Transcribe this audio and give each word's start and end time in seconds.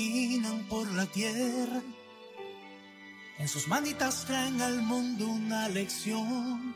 Caminan 0.00 0.64
por 0.68 0.90
la 0.92 1.04
tierra. 1.06 1.82
En 3.38 3.48
sus 3.48 3.68
manitas 3.68 4.24
traen 4.26 4.60
al 4.62 4.80
mundo 4.82 5.26
una 5.26 5.68
lección. 5.68 6.74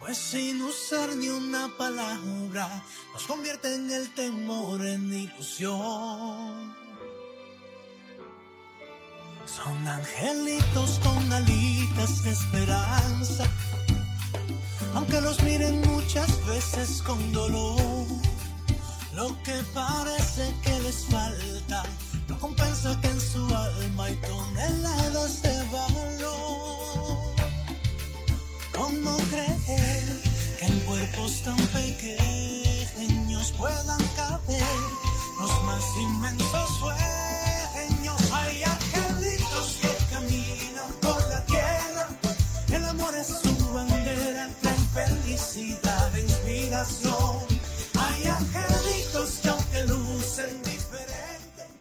Pues 0.00 0.18
sin 0.18 0.60
usar 0.62 1.14
ni 1.16 1.28
una 1.28 1.68
palabra, 1.78 2.68
nos 3.12 3.22
convierten 3.24 3.90
el 3.90 4.12
temor 4.14 4.84
en 4.84 5.12
ilusión. 5.12 6.74
Son 9.46 9.88
angelitos 9.88 11.00
con 11.02 11.32
alitas 11.32 12.24
de 12.24 12.30
esperanza, 12.30 13.44
aunque 14.94 15.20
los 15.20 15.40
miren 15.42 15.80
muchas 15.82 16.44
veces 16.46 17.00
con 17.02 17.32
dolor. 17.32 17.83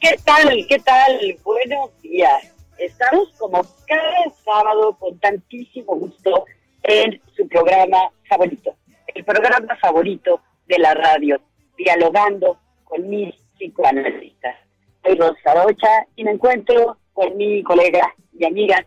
¿Qué 0.03 0.17
tal? 0.25 0.65
¿Qué 0.67 0.79
tal? 0.79 1.37
Buenos 1.45 2.01
días. 2.01 2.53
Estamos 2.77 3.29
como 3.39 3.61
cada 3.87 4.29
sábado 4.43 4.97
con 4.99 5.17
tantísimo 5.19 5.95
gusto 5.95 6.43
en 6.83 7.21
su 7.37 7.47
programa 7.47 8.11
favorito, 8.27 8.75
el 9.15 9.23
programa 9.23 9.77
favorito 9.77 10.41
de 10.67 10.77
la 10.79 10.93
radio, 10.93 11.39
dialogando 11.77 12.59
con 12.83 13.09
mis 13.09 13.33
psicoanalistas. 13.57 14.57
Soy 15.05 15.15
Rosa 15.15 15.63
Rocha 15.63 16.05
y 16.17 16.25
me 16.25 16.31
encuentro 16.31 16.97
con 17.13 17.37
mi 17.37 17.63
colega 17.63 18.13
y 18.37 18.43
amiga 18.43 18.85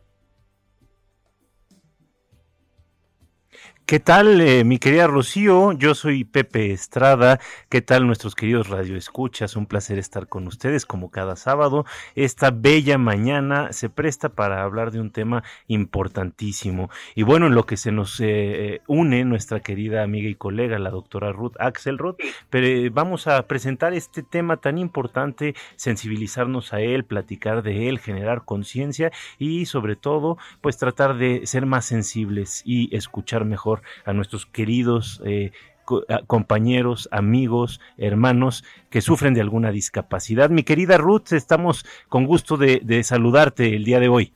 ¿Qué 3.86 4.00
tal, 4.00 4.40
eh, 4.40 4.64
mi 4.64 4.80
querida 4.80 5.06
Rocío? 5.06 5.70
Yo 5.70 5.94
soy 5.94 6.24
Pepe 6.24 6.72
Estrada. 6.72 7.38
¿Qué 7.68 7.82
tal, 7.82 8.04
nuestros 8.04 8.34
queridos 8.34 8.68
radioescuchas? 8.68 9.54
Un 9.54 9.66
placer 9.66 9.96
estar 9.96 10.26
con 10.26 10.48
ustedes 10.48 10.84
como 10.84 11.12
cada 11.12 11.36
sábado. 11.36 11.86
Esta 12.16 12.50
bella 12.50 12.98
mañana 12.98 13.72
se 13.72 13.88
presta 13.88 14.30
para 14.30 14.64
hablar 14.64 14.90
de 14.90 14.98
un 14.98 15.12
tema 15.12 15.44
importantísimo. 15.68 16.90
Y 17.14 17.22
bueno, 17.22 17.46
en 17.46 17.54
lo 17.54 17.64
que 17.64 17.76
se 17.76 17.92
nos 17.92 18.18
eh, 18.18 18.80
une 18.88 19.24
nuestra 19.24 19.60
querida 19.60 20.02
amiga 20.02 20.28
y 20.28 20.34
colega, 20.34 20.80
la 20.80 20.90
doctora 20.90 21.30
Ruth 21.30 21.54
Axelrod, 21.60 22.16
pero 22.50 22.66
eh, 22.66 22.90
vamos 22.90 23.28
a 23.28 23.40
presentar 23.46 23.94
este 23.94 24.24
tema 24.24 24.56
tan 24.56 24.78
importante, 24.78 25.54
sensibilizarnos 25.76 26.72
a 26.72 26.80
él, 26.80 27.04
platicar 27.04 27.62
de 27.62 27.88
él, 27.88 28.00
generar 28.00 28.44
conciencia 28.44 29.12
y 29.38 29.66
sobre 29.66 29.94
todo, 29.94 30.38
pues 30.60 30.76
tratar 30.76 31.16
de 31.18 31.46
ser 31.46 31.66
más 31.66 31.84
sensibles 31.84 32.62
y 32.64 32.92
escuchar 32.92 33.44
mejor 33.44 33.75
a 34.04 34.12
nuestros 34.12 34.46
queridos 34.46 35.20
eh, 35.24 35.52
co 35.84 36.02
a 36.08 36.22
compañeros, 36.26 37.08
amigos, 37.12 37.80
hermanos 37.96 38.64
que 38.90 39.00
sufren 39.00 39.34
de 39.34 39.40
alguna 39.40 39.70
discapacidad. 39.70 40.50
Mi 40.50 40.62
querida 40.62 40.98
Ruth, 40.98 41.32
estamos 41.32 41.84
con 42.08 42.26
gusto 42.26 42.56
de, 42.56 42.80
de 42.82 43.02
saludarte 43.04 43.74
el 43.74 43.84
día 43.84 44.00
de 44.00 44.08
hoy. 44.08 44.34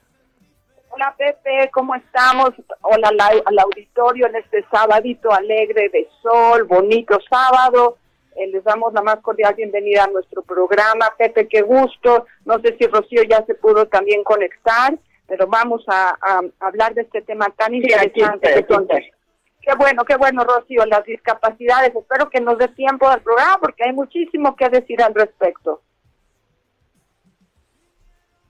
Hola 0.91 1.15
Pepe, 1.17 1.71
¿cómo 1.73 1.95
estamos? 1.95 2.51
Hola 2.83 3.09
al, 3.09 3.43
al 3.45 3.59
auditorio 3.59 4.27
en 4.27 4.37
este 4.37 4.65
sabadito 4.71 5.33
alegre 5.33 5.89
de 5.89 6.07
sol, 6.22 6.65
bonito 6.65 7.19
sábado. 7.28 7.97
Eh, 8.37 8.47
les 8.49 8.62
damos 8.65 8.93
la 8.93 9.03
más 9.03 9.17
cordial 9.21 9.55
bienvenida 9.55 10.05
a 10.05 10.07
nuestro 10.09 10.43
programa. 10.43 11.07
Pepe, 11.19 11.49
qué 11.49 11.62
gusto. 11.62 12.27
No 12.45 12.61
sé 12.61 12.77
si 12.78 12.87
Rocío 12.87 13.22
ya 13.22 13.45
se 13.45 13.55
pudo 13.55 13.87
también 13.87 14.22
conectar, 14.22 14.97
pero 15.27 15.47
vamos 15.47 15.84
a, 15.89 16.17
a 16.21 16.43
hablar 16.61 16.95
de 16.95 17.03
este 17.03 17.22
tema 17.22 17.47
tan 17.57 17.75
interesante. 17.75 18.65
Qué 19.62 19.72
bueno, 19.76 20.04
qué 20.04 20.16
bueno, 20.16 20.44
Rocío, 20.44 20.84
las 20.87 21.04
discapacidades. 21.04 21.94
Espero 21.94 22.31
que 22.31 22.41
nos 22.41 22.59
dé 22.59 22.69
tiempo 22.69 23.09
al 23.09 23.21
programa 23.21 23.59
porque 23.60 23.84
hay 23.84 23.93
muchísimo 23.93 24.56
que 24.56 24.69
decir 24.69 25.03
al 25.03 25.15
respecto. 25.15 25.82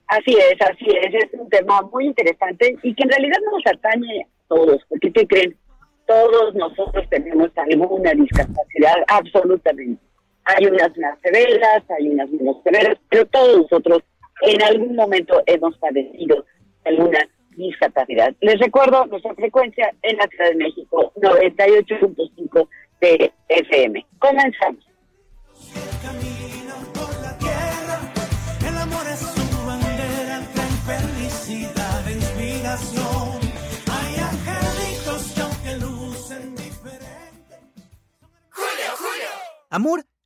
Así 0.07 0.35
es, 0.35 0.55
así 0.59 0.85
es, 0.89 1.23
es 1.23 1.39
un 1.39 1.49
tema 1.49 1.81
muy 1.83 2.07
interesante 2.07 2.77
y 2.83 2.93
que 2.93 3.03
en 3.03 3.09
realidad 3.09 3.37
nos 3.49 3.65
atañe 3.65 4.23
a 4.23 4.27
todos, 4.49 4.83
porque 4.89 5.11
¿qué 5.13 5.25
creen? 5.25 5.57
Todos 6.05 6.53
nosotros 6.53 7.05
tenemos 7.09 7.49
alguna 7.55 8.11
discapacidad, 8.11 8.95
absolutamente. 9.07 10.03
Hay 10.43 10.65
unas 10.65 10.97
más 10.97 11.17
severas, 11.21 11.83
hay 11.97 12.09
unas 12.09 12.29
menos 12.29 12.57
severas, 12.61 12.97
pero 13.09 13.25
todos 13.27 13.61
nosotros 13.61 14.03
en 14.41 14.61
algún 14.63 14.95
momento 14.97 15.41
hemos 15.45 15.77
padecido 15.77 16.45
alguna 16.83 17.19
discapacidad. 17.55 18.33
Les 18.41 18.59
recuerdo 18.59 19.05
nuestra 19.07 19.33
frecuencia 19.35 19.93
en 20.01 20.17
la 20.17 20.27
Ciudad 20.27 20.49
de 20.49 20.55
México, 20.55 21.13
98.5 21.15 22.67
de 23.01 23.31
FM. 23.49 24.05
Comenzamos. 24.19 24.85
Amor 39.73 40.03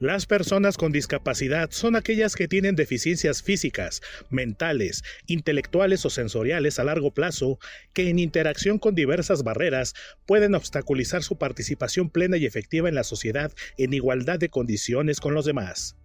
Las 0.00 0.24
personas 0.24 0.78
con 0.78 0.92
discapacidad 0.92 1.70
son 1.72 1.94
aquellas 1.94 2.34
que 2.34 2.48
tienen 2.48 2.74
deficiencias 2.74 3.42
físicas, 3.42 4.00
mentales, 4.30 5.04
intelectuales 5.26 6.06
o 6.06 6.10
sensoriales 6.10 6.78
a 6.78 6.84
largo 6.84 7.12
plazo 7.12 7.58
que 7.92 8.08
en 8.08 8.18
interacción 8.18 8.78
con 8.78 8.94
diversas 8.94 9.42
barreras 9.42 9.92
pueden 10.24 10.54
obstaculizar 10.54 11.22
su 11.22 11.36
participación 11.36 12.08
plena 12.08 12.38
y 12.38 12.46
efectiva 12.46 12.88
en 12.88 12.94
la 12.94 13.04
sociedad 13.04 13.52
en 13.76 13.92
igualdad 13.92 14.38
de 14.38 14.48
condiciones 14.48 15.20
con 15.20 15.34
los 15.34 15.44
demás. 15.44 15.96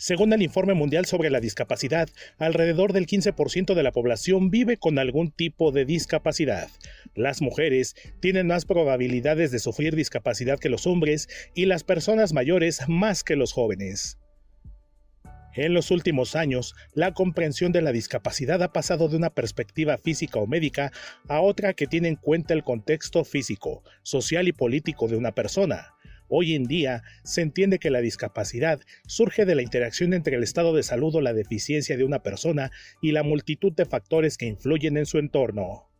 Según 0.00 0.32
el 0.32 0.40
Informe 0.40 0.72
Mundial 0.72 1.04
sobre 1.04 1.28
la 1.28 1.40
Discapacidad, 1.40 2.08
alrededor 2.38 2.94
del 2.94 3.06
15% 3.06 3.74
de 3.74 3.82
la 3.82 3.92
población 3.92 4.48
vive 4.50 4.78
con 4.78 4.98
algún 4.98 5.30
tipo 5.30 5.72
de 5.72 5.84
discapacidad. 5.84 6.70
Las 7.14 7.42
mujeres 7.42 7.94
tienen 8.18 8.46
más 8.46 8.64
probabilidades 8.64 9.50
de 9.50 9.58
sufrir 9.58 9.94
discapacidad 9.94 10.58
que 10.58 10.70
los 10.70 10.86
hombres 10.86 11.28
y 11.54 11.66
las 11.66 11.84
personas 11.84 12.32
mayores 12.32 12.80
más 12.88 13.22
que 13.22 13.36
los 13.36 13.52
jóvenes. 13.52 14.16
En 15.54 15.74
los 15.74 15.90
últimos 15.90 16.34
años, 16.34 16.74
la 16.94 17.12
comprensión 17.12 17.70
de 17.70 17.82
la 17.82 17.92
discapacidad 17.92 18.62
ha 18.62 18.72
pasado 18.72 19.06
de 19.06 19.18
una 19.18 19.28
perspectiva 19.28 19.98
física 19.98 20.38
o 20.38 20.46
médica 20.46 20.92
a 21.28 21.42
otra 21.42 21.74
que 21.74 21.86
tiene 21.86 22.08
en 22.08 22.16
cuenta 22.16 22.54
el 22.54 22.64
contexto 22.64 23.22
físico, 23.22 23.82
social 24.02 24.48
y 24.48 24.52
político 24.52 25.08
de 25.08 25.16
una 25.16 25.32
persona. 25.32 25.92
Hoy 26.32 26.54
en 26.54 26.64
día 26.64 27.02
se 27.24 27.42
entiende 27.42 27.80
que 27.80 27.90
la 27.90 28.00
discapacidad 28.00 28.80
surge 29.04 29.44
de 29.44 29.56
la 29.56 29.62
interacción 29.62 30.14
entre 30.14 30.36
el 30.36 30.44
estado 30.44 30.72
de 30.72 30.84
salud 30.84 31.12
o 31.16 31.20
la 31.20 31.34
deficiencia 31.34 31.96
de 31.96 32.04
una 32.04 32.22
persona 32.22 32.70
y 33.02 33.10
la 33.10 33.24
multitud 33.24 33.72
de 33.72 33.84
factores 33.84 34.38
que 34.38 34.46
influyen 34.46 34.96
en 34.96 35.06
su 35.06 35.18
entorno. 35.18 35.90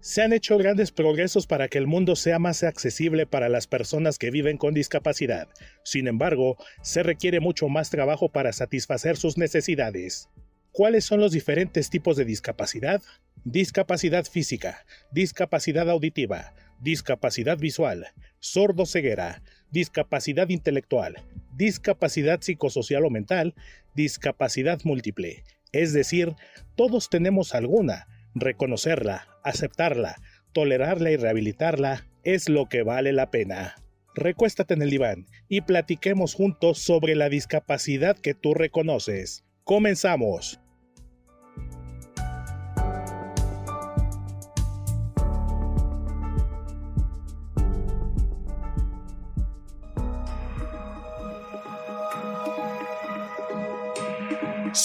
Se 0.00 0.22
han 0.22 0.32
hecho 0.32 0.58
grandes 0.58 0.90
progresos 0.90 1.46
para 1.46 1.68
que 1.68 1.78
el 1.78 1.86
mundo 1.86 2.16
sea 2.16 2.40
más 2.40 2.64
accesible 2.64 3.26
para 3.26 3.48
las 3.48 3.68
personas 3.68 4.18
que 4.18 4.32
viven 4.32 4.58
con 4.58 4.74
discapacidad. 4.74 5.48
Sin 5.84 6.08
embargo, 6.08 6.56
se 6.82 7.04
requiere 7.04 7.38
mucho 7.38 7.68
más 7.68 7.90
trabajo 7.90 8.28
para 8.30 8.52
satisfacer 8.52 9.16
sus 9.16 9.38
necesidades. 9.38 10.28
¿Cuáles 10.72 11.04
son 11.04 11.20
los 11.20 11.30
diferentes 11.30 11.90
tipos 11.90 12.16
de 12.16 12.24
discapacidad? 12.24 13.02
Discapacidad 13.44 14.24
física, 14.24 14.84
discapacidad 15.12 15.88
auditiva, 15.88 16.54
discapacidad 16.80 17.58
visual, 17.58 18.06
sordo-ceguera, 18.38 19.42
discapacidad 19.70 20.48
intelectual, 20.48 21.16
discapacidad 21.54 22.40
psicosocial 22.40 23.04
o 23.04 23.10
mental, 23.10 23.54
discapacidad 23.94 24.80
múltiple. 24.84 25.44
Es 25.72 25.92
decir, 25.92 26.34
todos 26.76 27.10
tenemos 27.10 27.54
alguna. 27.54 28.06
Reconocerla, 28.34 29.28
aceptarla, 29.42 30.16
tolerarla 30.52 31.10
y 31.10 31.16
rehabilitarla 31.16 32.06
es 32.22 32.48
lo 32.48 32.66
que 32.66 32.82
vale 32.82 33.12
la 33.12 33.30
pena. 33.30 33.76
Recuéstate 34.14 34.74
en 34.74 34.82
el 34.82 34.90
diván 34.90 35.26
y 35.48 35.60
platiquemos 35.62 36.34
juntos 36.34 36.78
sobre 36.78 37.14
la 37.14 37.28
discapacidad 37.28 38.16
que 38.16 38.34
tú 38.34 38.54
reconoces. 38.54 39.44
Comenzamos. 39.64 40.60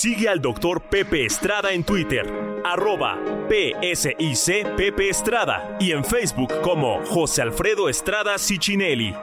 Sigue 0.02 0.30
al 0.30 0.42
doctor 0.42 0.82
Pepe 0.82 1.28
Estrada 1.28 1.74
en 1.74 1.84
Twitter, 1.84 2.26
arroba 2.66 3.20
PSIC 3.48 4.76
Pepe 4.76 5.10
Estrada 5.10 5.78
y 5.80 5.92
en 5.92 6.04
Facebook 6.04 6.52
como 6.64 7.06
José 7.06 7.44
Alfredo 7.44 7.88
Estrada 7.88 8.40
Cicinelli. 8.40 9.14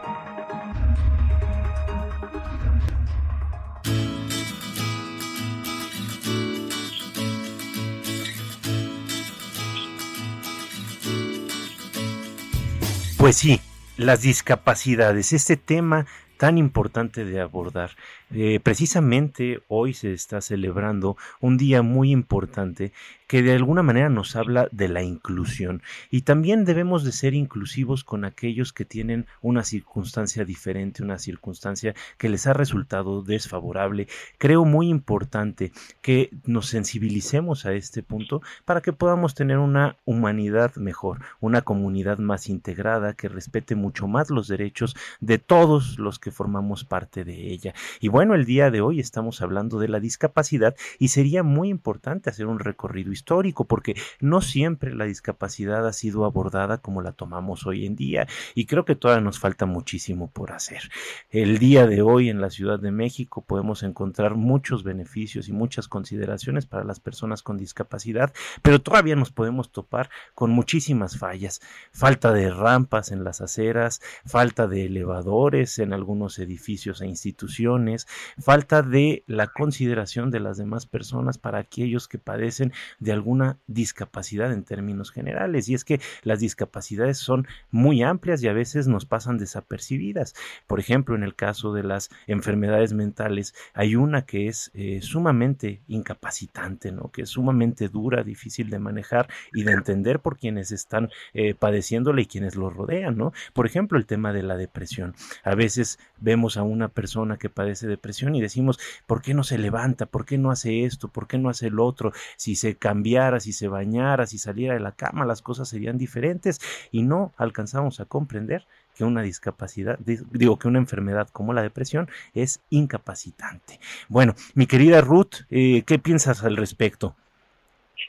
Pues 13.16 13.36
sí, 13.36 13.60
las 13.96 14.22
discapacidades, 14.22 15.32
este 15.32 15.56
tema 15.56 16.06
tan 16.36 16.56
importante 16.56 17.24
de 17.24 17.40
abordar. 17.40 17.90
Eh, 18.30 18.60
precisamente 18.62 19.62
hoy 19.68 19.94
se 19.94 20.12
está 20.12 20.42
celebrando 20.42 21.16
un 21.40 21.56
día 21.56 21.80
muy 21.80 22.10
importante 22.10 22.92
que 23.26 23.42
de 23.42 23.52
alguna 23.54 23.82
manera 23.82 24.08
nos 24.08 24.36
habla 24.36 24.68
de 24.72 24.88
la 24.88 25.02
inclusión 25.02 25.82
y 26.10 26.22
también 26.22 26.64
debemos 26.64 27.04
de 27.04 27.12
ser 27.12 27.34
inclusivos 27.34 28.02
con 28.02 28.24
aquellos 28.24 28.72
que 28.72 28.86
tienen 28.86 29.26
una 29.42 29.64
circunstancia 29.64 30.46
diferente, 30.46 31.02
una 31.02 31.18
circunstancia 31.18 31.94
que 32.16 32.30
les 32.30 32.46
ha 32.46 32.54
resultado 32.54 33.22
desfavorable. 33.22 34.08
Creo 34.38 34.64
muy 34.64 34.88
importante 34.88 35.72
que 36.00 36.30
nos 36.44 36.68
sensibilicemos 36.68 37.66
a 37.66 37.74
este 37.74 38.02
punto 38.02 38.40
para 38.64 38.80
que 38.80 38.94
podamos 38.94 39.34
tener 39.34 39.58
una 39.58 39.96
humanidad 40.06 40.74
mejor, 40.76 41.20
una 41.40 41.60
comunidad 41.60 42.18
más 42.18 42.48
integrada 42.48 43.12
que 43.12 43.28
respete 43.28 43.74
mucho 43.74 44.08
más 44.08 44.30
los 44.30 44.48
derechos 44.48 44.96
de 45.20 45.38
todos 45.38 45.98
los 45.98 46.18
que 46.18 46.30
formamos 46.30 46.84
parte 46.84 47.24
de 47.24 47.52
ella. 47.52 47.74
Y 48.00 48.08
bueno, 48.08 48.17
el 48.18 48.44
día 48.44 48.72
de 48.72 48.80
hoy 48.80 48.98
estamos 48.98 49.40
hablando 49.42 49.78
de 49.78 49.86
la 49.86 50.00
discapacidad 50.00 50.74
y 50.98 51.08
sería 51.08 51.44
muy 51.44 51.68
importante 51.68 52.28
hacer 52.28 52.46
un 52.46 52.58
recorrido 52.58 53.12
histórico 53.12 53.64
porque 53.66 53.94
no 54.18 54.40
siempre 54.40 54.92
la 54.92 55.04
discapacidad 55.04 55.86
ha 55.86 55.92
sido 55.92 56.24
abordada 56.24 56.78
como 56.78 57.00
la 57.00 57.12
tomamos 57.12 57.64
hoy 57.64 57.86
en 57.86 57.94
día 57.94 58.26
y 58.56 58.66
creo 58.66 58.84
que 58.84 58.96
todavía 58.96 59.22
nos 59.22 59.38
falta 59.38 59.66
muchísimo 59.66 60.32
por 60.32 60.50
hacer. 60.50 60.90
El 61.30 61.58
día 61.58 61.86
de 61.86 62.02
hoy 62.02 62.28
en 62.28 62.40
la 62.40 62.50
Ciudad 62.50 62.80
de 62.80 62.90
México 62.90 63.44
podemos 63.46 63.84
encontrar 63.84 64.34
muchos 64.34 64.82
beneficios 64.82 65.48
y 65.48 65.52
muchas 65.52 65.86
consideraciones 65.86 66.66
para 66.66 66.82
las 66.82 66.98
personas 66.98 67.44
con 67.44 67.56
discapacidad, 67.56 68.34
pero 68.62 68.80
todavía 68.80 69.14
nos 69.14 69.30
podemos 69.30 69.70
topar 69.70 70.10
con 70.34 70.50
muchísimas 70.50 71.18
fallas. 71.18 71.60
Falta 71.92 72.32
de 72.32 72.50
rampas 72.50 73.12
en 73.12 73.22
las 73.22 73.40
aceras, 73.40 74.02
falta 74.26 74.66
de 74.66 74.86
elevadores 74.86 75.78
en 75.78 75.92
algunos 75.92 76.40
edificios 76.40 77.00
e 77.00 77.06
instituciones, 77.06 78.07
falta 78.38 78.82
de 78.82 79.24
la 79.26 79.48
consideración 79.48 80.30
de 80.30 80.40
las 80.40 80.56
demás 80.56 80.86
personas 80.86 81.38
para 81.38 81.58
aquellos 81.58 82.06
que 82.06 82.18
padecen 82.18 82.72
de 83.00 83.08
de 83.08 83.14
alguna 83.14 83.56
discapacidad 83.66 84.52
en 84.52 84.64
términos 84.64 85.10
generales. 85.10 85.66
Y 85.70 85.74
es 85.74 85.82
que 85.82 85.98
las 86.24 86.40
discapacidades 86.40 87.16
son 87.16 87.46
muy 87.70 88.02
amplias 88.02 88.42
y 88.42 88.48
a 88.48 88.52
veces 88.52 88.86
nos 88.86 89.06
pasan 89.06 89.38
desapercibidas. 89.38 90.34
Por 90.66 90.78
ejemplo, 90.78 91.14
en 91.14 91.22
el 91.22 91.34
caso 91.34 91.72
de 91.72 91.84
las 91.84 92.10
enfermedades 92.26 92.92
mentales, 92.92 93.54
hay 93.72 93.96
una 93.96 94.26
que 94.26 94.46
es 94.48 94.70
eh, 94.74 95.00
sumamente 95.00 95.80
incapacitante, 95.88 96.92
¿no? 96.92 97.10
que 97.10 97.22
es 97.22 97.30
sumamente 97.30 97.88
dura, 97.88 98.22
difícil 98.22 98.68
de 98.68 98.78
manejar 98.78 99.30
y 99.54 99.62
de 99.62 99.72
entender 99.72 100.20
por 100.20 100.36
quienes 100.36 100.70
están 100.70 101.08
eh, 101.32 101.54
padeciéndola 101.54 102.20
y 102.20 102.26
quienes 102.26 102.56
lo 102.56 102.68
rodean. 102.68 103.16
¿no? 103.16 103.32
Por 103.54 103.64
ejemplo, 103.64 103.96
el 103.96 104.04
tema 104.04 104.34
de 104.34 104.42
la 104.42 104.58
depresión. 104.58 105.14
A 105.44 105.54
veces 105.54 105.98
vemos 106.20 106.58
a 106.58 106.62
una 106.62 106.88
persona 106.88 107.38
que 107.38 107.48
padece 107.48 107.86
depresión 107.98 108.34
y 108.34 108.40
decimos, 108.40 108.78
¿por 109.06 109.22
qué 109.22 109.34
no 109.34 109.44
se 109.44 109.58
levanta? 109.58 110.06
¿Por 110.06 110.24
qué 110.24 110.36
no 110.36 110.50
hace 110.50 110.84
esto? 110.84 111.08
¿Por 111.08 111.26
qué 111.26 111.38
no 111.38 111.48
hace 111.48 111.68
el 111.68 111.78
otro? 111.80 112.12
Si 112.36 112.54
se 112.54 112.76
cambia 112.76 112.98
cambiara, 112.98 113.38
si 113.38 113.52
se 113.52 113.68
bañara, 113.68 114.26
si 114.26 114.38
saliera 114.38 114.74
de 114.74 114.80
la 114.80 114.92
cama, 114.92 115.24
las 115.24 115.40
cosas 115.40 115.68
serían 115.68 115.98
diferentes 115.98 116.58
y 116.90 117.02
no 117.02 117.32
alcanzamos 117.36 118.00
a 118.00 118.06
comprender 118.06 118.64
que 118.96 119.04
una 119.04 119.22
discapacidad, 119.22 119.98
digo 120.00 120.58
que 120.58 120.66
una 120.66 120.78
enfermedad 120.78 121.28
como 121.32 121.52
la 121.52 121.62
depresión 121.62 122.08
es 122.34 122.60
incapacitante. 122.70 123.78
Bueno, 124.08 124.34
mi 124.54 124.66
querida 124.66 125.00
Ruth, 125.00 125.44
eh, 125.50 125.82
¿qué 125.86 125.98
piensas 126.00 126.42
al 126.42 126.56
respecto? 126.56 127.14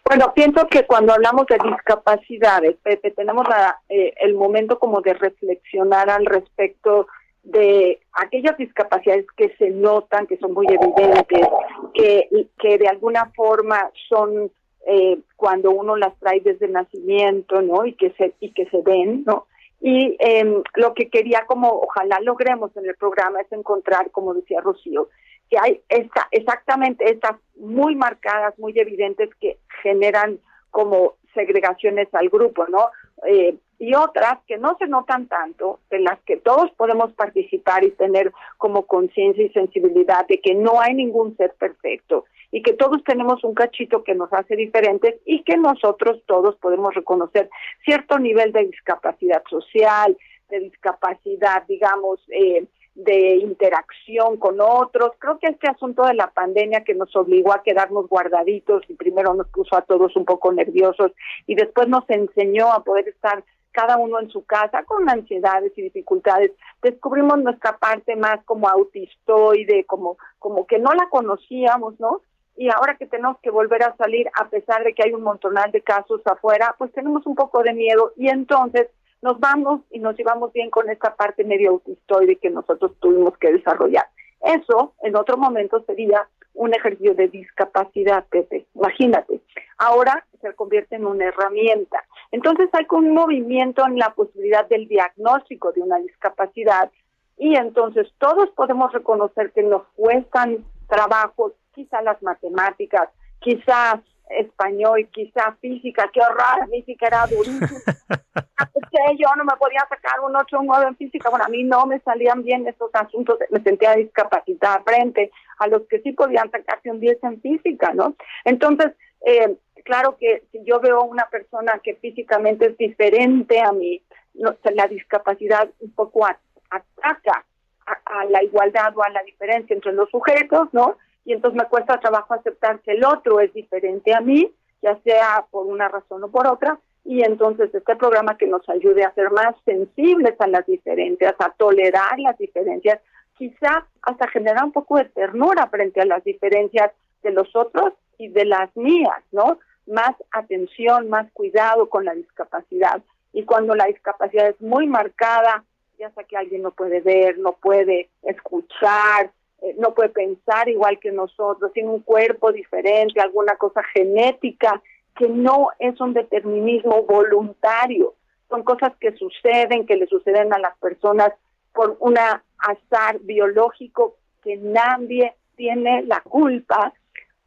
Bueno, 0.05 0.33
pienso 0.33 0.65
que 0.67 0.85
cuando 0.87 1.13
hablamos 1.13 1.45
de 1.45 1.59
discapacidades, 1.63 2.77
Pepe, 2.81 3.11
tenemos 3.11 3.45
eh, 3.89 4.13
el 4.21 4.33
momento 4.33 4.79
como 4.79 5.01
de 5.01 5.13
reflexionar 5.13 6.09
al 6.09 6.25
respecto 6.25 7.07
de 7.51 7.99
aquellas 8.13 8.57
discapacidades 8.57 9.25
que 9.35 9.55
se 9.57 9.69
notan, 9.69 10.27
que 10.27 10.37
son 10.37 10.53
muy 10.53 10.67
evidentes, 10.67 11.47
que, 11.93 12.47
que 12.59 12.77
de 12.77 12.87
alguna 12.87 13.31
forma 13.35 13.91
son 14.07 14.51
eh, 14.85 15.19
cuando 15.35 15.71
uno 15.71 15.95
las 15.95 16.17
trae 16.19 16.39
desde 16.41 16.67
nacimiento, 16.67 17.61
¿no? 17.61 17.85
Y 17.85 17.93
que 17.93 18.11
se 18.11 18.33
y 18.39 18.51
que 18.51 18.65
se 18.69 18.81
ven, 18.81 19.23
¿no? 19.25 19.47
Y 19.81 20.15
eh, 20.19 20.63
lo 20.75 20.93
que 20.93 21.09
quería 21.09 21.45
como 21.45 21.69
ojalá 21.69 22.19
logremos 22.21 22.75
en 22.75 22.85
el 22.85 22.95
programa 22.95 23.41
es 23.41 23.51
encontrar, 23.51 24.11
como 24.11 24.33
decía 24.33 24.61
Rocío, 24.61 25.09
que 25.49 25.57
hay 25.59 25.81
esta, 25.89 26.27
exactamente 26.31 27.09
estas 27.09 27.35
muy 27.57 27.95
marcadas, 27.95 28.57
muy 28.59 28.77
evidentes 28.77 29.29
que 29.39 29.57
generan 29.81 30.39
como 30.71 31.15
segregaciones 31.33 32.07
al 32.13 32.29
grupo, 32.29 32.67
¿no? 32.67 32.89
Eh, 33.25 33.55
y 33.79 33.95
otras 33.95 34.39
que 34.45 34.57
no 34.57 34.75
se 34.77 34.87
notan 34.87 35.27
tanto, 35.27 35.79
de 35.89 35.99
las 35.99 36.19
que 36.25 36.35
todos 36.35 36.69
podemos 36.71 37.13
participar 37.13 37.85
y 37.85 37.91
tener 37.91 38.33
como 38.57 38.85
conciencia 38.85 39.45
y 39.45 39.49
sensibilidad 39.49 40.27
de 40.27 40.41
que 40.41 40.53
no 40.53 40.81
hay 40.81 40.93
ningún 40.93 41.35
ser 41.37 41.53
perfecto 41.53 42.25
y 42.51 42.61
que 42.61 42.73
todos 42.73 43.01
tenemos 43.05 43.43
un 43.43 43.53
cachito 43.53 44.03
que 44.03 44.15
nos 44.15 44.31
hace 44.33 44.55
diferentes 44.55 45.15
y 45.25 45.43
que 45.43 45.55
nosotros 45.55 46.21
todos 46.25 46.57
podemos 46.57 46.93
reconocer 46.93 47.49
cierto 47.85 48.19
nivel 48.19 48.51
de 48.51 48.65
discapacidad 48.65 49.43
social, 49.49 50.17
de 50.49 50.59
discapacidad, 50.59 51.63
digamos, 51.67 52.19
eh, 52.29 52.65
de 52.95 53.37
interacción 53.37 54.37
con 54.37 54.59
otros. 54.59 55.11
Creo 55.19 55.39
que 55.39 55.47
este 55.47 55.69
asunto 55.69 56.03
de 56.03 56.15
la 56.15 56.31
pandemia 56.31 56.83
que 56.83 56.95
nos 56.95 57.15
obligó 57.15 57.53
a 57.53 57.63
quedarnos 57.63 58.09
guardaditos 58.09 58.83
y 58.89 58.95
primero 58.95 59.33
nos 59.35 59.47
puso 59.49 59.77
a 59.77 59.83
todos 59.83 60.15
un 60.17 60.25
poco 60.25 60.51
nerviosos 60.51 61.11
y 61.47 61.55
después 61.55 61.87
nos 61.87 62.03
enseñó 62.09 62.73
a 62.73 62.83
poder 62.83 63.07
estar 63.07 63.43
cada 63.71 63.97
uno 63.97 64.19
en 64.19 64.29
su 64.29 64.45
casa 64.45 64.83
con 64.83 65.09
ansiedades 65.09 65.71
y 65.77 65.83
dificultades. 65.83 66.51
Descubrimos 66.81 67.39
nuestra 67.39 67.77
parte 67.77 68.15
más 68.15 68.43
como 68.45 68.67
autistoide, 68.67 69.85
como, 69.85 70.17
como 70.39 70.65
que 70.65 70.79
no 70.79 70.93
la 70.93 71.07
conocíamos, 71.09 71.99
¿no? 71.99 72.21
Y 72.55 72.69
ahora 72.69 72.95
que 72.97 73.05
tenemos 73.05 73.37
que 73.41 73.51
volver 73.51 73.83
a 73.83 73.95
salir, 73.95 74.27
a 74.39 74.49
pesar 74.49 74.83
de 74.83 74.93
que 74.93 75.03
hay 75.03 75.13
un 75.13 75.23
montonal 75.23 75.71
de 75.71 75.81
casos 75.81 76.21
afuera, 76.25 76.75
pues 76.77 76.91
tenemos 76.91 77.25
un 77.25 77.35
poco 77.35 77.63
de 77.63 77.73
miedo 77.73 78.11
y 78.17 78.27
entonces 78.27 78.87
nos 79.21 79.39
vamos 79.39 79.81
y 79.91 79.99
nos 79.99 80.17
llevamos 80.17 80.51
bien 80.53 80.69
con 80.69 80.89
esta 80.89 81.15
parte 81.15 81.43
medio 81.43 81.71
autistoide 81.71 82.37
que 82.37 82.49
nosotros 82.49 82.91
tuvimos 82.99 83.37
que 83.37 83.51
desarrollar. 83.53 84.05
Eso, 84.41 84.93
en 85.03 85.15
otro 85.15 85.37
momento, 85.37 85.83
sería 85.85 86.27
un 86.59 86.73
ejercicio 86.73 87.15
de 87.15 87.29
discapacidad, 87.29 88.25
Pepe. 88.29 88.65
Imagínate, 88.75 89.39
ahora 89.77 90.25
se 90.41 90.53
convierte 90.55 90.97
en 90.97 91.05
una 91.05 91.25
herramienta. 91.25 92.03
Entonces 92.31 92.69
hay 92.73 92.85
un 92.91 93.13
movimiento 93.13 93.85
en 93.87 93.97
la 93.97 94.13
posibilidad 94.13 94.67
del 94.67 94.85
diagnóstico 94.89 95.71
de 95.71 95.81
una 95.81 95.99
discapacidad 95.99 96.91
y 97.37 97.55
entonces 97.55 98.07
todos 98.17 98.49
podemos 98.49 98.91
reconocer 98.91 99.53
que 99.53 99.63
nos 99.63 99.83
cuestan 99.95 100.65
trabajo, 100.89 101.53
quizá 101.73 102.01
las 102.01 102.21
matemáticas, 102.21 103.07
quizá 103.39 104.01
español, 104.29 105.07
quizá 105.11 105.55
física, 105.59 106.09
qué 106.13 106.21
horror, 106.21 106.69
física 106.69 107.07
era 107.07 107.27
durísima. 107.27 107.79
yo 109.17 109.27
no 109.37 109.43
me 109.43 109.55
podía 109.57 109.85
sacar 109.89 110.19
un 110.21 110.35
8 110.35 110.57
o 110.57 110.59
un 110.59 110.67
9 110.67 110.85
en 110.89 110.95
física, 110.97 111.29
bueno, 111.29 111.45
a 111.45 111.49
mí 111.49 111.63
no 111.63 111.85
me 111.85 111.99
salían 111.99 112.43
bien 112.43 112.67
estos 112.67 112.89
asuntos, 112.93 113.37
me 113.49 113.61
sentía 113.61 113.93
discapacitada 113.93 114.81
frente 114.83 115.31
a 115.57 115.67
los 115.67 115.83
que 115.87 115.99
sí 116.01 116.11
podían 116.11 116.49
sacarse 116.51 116.91
un 116.91 116.99
10 116.99 117.23
en 117.23 117.41
física, 117.41 117.93
¿no? 117.93 118.15
Entonces, 118.45 118.93
eh, 119.25 119.55
claro 119.83 120.17
que 120.17 120.43
si 120.51 120.63
yo 120.63 120.79
veo 120.79 121.03
una 121.03 121.27
persona 121.29 121.79
que 121.83 121.95
físicamente 121.95 122.67
es 122.67 122.77
diferente 122.77 123.59
a 123.59 123.71
mí, 123.71 124.01
la 124.33 124.87
discapacidad 124.87 125.69
un 125.79 125.91
poco 125.91 126.25
ataca 126.25 127.45
a, 127.85 128.25
la 128.25 128.43
igualdad 128.43 128.95
o 128.95 129.03
a 129.03 129.09
la 129.09 129.23
diferencia 129.23 129.73
entre 129.73 129.93
los 129.93 130.09
sujetos, 130.09 130.69
¿no? 130.71 130.97
Y 131.29 131.33
entonces 131.33 131.61
me 131.61 131.69
cuesta 131.69 131.99
trabajo 131.99 132.33
aceptar 132.33 132.79
que 132.79 132.93
el 132.93 133.05
otro 133.05 133.39
es 133.39 133.53
diferente 133.53 134.15
a 134.15 134.19
mí, 134.19 134.51
ya 134.81 134.99
sea 135.03 135.45
por 135.51 135.67
una 135.67 135.87
razón 135.87 136.23
o 136.23 136.31
por 136.31 136.47
otra, 136.47 136.79
y 137.05 137.21
entonces 137.23 137.69
este 137.71 137.95
programa 137.95 138.35
que 138.35 138.47
nos 138.47 138.67
ayude 138.67 139.03
a 139.03 139.13
ser 139.13 139.29
más 139.29 139.53
sensibles 139.63 140.33
a 140.39 140.47
las 140.47 140.65
diferencias, 140.65 141.35
a 141.37 141.51
tolerar 141.51 142.17
las 142.17 142.35
diferencias, 142.39 142.99
quizá 143.37 143.85
hasta 144.01 144.27
generar 144.29 144.63
un 144.63 144.71
poco 144.71 144.97
de 144.97 145.05
ternura 145.05 145.67
frente 145.67 146.01
a 146.01 146.05
las 146.05 146.23
diferencias 146.23 146.93
de 147.21 147.29
los 147.29 147.55
otros 147.55 147.93
y 148.17 148.29
de 148.29 148.45
las 148.45 148.75
mías, 148.75 149.21
¿no? 149.31 149.59
Más 149.85 150.15
atención, 150.31 151.09
más 151.09 151.31
cuidado 151.33 151.89
con 151.89 152.05
la 152.05 152.15
discapacidad. 152.15 153.03
Y 153.33 153.43
cuando 153.43 153.75
la 153.75 153.85
discapacidad 153.85 154.47
es 154.47 154.59
muy 154.59 154.87
marcada, 154.87 155.63
ya 155.99 156.09
sea 156.09 156.23
que 156.23 156.37
alguien 156.37 156.63
no 156.63 156.71
puede 156.71 157.01
ver, 157.01 157.37
no 157.37 157.51
puede 157.51 158.09
escuchar, 158.23 159.29
eh, 159.61 159.75
no 159.77 159.93
puede 159.93 160.09
pensar 160.09 160.69
igual 160.69 160.99
que 160.99 161.11
nosotros, 161.11 161.71
tiene 161.73 161.89
un 161.89 162.01
cuerpo 162.01 162.51
diferente, 162.51 163.21
alguna 163.21 163.55
cosa 163.55 163.83
genética, 163.93 164.81
que 165.17 165.27
no 165.27 165.69
es 165.79 165.99
un 165.99 166.13
determinismo 166.13 167.03
voluntario, 167.03 168.13
son 168.49 168.63
cosas 168.63 168.93
que 168.99 169.11
suceden, 169.13 169.85
que 169.85 169.95
le 169.95 170.07
suceden 170.07 170.53
a 170.53 170.59
las 170.59 170.77
personas 170.77 171.33
por 171.73 171.97
un 171.99 172.17
azar 172.17 173.19
biológico 173.21 174.15
que 174.43 174.57
nadie 174.57 175.35
tiene 175.55 176.03
la 176.03 176.21
culpa 176.21 176.93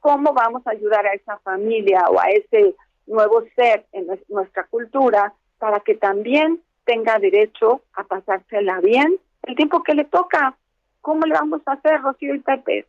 cómo 0.02 0.34
vamos 0.34 0.66
a 0.66 0.72
ayudar 0.72 1.06
a 1.06 1.14
esa 1.14 1.38
familia 1.38 2.04
o 2.10 2.20
a 2.20 2.24
ese 2.24 2.74
nuevo 3.06 3.44
ser 3.54 3.86
en 3.92 4.08
nuestra 4.28 4.64
cultura 4.64 5.32
para 5.58 5.78
que 5.80 5.94
también 5.94 6.60
tenga 6.84 7.18
derecho 7.20 7.82
a 7.94 8.02
pasársela 8.02 8.80
bien 8.80 9.16
el 9.44 9.54
tiempo 9.54 9.82
que 9.82 9.94
le 9.94 10.04
toca. 10.04 10.56
¿Cómo 11.02 11.26
le 11.26 11.34
vamos 11.34 11.60
a 11.66 11.72
hacer, 11.72 12.00
Rocío 12.00 12.34
y 12.34 12.38
Pepe? 12.38 12.86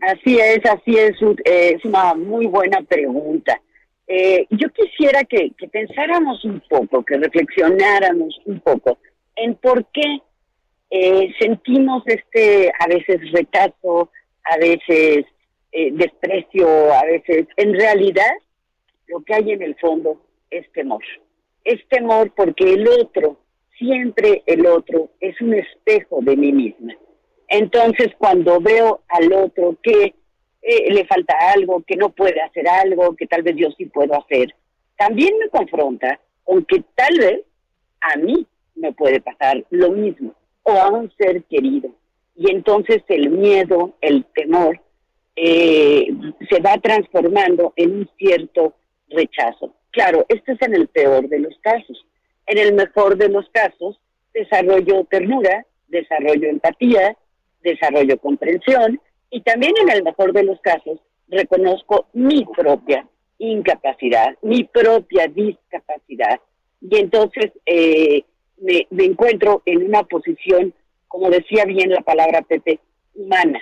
Así 0.00 0.38
es, 0.40 0.58
así 0.66 0.98
es, 0.98 1.12
eh, 1.44 1.76
es 1.76 1.84
una 1.84 2.14
muy 2.14 2.46
buena 2.46 2.82
pregunta. 2.82 3.60
Eh, 4.08 4.46
yo 4.50 4.68
quisiera 4.70 5.22
que, 5.24 5.52
pensáramos 5.70 6.44
un 6.44 6.60
poco, 6.68 7.04
que 7.04 7.16
reflexionáramos 7.18 8.40
un 8.46 8.60
poco 8.60 8.98
en 9.36 9.54
por 9.54 9.86
qué 9.92 10.20
eh, 10.90 11.32
sentimos 11.38 12.02
este 12.06 12.70
a 12.78 12.86
veces 12.88 13.20
rechazo, 13.32 14.10
a 14.44 14.56
veces 14.58 15.24
eh, 15.70 15.90
desprecio 15.92 16.92
a 16.92 17.04
veces. 17.04 17.46
En 17.56 17.72
realidad, 17.74 18.32
lo 19.06 19.20
que 19.20 19.34
hay 19.34 19.52
en 19.52 19.62
el 19.62 19.76
fondo 19.76 20.20
es 20.50 20.70
temor. 20.72 21.02
Es 21.64 21.80
temor 21.88 22.32
porque 22.34 22.74
el 22.74 22.86
otro, 22.88 23.38
siempre 23.82 24.42
el 24.46 24.66
otro, 24.66 25.10
es 25.20 25.40
un 25.40 25.54
espejo 25.54 26.20
de 26.22 26.36
mí 26.36 26.52
misma. 26.52 26.94
Entonces, 27.48 28.08
cuando 28.16 28.60
veo 28.60 29.02
al 29.08 29.32
otro 29.32 29.76
que 29.82 30.14
eh, 30.62 30.92
le 30.92 31.04
falta 31.06 31.34
algo, 31.52 31.82
que 31.82 31.96
no 31.96 32.10
puede 32.10 32.40
hacer 32.40 32.68
algo, 32.68 33.16
que 33.16 33.26
tal 33.26 33.42
vez 33.42 33.56
yo 33.56 33.68
sí 33.76 33.86
puedo 33.86 34.14
hacer, 34.14 34.54
también 34.96 35.36
me 35.38 35.48
confronta 35.48 36.20
con 36.44 36.64
que 36.64 36.82
tal 36.94 37.18
vez 37.18 37.42
a 38.00 38.16
mí 38.16 38.46
me 38.76 38.92
puede 38.92 39.20
pasar 39.20 39.64
lo 39.70 39.90
mismo 39.90 40.34
o 40.62 40.72
a 40.72 40.88
un 40.90 41.12
ser 41.16 41.42
querido. 41.44 41.90
Y 42.36 42.50
entonces 42.50 43.02
el 43.08 43.30
miedo, 43.30 43.94
el 44.00 44.24
temor, 44.34 44.80
eh, 45.34 46.06
se 46.48 46.60
va 46.60 46.78
transformando 46.78 47.72
en 47.76 47.92
un 47.92 48.10
cierto 48.16 48.74
rechazo. 49.08 49.74
Claro, 49.90 50.24
esto 50.28 50.52
es 50.52 50.62
en 50.62 50.74
el 50.74 50.88
peor 50.88 51.28
de 51.28 51.40
los 51.40 51.58
casos. 51.60 52.06
En 52.46 52.58
el 52.58 52.74
mejor 52.74 53.16
de 53.16 53.28
los 53.28 53.48
casos, 53.50 54.00
desarrollo 54.34 55.04
ternura, 55.10 55.66
desarrollo 55.88 56.48
empatía, 56.48 57.16
desarrollo 57.62 58.18
comprensión 58.18 59.00
y 59.30 59.42
también 59.42 59.72
en 59.82 59.90
el 59.90 60.02
mejor 60.02 60.32
de 60.32 60.44
los 60.44 60.60
casos 60.60 60.98
reconozco 61.28 62.06
mi 62.12 62.44
propia 62.44 63.06
incapacidad, 63.38 64.36
mi 64.42 64.64
propia 64.64 65.26
discapacidad. 65.28 66.40
Y 66.80 66.98
entonces 66.98 67.52
eh, 67.66 68.24
me, 68.58 68.86
me 68.90 69.04
encuentro 69.04 69.62
en 69.66 69.84
una 69.84 70.02
posición, 70.02 70.74
como 71.08 71.30
decía 71.30 71.64
bien 71.64 71.90
la 71.90 72.00
palabra 72.00 72.42
Pepe, 72.42 72.80
humana 73.14 73.60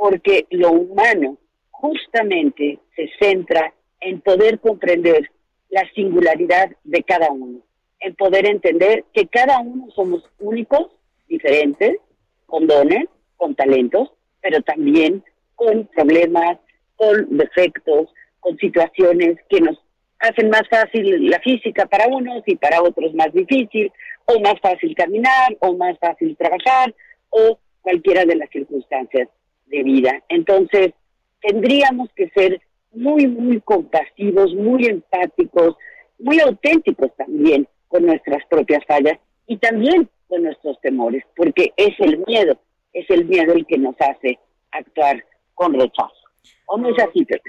porque 0.00 0.46
lo 0.48 0.72
humano 0.72 1.36
justamente 1.70 2.78
se 2.96 3.10
centra 3.20 3.74
en 4.00 4.22
poder 4.22 4.58
comprender 4.58 5.30
la 5.68 5.86
singularidad 5.94 6.70
de 6.84 7.02
cada 7.02 7.30
uno, 7.30 7.60
en 8.00 8.14
poder 8.14 8.46
entender 8.46 9.04
que 9.12 9.26
cada 9.26 9.60
uno 9.60 9.88
somos 9.94 10.22
únicos, 10.38 10.88
diferentes, 11.28 11.98
con 12.46 12.66
dones, 12.66 13.04
con 13.36 13.54
talentos, 13.54 14.10
pero 14.40 14.60
también 14.62 15.22
con 15.54 15.86
problemas, 15.86 16.58
con 16.96 17.36
defectos, 17.36 18.08
con 18.40 18.56
situaciones 18.56 19.36
que 19.48 19.60
nos 19.60 19.78
hacen 20.18 20.50
más 20.50 20.62
fácil 20.70 21.30
la 21.30 21.38
física 21.40 21.86
para 21.86 22.08
unos 22.08 22.42
y 22.46 22.56
para 22.56 22.82
otros 22.82 23.14
más 23.14 23.32
difícil, 23.32 23.92
o 24.26 24.40
más 24.40 24.54
fácil 24.60 24.94
caminar, 24.94 25.56
o 25.60 25.74
más 25.74 25.98
fácil 25.98 26.36
trabajar, 26.36 26.94
o 27.30 27.58
cualquiera 27.82 28.24
de 28.24 28.36
las 28.36 28.50
circunstancias 28.50 29.28
de 29.66 29.82
vida. 29.82 30.22
Entonces, 30.28 30.92
tendríamos 31.40 32.10
que 32.14 32.28
ser 32.30 32.60
muy, 32.92 33.26
muy 33.26 33.60
compasivos, 33.60 34.54
muy 34.54 34.86
empáticos, 34.86 35.76
muy 36.18 36.40
auténticos 36.40 37.14
también 37.16 37.66
con 37.90 38.06
nuestras 38.06 38.46
propias 38.46 38.82
fallas 38.86 39.18
y 39.46 39.58
también 39.58 40.08
con 40.28 40.44
nuestros 40.44 40.80
temores, 40.80 41.24
porque 41.36 41.72
es 41.76 41.98
el 41.98 42.22
miedo, 42.26 42.56
es 42.92 43.10
el 43.10 43.24
miedo 43.26 43.52
el 43.52 43.66
que 43.66 43.78
nos 43.78 43.96
hace 44.00 44.38
actuar 44.70 45.22
con 45.54 45.74
rechazo. 45.74 46.14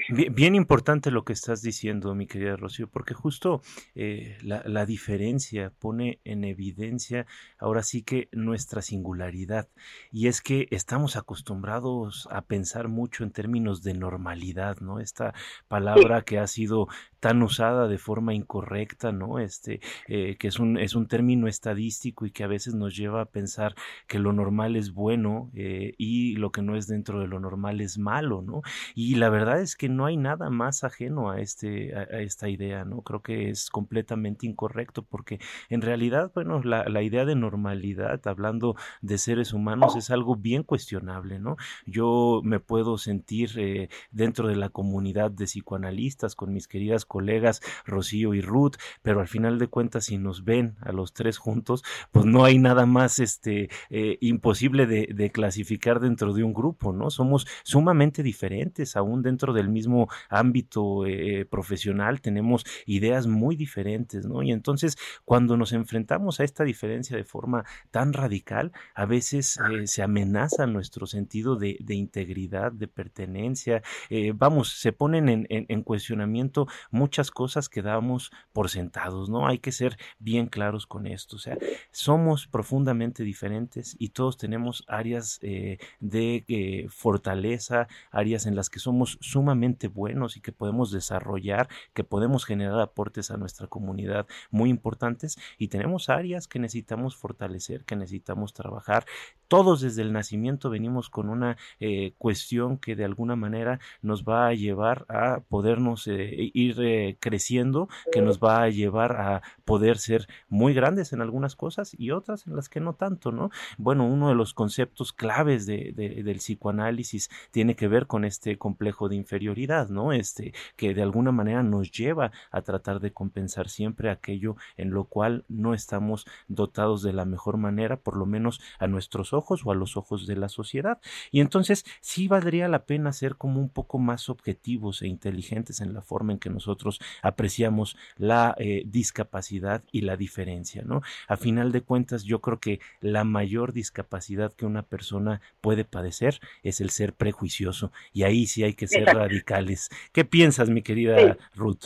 Bien, 0.10 0.56
importante 0.56 1.12
lo 1.12 1.24
que 1.24 1.34
estás 1.34 1.62
diciendo, 1.62 2.16
mi 2.16 2.25
querida 2.25 2.56
Rocío, 2.56 2.88
porque 2.88 3.13
justo 3.13 3.62
eh, 3.94 4.38
la, 4.42 4.86
diferencia 4.86 5.72
pone 5.80 6.20
en 6.24 6.44
evidencia 6.44 7.28
ahora 7.60 7.84
sí 7.84 8.01
que 8.01 8.30
nuestra 8.32 8.82
singularidad. 8.82 9.70
Y 10.12 10.28
es 10.28 10.42
que 10.42 10.68
estamos 10.72 11.18
acostumbrados 11.18 12.28
a 12.32 12.42
pensar 12.42 12.88
mucho 12.88 13.24
en 13.24 13.32
términos 13.32 13.84
de 13.84 13.94
normalidad, 13.94 14.78
¿no? 14.80 15.00
Esta 15.00 15.36
palabra 15.68 16.24
que 16.24 16.40
ha 16.40 16.48
sido 16.48 16.88
tan 17.20 17.44
usada 17.44 17.88
de 17.88 18.00
forma 18.00 18.34
incorrecta, 18.34 19.12
¿no? 19.12 19.38
Este, 19.38 19.80
eh, 20.08 20.36
que 20.38 20.48
es 20.48 20.60
un, 20.60 20.78
es 20.78 20.96
un 20.96 21.08
término 21.08 21.48
estadístico 21.48 22.25
y 22.25 22.32
que 22.32 22.44
a 22.44 22.48
veces 22.48 22.74
nos 22.74 22.98
lleva 22.98 23.22
a 23.22 23.25
pensar 23.25 23.75
que 24.08 24.18
lo 24.18 24.34
normal 24.34 24.75
es 24.75 24.92
bueno 24.92 25.51
eh, 25.54 25.94
y 26.00 26.36
lo 26.38 26.51
que 26.51 26.63
no 26.63 26.75
es 26.75 26.88
dentro 26.88 27.20
de 27.20 27.28
lo 27.28 27.40
normal 27.40 27.80
es 27.80 28.00
malo, 28.00 28.42
¿no? 28.42 28.63
Y 28.96 29.11
y 29.12 29.15
la 29.15 29.30
verdad 29.30 29.60
es 29.60 29.75
que 29.75 29.89
no 29.89 30.06
hay 30.06 30.15
nada 30.15 30.50
más 30.50 30.86
ajeno 30.86 31.32
a 31.32 31.41
este 31.41 31.94
a, 31.94 32.22
esta 32.22 32.48
idea, 32.48 32.86
¿no? 32.86 33.01
Creo 33.01 33.22
que 33.22 33.50
es 33.50 33.70
completamente 33.70 34.46
incorrecto 34.46 35.03
porque 35.03 35.38
en 35.68 35.82
realidad, 35.82 36.32
bueno, 36.34 36.62
la, 36.63 36.88
la 36.88 37.01
idea 37.01 37.25
de 37.25 37.36
normalidad, 37.36 38.25
hablando 38.25 38.77
de 39.01 39.18
seres 39.18 39.51
humanos, 39.51 39.98
es 39.98 40.12
algo 40.12 40.38
bien 40.38 40.63
cuestionable, 40.63 41.39
¿no? 41.39 41.58
Yo 41.86 42.39
me 42.46 42.62
puedo 42.62 42.98
sentir 42.98 43.51
eh, 43.58 43.89
dentro 44.12 44.48
de 44.48 44.56
la 44.56 44.70
comunidad 44.70 45.30
de 45.30 45.44
psicoanalistas 45.44 46.38
con 46.38 46.53
mis 46.53 46.70
queridas 46.70 47.03
colegas 47.03 47.60
Rocío 47.86 48.34
y 48.34 48.39
Ruth, 48.39 48.75
pero 49.01 49.20
al 49.20 49.27
final 49.27 49.60
de 49.60 49.68
cuentas, 49.68 50.06
si 50.06 50.18
nos 50.18 50.46
ven 50.46 50.77
a 50.80 50.94
los 50.94 51.12
tres 51.12 51.38
juntos, 51.38 51.84
pues 52.13 52.25
no 52.25 52.46
hay 52.46 52.60
nada 52.60 52.86
más 52.86 53.20
este 53.20 53.70
eh, 53.89 54.18
imposible 54.22 54.86
de, 54.86 55.10
de 55.13 55.32
clasificar 55.32 56.00
dentro 56.00 56.32
de 56.32 56.46
un 56.46 56.53
grupo, 56.53 56.94
¿no? 56.94 57.10
Somos 57.10 57.46
sumamente 57.63 58.24
diferentes, 58.24 58.96
aún 59.01 59.22
dentro 59.22 59.53
del 59.53 59.70
mismo 59.70 60.08
ámbito 60.29 61.05
eh, 61.05 61.46
profesional 61.46 62.22
tenemos 62.22 62.65
ideas 62.86 63.27
muy 63.27 63.55
diferentes, 63.55 64.25
¿no? 64.25 64.43
Y 64.43 64.51
entonces 64.51 64.98
cuando 65.25 65.58
nos 65.58 65.74
enfrentamos 65.74 66.39
a 66.39 66.43
esta 66.43 66.63
diferencia 66.63 67.17
de 67.17 67.24
forma 67.24 67.65
tan 67.91 68.13
radical, 68.13 68.72
a 68.96 69.05
veces 69.05 69.58
eh, 69.58 69.88
se 69.88 70.03
amenaza 70.03 70.67
nuestro 70.67 71.05
sentido 71.05 71.55
de, 71.55 71.77
integridad, 71.89 72.72
de 72.72 72.88
pertenencia, 72.88 73.81
eh, 74.10 74.34
vamos, 74.36 74.79
se 74.79 74.93
ponen 74.93 75.29
en, 75.29 75.48
en, 75.50 75.84
cuestionamiento 75.84 76.67
muchas 76.91 77.31
cosas 77.31 77.70
que 77.70 77.81
damos 77.81 78.31
por 78.53 78.70
sentados, 78.70 79.29
¿no? 79.29 79.48
Hay 79.48 79.60
que 79.60 79.72
ser 79.72 79.98
bien 80.20 80.48
claros 80.48 80.86
con 80.86 81.08
esto, 81.08 81.36
o 81.36 81.39
sea, 81.39 81.58
somos 81.91 82.48
profundamente 82.48 83.24
diferentes 83.24 83.96
y 84.00 84.10
todos 84.10 84.38
tenemos 84.38 84.84
áreas 84.88 85.39
de 85.41 86.88
fortaleza, 86.89 87.88
áreas 88.12 88.46
en 88.46 88.55
las 88.55 88.70
que 88.70 88.79
somos 88.79 88.90
sumamente 89.19 89.88
buenos 89.88 90.38
y 90.38 90.41
que 90.41 90.51
podemos 90.51 90.91
desarrollar, 90.91 91.67
que 91.93 92.03
podemos 92.03 92.45
generar 92.45 92.79
aportes 92.79 93.31
a 93.31 93.38
nuestra 93.38 93.67
comunidad 93.67 94.27
muy 94.50 94.69
importantes 94.69 95.38
y 95.57 95.67
tenemos 95.67 96.10
áreas 96.10 96.48
que 96.48 96.60
necesitamos 96.60 97.15
fortalecer, 97.15 97.86
que 97.86 97.95
necesitamos 97.95 98.53
trabajar. 98.53 99.05
Todos 99.48 99.81
desde 99.81 100.01
el 100.01 100.13
nacimiento 100.13 100.69
venimos 100.69 101.10
con 101.10 101.29
una 101.29 101.57
eh, 101.79 102.13
cuestión 102.17 102.77
que 102.77 102.95
de 102.95 103.05
alguna 103.05 103.36
manera 103.36 103.79
nos 104.01 104.24
va 104.24 104.48
a 104.48 104.53
llevar 104.53 105.05
a 105.10 105.41
podernos 105.50 106.07
eh, 106.07 106.51
ir 106.53 106.77
eh, 106.79 107.17
creciendo, 107.19 107.89
que 108.12 108.21
nos 108.21 108.39
va 108.39 108.63
a 108.63 108.69
llevar 108.69 109.19
a 109.19 109.41
poder 109.65 109.98
ser 109.98 110.27
muy 110.48 110.74
grandes 110.74 111.13
en 111.13 111.21
algunas 111.21 111.55
cosas 111.55 111.95
y 111.98 112.12
otras 112.12 112.48
en 112.48 112.55
las 112.55 112.69
que 112.69 112.79
no 112.79 112.93
tanto, 112.93 113.31
¿no? 113.31 113.50
Bueno, 113.77 114.05
uno 114.05 114.29
de 114.29 114.36
los 114.36 114.53
conceptos 114.53 115.13
claves 115.13 115.65
de, 115.65 115.91
del 115.93 116.38
psicoanálisis 116.38 117.29
tiene 117.51 117.75
que 117.75 117.88
ver 117.88 118.07
con 118.07 118.25
este 118.25 118.57
complejo 118.81 119.09
de 119.09 119.15
inferioridad, 119.15 119.89
¿no? 119.89 120.11
Este, 120.11 120.55
que 120.75 120.95
de 120.95 121.03
alguna 121.03 121.31
manera 121.31 121.61
nos 121.61 121.91
lleva 121.91 122.31
a 122.50 122.63
tratar 122.63 123.00
de 123.00 123.13
compensar 123.13 123.69
siempre 123.69 124.09
aquello 124.09 124.55
en 124.75 124.89
lo 124.89 125.03
cual 125.03 125.45
no 125.50 125.75
estamos 125.75 126.25
dotados 126.47 127.03
de 127.03 127.13
la 127.13 127.25
mejor 127.25 127.57
manera, 127.57 127.97
por 127.97 128.17
lo 128.17 128.25
menos 128.25 128.59
a 128.79 128.88
nuestros 128.88 129.33
ojos 129.33 129.61
o 129.65 129.71
a 129.71 129.75
los 129.75 129.97
ojos 129.97 130.25
de 130.25 130.35
la 130.35 130.50
sociedad. 130.50 131.00
Y 131.29 131.41
entonces 131.41 131.85
sí 132.00 132.27
valdría 132.27 132.67
la 132.69 132.85
pena 132.85 133.13
ser 133.13 133.35
como 133.35 133.61
un 133.61 133.69
poco 133.69 134.00
más 134.00 134.29
objetivos 134.29 135.03
e 135.03 135.07
inteligentes 135.07 135.79
en 135.79 135.93
la 135.93 136.01
forma 136.01 136.33
en 136.33 136.39
que 136.39 136.50
nosotros 136.50 137.00
apreciamos 137.21 137.97
la 138.17 138.55
eh, 138.57 138.81
discapacidad 138.88 139.83
y 139.91 140.01
la 140.01 140.17
diferencia, 140.17 140.81
¿no? 140.83 141.03
A 141.27 141.38
final 141.38 141.71
de 141.71 141.81
cuentas, 141.81 142.23
yo 142.23 142.41
creo 142.41 142.59
que 142.59 142.79
la 143.00 143.25
mayor 143.25 143.73
discapacidad 143.73 144.51
que 144.53 144.65
una 144.65 144.81
persona 144.81 145.39
puede 145.61 145.85
padecer 145.85 146.39
es 146.63 146.81
el 146.81 146.89
ser 146.89 147.13
prejuicioso 147.13 147.91
y 148.11 148.23
ahí 148.23 148.47
sí 148.47 148.61
hay 148.63 148.74
que 148.74 148.88
ser 148.88 149.06
radicales. 149.06 149.89
¿Qué 150.12 150.25
piensas, 150.25 150.70
mi 150.70 150.82
querida 150.82 151.38
Ruth? 151.56 151.86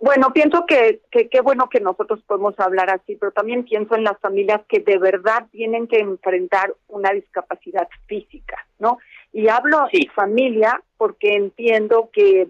Bueno, 0.00 0.32
pienso 0.32 0.64
que 0.66 1.00
qué 1.10 1.40
bueno 1.42 1.68
que 1.68 1.80
nosotros 1.80 2.22
podemos 2.26 2.58
hablar 2.58 2.88
así, 2.90 3.16
pero 3.16 3.32
también 3.32 3.64
pienso 3.64 3.94
en 3.94 4.04
las 4.04 4.18
familias 4.20 4.62
que 4.68 4.80
de 4.80 4.96
verdad 4.98 5.46
tienen 5.50 5.86
que 5.86 5.98
enfrentar 5.98 6.74
una 6.88 7.10
discapacidad 7.10 7.86
física, 8.06 8.66
¿no? 8.78 8.98
Y 9.32 9.48
hablo 9.48 9.86
de 9.92 10.08
familia 10.14 10.82
porque 10.96 11.34
entiendo 11.34 12.08
que 12.12 12.48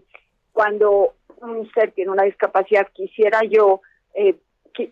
cuando 0.52 1.14
un 1.40 1.70
ser 1.72 1.92
tiene 1.92 2.12
una 2.12 2.22
discapacidad, 2.22 2.88
quisiera 2.92 3.40
yo, 3.42 3.80
eh, 4.14 4.36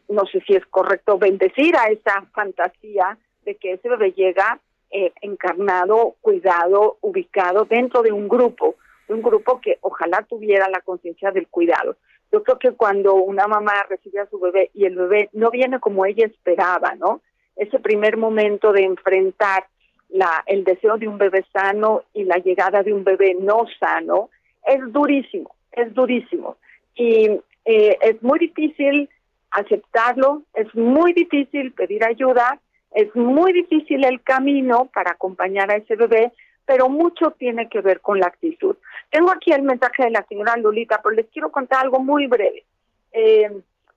no 0.08 0.24
sé 0.26 0.40
si 0.46 0.54
es 0.54 0.66
correcto, 0.66 1.18
bendecir 1.18 1.76
a 1.76 1.86
esa 1.86 2.22
fantasía 2.34 3.16
de 3.44 3.54
que 3.56 3.74
ese 3.74 3.88
bebé 3.88 4.12
llega 4.12 4.60
eh, 4.96 5.12
encarnado, 5.22 6.14
cuidado, 6.20 6.98
ubicado 7.00 7.64
dentro 7.64 8.00
de 8.02 8.12
un 8.12 8.28
grupo, 8.28 8.76
un 9.08 9.22
grupo 9.22 9.60
que 9.60 9.78
ojalá 9.80 10.22
tuviera 10.22 10.68
la 10.68 10.82
conciencia 10.82 11.32
del 11.32 11.48
cuidado. 11.48 11.96
Yo 12.30 12.44
creo 12.44 12.60
que 12.60 12.70
cuando 12.70 13.14
una 13.14 13.48
mamá 13.48 13.72
recibe 13.88 14.20
a 14.20 14.30
su 14.30 14.38
bebé 14.38 14.70
y 14.72 14.84
el 14.84 14.94
bebé 14.94 15.30
no 15.32 15.50
viene 15.50 15.80
como 15.80 16.06
ella 16.06 16.24
esperaba, 16.24 16.94
¿no? 16.94 17.22
Ese 17.56 17.80
primer 17.80 18.16
momento 18.16 18.72
de 18.72 18.84
enfrentar 18.84 19.66
el 20.46 20.62
deseo 20.62 20.96
de 20.96 21.08
un 21.08 21.18
bebé 21.18 21.44
sano 21.52 22.04
y 22.12 22.22
la 22.22 22.36
llegada 22.36 22.84
de 22.84 22.92
un 22.92 23.02
bebé 23.02 23.34
no 23.34 23.66
sano 23.80 24.30
es 24.64 24.80
durísimo, 24.92 25.56
es 25.72 25.92
durísimo. 25.92 26.56
Y 26.94 27.30
eh, 27.64 27.98
es 28.00 28.22
muy 28.22 28.38
difícil 28.38 29.08
aceptarlo, 29.50 30.42
es 30.54 30.72
muy 30.76 31.14
difícil 31.14 31.72
pedir 31.72 32.04
ayuda, 32.04 32.60
es 32.94 33.14
muy 33.14 33.52
difícil 33.52 34.04
el 34.04 34.22
camino 34.22 34.88
para 34.94 35.12
acompañar 35.12 35.70
a 35.70 35.76
ese 35.76 35.96
bebé, 35.96 36.32
pero 36.64 36.88
mucho 36.88 37.32
tiene 37.32 37.68
que 37.68 37.80
ver 37.80 38.00
con 38.00 38.18
la 38.20 38.26
actitud. 38.26 38.76
Tengo 39.10 39.30
aquí 39.30 39.52
el 39.52 39.62
mensaje 39.62 40.04
de 40.04 40.10
la 40.10 40.24
señora 40.28 40.56
Lolita, 40.56 41.00
pero 41.02 41.14
les 41.14 41.26
quiero 41.26 41.50
contar 41.50 41.82
algo 41.82 41.98
muy 41.98 42.26
breve. 42.26 42.64
Eh, 43.12 43.50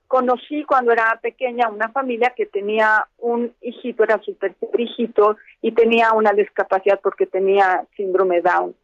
conocí 0.08 0.64
cuando 0.64 0.92
era 0.92 1.20
pequeña 1.22 1.70
una 1.70 1.90
familia 1.90 2.34
que 2.36 2.46
tenía 2.48 3.08
un 3.20 3.54
hijito, 3.62 4.04
era 4.04 4.20
súper 4.20 4.56
hijito, 4.78 5.38
y 5.62 5.72
tenía 5.74 6.14
una 6.14 6.34
discapacidad 6.34 7.00
porque 7.02 7.28
tenía 7.28 7.86
síndrome 7.96 8.42
Down. 8.42 8.76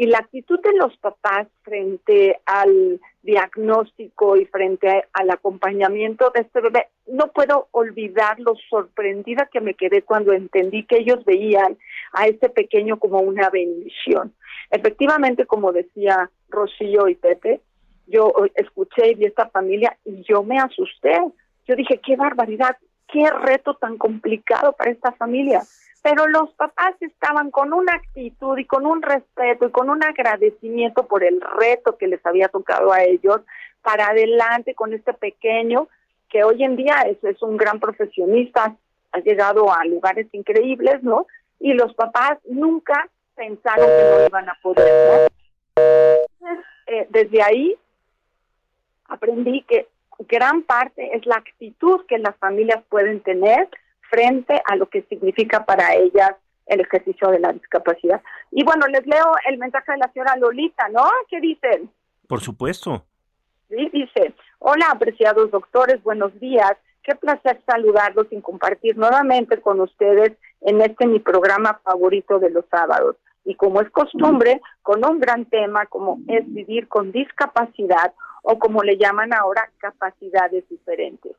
Y 0.00 0.06
la 0.06 0.16
actitud 0.16 0.58
de 0.60 0.72
los 0.72 0.96
papás 0.96 1.46
frente 1.60 2.40
al 2.46 2.98
diagnóstico 3.20 4.34
y 4.34 4.46
frente 4.46 5.04
al 5.12 5.28
acompañamiento 5.28 6.32
de 6.34 6.40
este 6.40 6.62
bebé, 6.62 6.86
no 7.06 7.26
puedo 7.26 7.68
olvidar 7.72 8.40
lo 8.40 8.54
sorprendida 8.70 9.50
que 9.52 9.60
me 9.60 9.74
quedé 9.74 10.00
cuando 10.00 10.32
entendí 10.32 10.86
que 10.86 11.00
ellos 11.00 11.22
veían 11.26 11.76
a 12.14 12.26
este 12.26 12.48
pequeño 12.48 12.98
como 12.98 13.18
una 13.18 13.50
bendición. 13.50 14.32
Efectivamente, 14.70 15.44
como 15.44 15.70
decía 15.70 16.30
Rocío 16.48 17.06
y 17.08 17.14
Pepe, 17.16 17.60
yo 18.06 18.32
escuché 18.54 19.10
y 19.10 19.16
vi 19.16 19.26
esta 19.26 19.50
familia 19.50 19.98
y 20.06 20.22
yo 20.22 20.42
me 20.42 20.58
asusté. 20.58 21.12
Yo 21.68 21.76
dije, 21.76 22.00
qué 22.02 22.16
barbaridad, 22.16 22.74
qué 23.12 23.28
reto 23.30 23.74
tan 23.74 23.98
complicado 23.98 24.72
para 24.72 24.90
esta 24.90 25.12
familia 25.12 25.62
pero 26.02 26.26
los 26.28 26.50
papás 26.54 26.94
estaban 27.00 27.50
con 27.50 27.72
una 27.72 27.94
actitud 27.94 28.56
y 28.58 28.64
con 28.64 28.86
un 28.86 29.02
respeto 29.02 29.66
y 29.66 29.70
con 29.70 29.90
un 29.90 30.02
agradecimiento 30.02 31.06
por 31.06 31.24
el 31.24 31.40
reto 31.40 31.96
que 31.98 32.06
les 32.06 32.24
había 32.24 32.48
tocado 32.48 32.92
a 32.92 33.02
ellos 33.02 33.40
para 33.82 34.08
adelante 34.08 34.74
con 34.74 34.94
este 34.94 35.12
pequeño 35.12 35.88
que 36.30 36.44
hoy 36.44 36.62
en 36.62 36.76
día 36.76 36.94
es, 37.02 37.42
un 37.42 37.56
gran 37.56 37.80
profesionista, 37.80 38.76
ha 39.12 39.18
llegado 39.18 39.72
a 39.72 39.84
lugares 39.84 40.28
increíbles, 40.32 41.02
¿no? 41.02 41.26
Y 41.58 41.72
los 41.74 41.92
papás 41.94 42.38
nunca 42.48 43.08
pensaron 43.34 43.86
que 43.86 44.10
no 44.10 44.26
iban 44.26 44.48
a 44.48 44.56
poder. 44.62 45.28
Eh, 46.86 47.06
desde 47.10 47.42
ahí 47.42 47.76
aprendí 49.06 49.62
que 49.62 49.88
gran 50.28 50.62
parte 50.62 51.16
es 51.16 51.24
la 51.26 51.36
actitud 51.36 52.04
que 52.06 52.18
las 52.18 52.36
familias 52.36 52.82
pueden 52.88 53.20
tener 53.20 53.68
frente 54.10 54.60
a 54.66 54.76
lo 54.76 54.88
que 54.88 55.02
significa 55.02 55.64
para 55.64 55.94
ellas 55.94 56.32
el 56.66 56.80
ejercicio 56.80 57.28
de 57.28 57.40
la 57.40 57.52
discapacidad. 57.52 58.22
Y 58.50 58.64
bueno, 58.64 58.86
les 58.86 59.06
leo 59.06 59.32
el 59.48 59.58
mensaje 59.58 59.92
de 59.92 59.98
la 59.98 60.12
señora 60.12 60.36
Lolita, 60.36 60.88
¿no? 60.88 61.04
¿Qué 61.28 61.40
dicen? 61.40 61.90
Por 62.28 62.40
supuesto. 62.40 63.04
Sí, 63.68 63.88
dice, 63.92 64.34
hola 64.58 64.88
apreciados 64.90 65.50
doctores, 65.50 66.02
buenos 66.02 66.38
días. 66.38 66.72
Qué 67.02 67.14
placer 67.14 67.60
saludarlos 67.66 68.26
y 68.30 68.40
compartir 68.40 68.96
nuevamente 68.96 69.60
con 69.60 69.80
ustedes 69.80 70.32
en 70.60 70.80
este 70.80 71.06
mi 71.06 71.18
programa 71.18 71.80
favorito 71.82 72.38
de 72.38 72.50
los 72.50 72.64
sábados. 72.70 73.16
Y 73.44 73.54
como 73.54 73.80
es 73.80 73.90
costumbre, 73.90 74.60
con 74.82 75.04
un 75.04 75.18
gran 75.18 75.46
tema 75.46 75.86
como 75.86 76.18
es 76.28 76.44
vivir 76.52 76.88
con 76.88 77.10
discapacidad 77.10 78.12
o 78.42 78.58
como 78.58 78.82
le 78.82 78.96
llaman 78.96 79.32
ahora 79.32 79.70
capacidades 79.78 80.68
diferentes. 80.68 81.32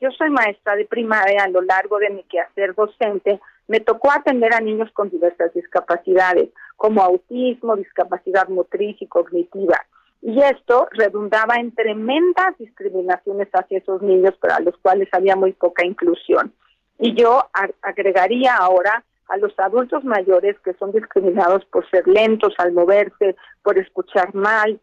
Yo 0.00 0.10
soy 0.10 0.30
maestra 0.30 0.76
de 0.76 0.84
primaria, 0.84 1.44
a 1.44 1.48
lo 1.48 1.62
largo 1.62 1.98
de 1.98 2.10
mi 2.10 2.22
quehacer 2.24 2.74
docente 2.74 3.40
me 3.68 3.80
tocó 3.80 4.12
atender 4.12 4.54
a 4.54 4.60
niños 4.60 4.90
con 4.92 5.10
diversas 5.10 5.52
discapacidades, 5.52 6.50
como 6.76 7.02
autismo, 7.02 7.76
discapacidad 7.76 8.48
motriz 8.48 8.96
y 9.00 9.06
cognitiva. 9.06 9.84
Y 10.22 10.40
esto 10.40 10.88
redundaba 10.92 11.56
en 11.56 11.74
tremendas 11.74 12.56
discriminaciones 12.58 13.48
hacia 13.52 13.78
esos 13.78 14.02
niños 14.02 14.36
para 14.38 14.60
los 14.60 14.76
cuales 14.78 15.08
había 15.12 15.36
muy 15.36 15.52
poca 15.52 15.84
inclusión. 15.84 16.52
Y 16.98 17.14
yo 17.14 17.44
agregaría 17.82 18.56
ahora 18.56 19.04
a 19.28 19.36
los 19.36 19.52
adultos 19.58 20.04
mayores 20.04 20.56
que 20.60 20.74
son 20.74 20.92
discriminados 20.92 21.64
por 21.66 21.88
ser 21.90 22.06
lentos 22.06 22.54
al 22.58 22.72
moverse, 22.72 23.36
por 23.62 23.78
escuchar 23.78 24.34
mal 24.34 24.80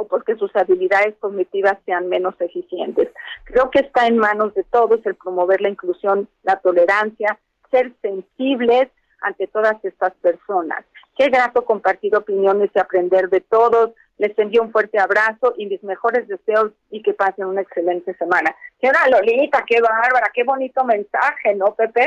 o 0.00 0.06
porque 0.06 0.34
sus 0.36 0.54
habilidades 0.56 1.14
cognitivas 1.20 1.76
sean 1.84 2.08
menos 2.08 2.34
eficientes. 2.40 3.08
Creo 3.44 3.70
que 3.70 3.80
está 3.80 4.06
en 4.06 4.16
manos 4.16 4.54
de 4.54 4.64
todos 4.64 5.04
el 5.04 5.14
promover 5.14 5.60
la 5.60 5.68
inclusión, 5.68 6.26
la 6.42 6.56
tolerancia, 6.56 7.38
ser 7.70 7.92
sensibles 8.00 8.88
ante 9.20 9.46
todas 9.46 9.76
estas 9.84 10.14
personas. 10.22 10.86
Qué 11.18 11.28
grato 11.28 11.66
compartir 11.66 12.16
opiniones 12.16 12.70
y 12.74 12.78
aprender 12.78 13.28
de 13.28 13.42
todos. 13.42 13.90
Les 14.16 14.36
envío 14.38 14.62
un 14.62 14.72
fuerte 14.72 14.98
abrazo 14.98 15.52
y 15.58 15.66
mis 15.66 15.82
mejores 15.84 16.26
deseos 16.28 16.72
y 16.90 17.02
que 17.02 17.12
pasen 17.12 17.44
una 17.44 17.60
excelente 17.60 18.14
semana. 18.14 18.56
Señora 18.80 19.06
Lolita, 19.10 19.64
qué 19.66 19.82
bárbara, 19.82 20.30
qué 20.32 20.44
bonito 20.44 20.82
mensaje, 20.84 21.54
¿no, 21.56 21.74
Pepe? 21.74 22.06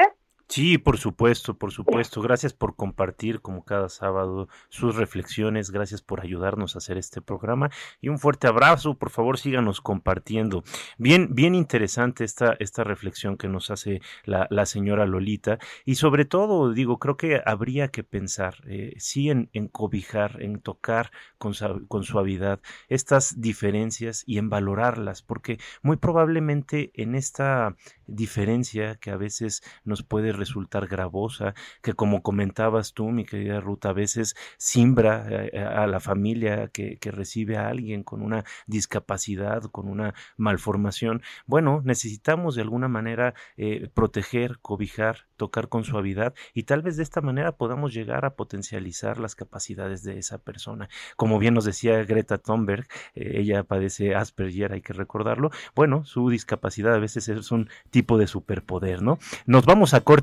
Sí, 0.49 0.77
por 0.77 0.97
supuesto, 0.97 1.58
por 1.58 1.71
supuesto. 1.71 2.21
Gracias 2.21 2.53
por 2.53 2.75
compartir 2.75 3.41
como 3.41 3.65
cada 3.65 3.89
sábado 3.89 4.49
sus 4.69 4.95
reflexiones. 4.95 5.71
Gracias 5.71 6.01
por 6.01 6.21
ayudarnos 6.21 6.75
a 6.75 6.77
hacer 6.77 6.97
este 6.97 7.21
programa 7.21 7.71
y 8.01 8.10
un 8.10 8.19
fuerte 8.19 8.47
abrazo. 8.47 8.95
Por 8.95 9.10
favor, 9.10 9.39
síganos 9.39 9.82
compartiendo. 9.82 10.63
Bien, 10.97 11.34
bien 11.34 11.56
interesante 11.56 12.23
esta, 12.23 12.56
esta 12.60 12.84
reflexión 12.84 13.38
que 13.38 13.47
nos 13.47 13.71
hace 13.71 14.01
la, 14.25 14.47
la 14.51 14.65
señora 14.67 15.08
Lolita 15.08 15.58
y 15.86 15.95
sobre 15.95 16.25
todo, 16.25 16.71
digo, 16.71 16.99
creo 16.99 17.17
que 17.17 17.41
habría 17.43 17.88
que 17.88 18.03
pensar, 18.03 18.56
eh, 18.67 18.93
sí, 18.97 19.29
en, 19.29 19.49
en, 19.53 19.67
cobijar, 19.67 20.41
en 20.41 20.60
tocar 20.60 21.12
con, 21.39 21.53
con 21.88 22.03
suavidad 22.03 22.60
estas 22.89 23.41
diferencias 23.41 24.23
y 24.27 24.38
en 24.38 24.49
valorarlas, 24.49 25.23
porque 25.23 25.58
muy 25.82 25.97
probablemente 25.97 26.91
en 26.93 27.15
esta 27.15 27.75
diferencia 28.06 28.95
que 28.95 29.10
a 29.10 29.17
veces 29.17 29.63
nos 29.84 30.03
puede 30.03 30.33
resultar 30.34 30.88
gravosa, 30.88 31.54
que 31.82 31.93
como 31.93 32.22
comentabas 32.22 32.93
tú, 32.93 33.10
mi 33.10 33.26
querida 33.26 33.60
Ruta, 33.60 33.89
a 33.89 33.93
veces 33.93 34.36
simbra 34.58 35.26
eh, 35.30 35.60
a 35.60 35.88
la 35.88 36.00
familia 36.00 36.67
que, 36.67 36.98
que 36.98 37.12
recibe 37.12 37.58
a 37.58 37.69
alguien 37.69 38.04
con 38.04 38.22
una 38.22 38.43
discapacidad, 38.67 39.63
con 39.63 39.88
una 39.88 40.13
malformación. 40.38 41.22
Bueno, 41.46 41.82
necesitamos 41.84 42.56
de 42.56 42.62
alguna 42.62 42.88
manera 42.88 43.34
eh, 43.58 43.89
proteger, 43.93 44.60
cobijar, 44.62 45.26
tocar 45.38 45.67
con 45.67 45.84
suavidad 45.84 46.34
y 46.54 46.63
tal 46.63 46.82
vez 46.82 46.96
de 46.96 47.04
esta 47.04 47.19
manera 47.19 47.54
podamos 47.54 47.93
llegar 47.93 48.26
a 48.26 48.36
potencializar 48.36 49.19
las 49.19 49.36
capacidades 49.36 50.04
de 50.04 50.17
esa 50.17 50.38
persona. 50.38 50.89
Como 51.17 51.38
bien 51.39 51.54
nos 51.54 51.65
decía 51.65 52.04
Greta 52.06 52.38
Thunberg, 52.38 52.88
eh, 53.15 53.34
ella 53.36 53.63
padece 53.63 54.15
Asperger, 54.15 54.72
hay 54.72 54.82
que 54.82 54.93
recordarlo. 54.93 55.52
Bueno, 55.76 56.06
su 56.06 56.30
discapacidad 56.30 56.93
a 56.93 57.00
veces 57.00 57.28
es 57.28 57.52
un 57.52 57.69
tipo 57.89 58.17
de 58.17 58.28
superpoder, 58.28 59.02
¿no? 59.02 59.19
Nos 59.46 59.65
vamos 59.65 59.93
a 59.93 60.02
corte 60.02 60.22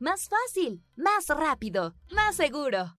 Más 0.00 0.28
fácil, 0.28 0.82
más 0.96 1.28
rápido, 1.28 1.94
más 2.10 2.34
seguro. 2.36 2.98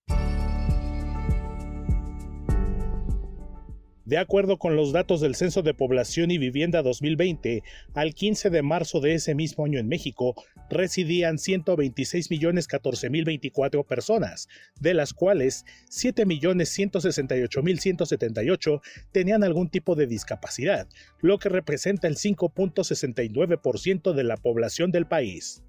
De 4.04 4.18
acuerdo 4.18 4.58
con 4.58 4.76
los 4.76 4.92
datos 4.92 5.22
del 5.22 5.36
Censo 5.36 5.62
de 5.62 5.76
Población 5.76 6.32
y 6.32 6.40
Vivienda 6.40 6.82
2020, 6.82 7.62
al 7.94 8.16
15 8.16 8.50
de 8.50 8.64
marzo 8.64 9.02
de 9.02 9.14
ese 9.14 9.36
mismo 9.36 9.66
año 9.66 9.78
en 9.80 9.88
México 9.88 10.34
residían 10.70 11.38
126.014.024 11.38 13.86
personas, 13.86 14.48
de 14.80 14.96
las 14.96 15.14
cuales 15.14 15.64
7.168.178 15.92 18.82
tenían 19.12 19.44
algún 19.44 19.70
tipo 19.70 19.94
de 19.96 20.08
discapacidad, 20.08 20.88
lo 21.22 21.38
que 21.38 21.50
representa 21.50 22.08
el 22.08 22.16
5.69% 22.16 24.14
de 24.14 24.24
la 24.24 24.38
población 24.38 24.90
del 24.92 25.06
país. 25.06 25.62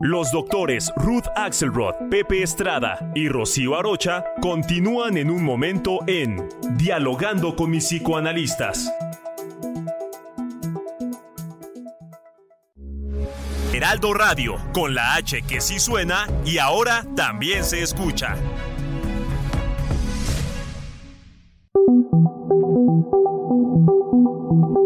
Los 0.00 0.32
doctores 0.32 0.92
Ruth 0.96 1.26
Axelrod, 1.36 1.94
Pepe 2.10 2.42
Estrada 2.42 3.12
y 3.14 3.28
Rocío 3.28 3.76
Arocha 3.76 4.24
continúan 4.40 5.16
en 5.16 5.30
un 5.30 5.44
momento 5.44 6.00
en 6.06 6.48
Dialogando 6.76 7.56
con 7.56 7.70
mis 7.70 7.84
psicoanalistas. 7.84 8.90
Heraldo 13.72 14.14
Radio, 14.14 14.56
con 14.72 14.94
la 14.94 15.14
H 15.14 15.42
que 15.42 15.60
sí 15.60 15.78
suena 15.78 16.26
y 16.44 16.58
ahora 16.58 17.04
también 17.14 17.64
se 17.64 17.82
escucha. 17.82 18.36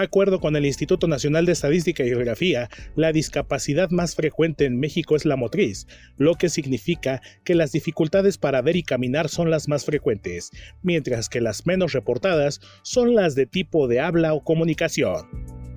Acuerdo 0.00 0.40
con 0.40 0.56
el 0.56 0.66
Instituto 0.66 1.06
Nacional 1.08 1.46
de 1.46 1.52
Estadística 1.52 2.04
y 2.04 2.08
Geografía, 2.08 2.68
la 2.96 3.12
discapacidad 3.12 3.90
más 3.90 4.14
frecuente 4.14 4.64
en 4.64 4.78
México 4.78 5.16
es 5.16 5.24
la 5.24 5.36
motriz, 5.36 5.86
lo 6.16 6.34
que 6.34 6.48
significa 6.48 7.22
que 7.44 7.54
las 7.54 7.72
dificultades 7.72 8.38
para 8.38 8.62
ver 8.62 8.76
y 8.76 8.82
caminar 8.82 9.28
son 9.28 9.50
las 9.50 9.68
más 9.68 9.84
frecuentes, 9.84 10.50
mientras 10.82 11.28
que 11.28 11.40
las 11.40 11.66
menos 11.66 11.92
reportadas 11.92 12.60
son 12.82 13.14
las 13.14 13.34
de 13.34 13.46
tipo 13.46 13.88
de 13.88 14.00
habla 14.00 14.34
o 14.34 14.42
comunicación. 14.42 15.67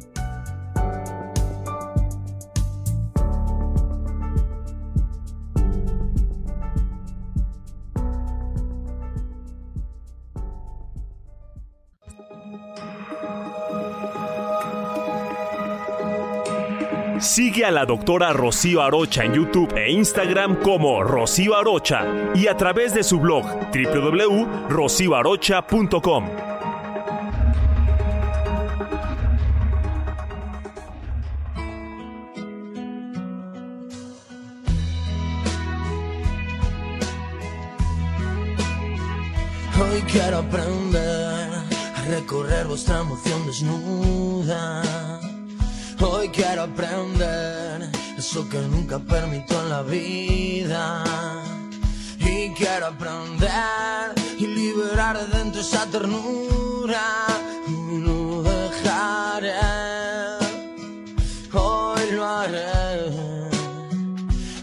Sigue 17.21 17.63
a 17.65 17.71
la 17.71 17.85
doctora 17.85 18.33
Rocío 18.33 18.81
Arocha 18.81 19.23
en 19.23 19.35
YouTube 19.35 19.71
e 19.77 19.91
Instagram 19.91 20.55
como 20.55 21.03
Rocío 21.03 21.55
Arocha 21.55 22.31
y 22.33 22.47
a 22.47 22.57
través 22.57 22.95
de 22.95 23.03
su 23.03 23.19
blog 23.19 23.45
www.rocioarocha.com. 23.45 26.25
Hoy 39.79 40.01
quiero 40.11 40.39
aprender 40.39 41.51
a 41.95 42.01
recorrer 42.09 42.65
vuestra 42.65 43.01
emoción 43.01 43.45
desnuda. 43.45 45.00
Quiero 46.61 46.73
aprender 46.73 47.89
eso 48.19 48.47
que 48.47 48.59
nunca 48.59 48.99
permito 48.99 49.59
en 49.63 49.69
la 49.69 49.81
vida. 49.81 51.03
Y 52.19 52.51
quiero 52.51 52.85
aprender 52.85 54.13
y 54.37 54.45
liberar 54.45 55.17
de 55.17 55.39
dentro 55.39 55.61
esa 55.61 55.87
ternura. 55.87 57.01
No 57.67 58.43
dejaré, 58.43 59.53
hoy 61.51 62.11
lo 62.11 62.27
haré. 62.27 62.69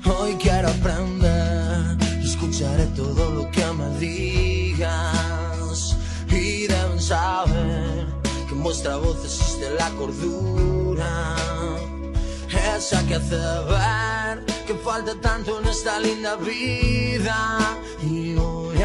Hoy 0.07 0.35
quiero 0.35 0.69
aprender 0.69 1.97
escucharé 2.23 2.87
todo 2.95 3.29
lo 3.33 3.51
que 3.51 3.67
me 3.73 3.99
digas. 3.99 5.97
Y 6.31 6.69
deben 6.69 7.01
saber 7.01 8.07
que 8.47 8.55
en 8.55 8.63
vuestra 8.63 8.99
voz 8.99 9.25
existe 9.25 9.69
la 9.77 9.91
cordura. 9.97 11.58
Esa 12.79 13.05
que 13.09 13.17
hace 13.17 13.35
ver 13.35 14.45
que 14.65 14.75
falta 14.75 15.13
tanto 15.21 15.61
en 15.61 15.67
esta 15.67 15.99
linda 15.99 16.37
vida. 16.37 17.59
Y 18.09 18.37
hoy 18.37 18.79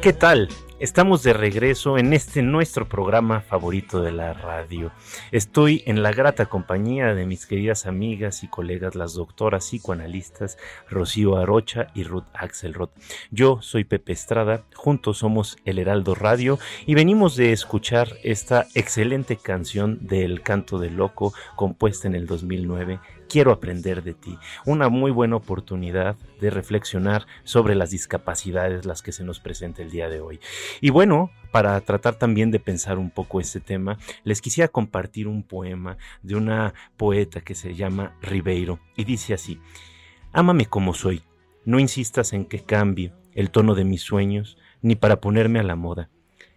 ¿Qué 0.00 0.12
tal? 0.14 0.48
Estamos 0.84 1.22
de 1.22 1.32
regreso 1.32 1.96
en 1.96 2.12
este 2.12 2.42
nuestro 2.42 2.86
programa 2.86 3.40
favorito 3.40 4.02
de 4.02 4.12
la 4.12 4.34
radio. 4.34 4.92
Estoy 5.32 5.82
en 5.86 6.02
la 6.02 6.12
grata 6.12 6.44
compañía 6.44 7.14
de 7.14 7.24
mis 7.24 7.46
queridas 7.46 7.86
amigas 7.86 8.44
y 8.44 8.48
colegas, 8.48 8.94
las 8.94 9.14
doctoras 9.14 9.64
psicoanalistas 9.64 10.58
Rocío 10.90 11.38
Arocha 11.38 11.86
y 11.94 12.04
Ruth 12.04 12.26
Axelrod. 12.34 12.90
Yo 13.30 13.62
soy 13.62 13.84
Pepe 13.84 14.12
Estrada, 14.12 14.64
juntos 14.74 15.16
somos 15.16 15.56
El 15.64 15.78
Heraldo 15.78 16.14
Radio 16.14 16.58
y 16.84 16.92
venimos 16.92 17.34
de 17.34 17.52
escuchar 17.52 18.18
esta 18.22 18.66
excelente 18.74 19.38
canción 19.38 20.06
del 20.06 20.42
Canto 20.42 20.78
del 20.78 20.96
Loco 20.96 21.32
compuesta 21.56 22.08
en 22.08 22.14
el 22.14 22.26
2009 22.26 23.00
quiero 23.28 23.52
aprender 23.52 24.02
de 24.02 24.14
ti. 24.14 24.38
Una 24.66 24.88
muy 24.88 25.10
buena 25.10 25.36
oportunidad 25.36 26.16
de 26.40 26.50
reflexionar 26.50 27.26
sobre 27.44 27.74
las 27.74 27.90
discapacidades 27.90 28.84
las 28.84 29.02
que 29.02 29.12
se 29.12 29.24
nos 29.24 29.40
presenta 29.40 29.82
el 29.82 29.90
día 29.90 30.08
de 30.08 30.20
hoy. 30.20 30.40
Y 30.80 30.90
bueno, 30.90 31.30
para 31.50 31.80
tratar 31.80 32.16
también 32.16 32.50
de 32.50 32.60
pensar 32.60 32.98
un 32.98 33.10
poco 33.10 33.40
este 33.40 33.60
tema, 33.60 33.98
les 34.24 34.40
quisiera 34.40 34.68
compartir 34.68 35.28
un 35.28 35.42
poema 35.42 35.96
de 36.22 36.36
una 36.36 36.74
poeta 36.96 37.40
que 37.40 37.54
se 37.54 37.74
llama 37.74 38.16
Ribeiro 38.20 38.80
y 38.96 39.04
dice 39.04 39.34
así, 39.34 39.60
Ámame 40.32 40.66
como 40.66 40.94
soy, 40.94 41.22
no 41.64 41.78
insistas 41.78 42.32
en 42.32 42.44
que 42.44 42.64
cambie 42.64 43.12
el 43.34 43.50
tono 43.50 43.74
de 43.74 43.84
mis 43.84 44.02
sueños 44.02 44.58
ni 44.82 44.96
para 44.96 45.20
ponerme 45.20 45.60
a 45.60 45.62
la 45.62 45.76
moda. 45.76 46.10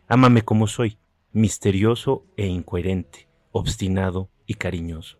Ámame 0.08 0.42
como 0.42 0.68
soy, 0.68 0.98
misterioso 1.32 2.26
e 2.38 2.48
incoherente, 2.48 3.28
obstinado 3.52 4.30
y 4.46 4.56
cariñoso. 4.56 5.20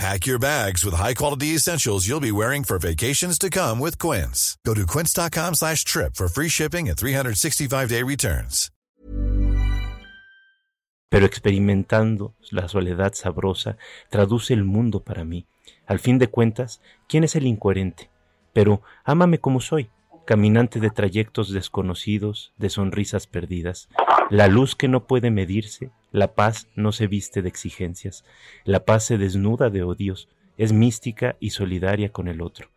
Pack 0.00 0.26
your 0.26 0.38
bags 0.38 0.82
with 0.82 0.96
high-quality 0.96 1.48
essentials 1.48 2.08
you'll 2.08 2.20
be 2.20 2.32
wearing 2.32 2.64
for 2.64 2.78
vacations 2.78 3.38
to 3.38 3.50
come 3.50 3.78
with 3.78 3.98
Quince. 3.98 4.56
Go 4.64 4.72
to 4.72 4.86
quince.com 4.86 5.52
slash 5.52 5.84
trip 5.84 6.14
for 6.14 6.26
free 6.26 6.48
shipping 6.48 6.88
and 6.88 6.96
365-day 6.96 8.02
returns. 8.02 8.70
Pero 11.10 11.26
experimentando 11.26 12.32
la 12.50 12.66
soledad 12.68 13.12
sabrosa, 13.12 13.76
traduce 14.08 14.54
el 14.54 14.64
mundo 14.64 15.00
para 15.00 15.24
mí. 15.24 15.44
Al 15.86 15.98
fin 15.98 16.18
de 16.18 16.28
cuentas, 16.28 16.80
¿quién 17.06 17.24
es 17.24 17.36
el 17.36 17.46
incoherente? 17.46 18.08
Pero 18.54 18.80
ámame 19.04 19.38
como 19.38 19.60
soy, 19.60 19.90
caminante 20.26 20.80
de 20.80 20.90
trayectos 20.90 21.52
desconocidos, 21.52 22.52
de 22.56 22.70
sonrisas 22.70 23.26
perdidas, 23.26 23.88
la 24.30 24.46
luz 24.46 24.76
que 24.76 24.88
no 24.88 25.06
puede 25.06 25.30
medirse, 25.30 25.90
la 26.12 26.34
paz 26.34 26.68
no 26.76 26.92
se 26.92 27.06
viste 27.06 27.42
de 27.42 27.48
exigencias, 27.48 28.24
la 28.64 28.84
paz 28.84 29.04
se 29.04 29.18
desnuda 29.18 29.70
de 29.70 29.82
odios, 29.82 30.28
es 30.56 30.72
mística 30.72 31.36
y 31.40 31.50
solidaria 31.50 32.10
con 32.12 32.28
el 32.28 32.42
otro. 32.42 32.68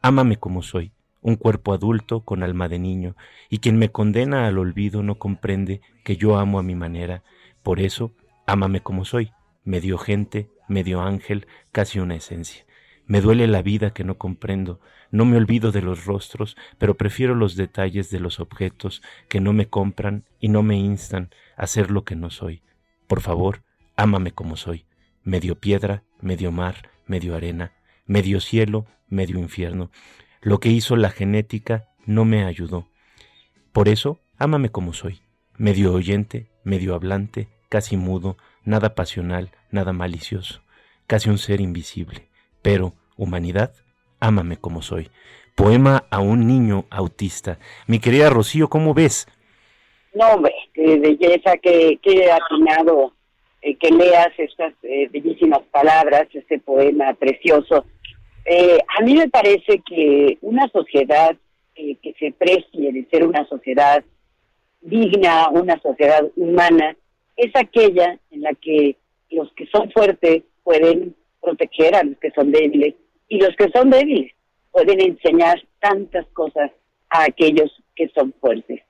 Ámame 0.00 0.36
como 0.36 0.62
soy, 0.62 0.92
un 1.20 1.36
cuerpo 1.36 1.72
adulto 1.72 2.20
con 2.20 2.42
alma 2.42 2.68
de 2.68 2.78
niño, 2.78 3.16
y 3.50 3.58
quien 3.58 3.78
me 3.78 3.90
condena 3.90 4.46
al 4.46 4.58
olvido 4.58 5.02
no 5.02 5.16
comprende 5.16 5.80
que 6.04 6.16
yo 6.16 6.38
amo 6.38 6.58
a 6.58 6.62
mi 6.62 6.74
manera, 6.74 7.22
por 7.62 7.80
eso, 7.80 8.12
ámame 8.46 8.80
como 8.80 9.04
soy, 9.04 9.32
medio 9.64 9.98
gente, 9.98 10.48
medio 10.68 11.02
ángel, 11.02 11.46
casi 11.70 12.00
una 12.00 12.16
esencia. 12.16 12.64
Me 13.12 13.20
duele 13.20 13.46
la 13.46 13.60
vida 13.60 13.90
que 13.90 14.04
no 14.04 14.16
comprendo, 14.16 14.80
no 15.10 15.26
me 15.26 15.36
olvido 15.36 15.70
de 15.70 15.82
los 15.82 16.06
rostros, 16.06 16.56
pero 16.78 16.96
prefiero 16.96 17.34
los 17.34 17.56
detalles 17.56 18.08
de 18.08 18.18
los 18.20 18.40
objetos 18.40 19.02
que 19.28 19.38
no 19.38 19.52
me 19.52 19.68
compran 19.68 20.24
y 20.40 20.48
no 20.48 20.62
me 20.62 20.78
instan 20.78 21.28
a 21.58 21.66
ser 21.66 21.90
lo 21.90 22.04
que 22.04 22.16
no 22.16 22.30
soy. 22.30 22.62
Por 23.08 23.20
favor, 23.20 23.64
ámame 23.96 24.32
como 24.32 24.56
soy, 24.56 24.86
medio 25.24 25.60
piedra, 25.60 26.04
medio 26.22 26.52
mar, 26.52 26.88
medio 27.06 27.36
arena, 27.36 27.72
medio 28.06 28.40
cielo, 28.40 28.86
medio 29.08 29.38
infierno. 29.38 29.90
Lo 30.40 30.58
que 30.58 30.70
hizo 30.70 30.96
la 30.96 31.10
genética 31.10 31.90
no 32.06 32.24
me 32.24 32.44
ayudó. 32.44 32.88
Por 33.74 33.90
eso, 33.90 34.20
ámame 34.38 34.70
como 34.70 34.94
soy, 34.94 35.20
medio 35.58 35.92
oyente, 35.92 36.50
medio 36.64 36.94
hablante, 36.94 37.50
casi 37.68 37.98
mudo, 37.98 38.38
nada 38.64 38.94
pasional, 38.94 39.50
nada 39.70 39.92
malicioso, 39.92 40.62
casi 41.06 41.28
un 41.28 41.36
ser 41.36 41.60
invisible. 41.60 42.30
Pero, 42.62 42.94
humanidad, 43.16 43.72
ámame 44.20 44.56
como 44.56 44.82
soy. 44.82 45.10
Poema 45.54 46.04
a 46.10 46.20
un 46.20 46.46
niño 46.46 46.86
autista. 46.90 47.58
Mi 47.86 47.98
querida 47.98 48.30
Rocío, 48.30 48.68
¿cómo 48.68 48.94
ves? 48.94 49.26
No, 50.14 50.28
hombre, 50.28 50.54
qué 50.74 50.98
belleza, 50.98 51.56
qué, 51.58 51.98
qué 52.02 52.30
atinado 52.30 53.12
eh, 53.62 53.76
que 53.76 53.90
leas 53.90 54.32
estas 54.38 54.74
eh, 54.82 55.08
bellísimas 55.10 55.60
palabras, 55.70 56.26
este 56.32 56.58
poema 56.58 57.14
precioso. 57.14 57.84
Eh, 58.44 58.78
a 58.98 59.02
mí 59.02 59.14
me 59.14 59.28
parece 59.28 59.80
que 59.86 60.36
una 60.40 60.68
sociedad 60.68 61.36
que 61.74 62.14
se 62.18 62.32
precie 62.32 62.92
de 62.92 63.06
ser 63.10 63.26
una 63.26 63.46
sociedad 63.48 64.04
digna, 64.82 65.48
una 65.48 65.80
sociedad 65.80 66.22
humana, 66.36 66.94
es 67.36 67.50
aquella 67.56 68.18
en 68.30 68.42
la 68.42 68.52
que 68.54 68.96
los 69.30 69.50
que 69.54 69.66
son 69.66 69.90
fuertes 69.90 70.42
pueden 70.62 71.16
proteger 71.42 71.94
a 71.96 72.04
los 72.04 72.16
que 72.18 72.30
son 72.30 72.52
débiles 72.52 72.94
y 73.28 73.38
los 73.38 73.54
que 73.56 73.68
son 73.70 73.90
débiles 73.90 74.32
pueden 74.70 75.00
enseñar 75.00 75.60
tantas 75.80 76.26
cosas 76.28 76.70
a 77.10 77.24
aquellos 77.24 77.70
que 77.94 78.08
son 78.14 78.32
fuertes 78.40 78.80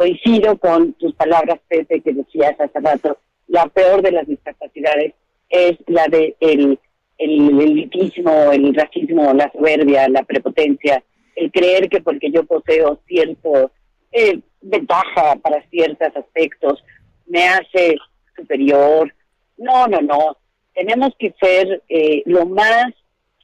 coincido 0.00 0.56
con 0.56 0.94
tus 0.94 1.14
palabras, 1.14 1.60
Pepe, 1.68 2.00
que 2.00 2.14
decías 2.14 2.58
hace 2.58 2.80
rato, 2.80 3.18
la 3.48 3.66
peor 3.66 4.00
de 4.00 4.12
las 4.12 4.26
discapacidades 4.26 5.12
es 5.50 5.76
la 5.88 6.06
de 6.06 6.34
el, 6.40 6.78
el 7.18 7.60
elitismo, 7.60 8.50
el 8.50 8.74
racismo, 8.74 9.34
la 9.34 9.52
soberbia, 9.52 10.08
la 10.08 10.22
prepotencia, 10.22 11.04
el 11.36 11.52
creer 11.52 11.90
que 11.90 12.00
porque 12.00 12.30
yo 12.30 12.44
poseo 12.44 12.98
cierto 13.06 13.72
eh, 14.10 14.40
ventaja 14.62 15.36
para 15.36 15.68
ciertos 15.68 16.16
aspectos 16.16 16.82
me 17.26 17.46
hace 17.46 17.98
superior. 18.34 19.14
No, 19.58 19.86
no, 19.86 20.00
no. 20.00 20.38
Tenemos 20.74 21.10
que 21.18 21.34
ser 21.40 21.82
eh, 21.88 22.22
lo 22.26 22.46
más 22.46 22.92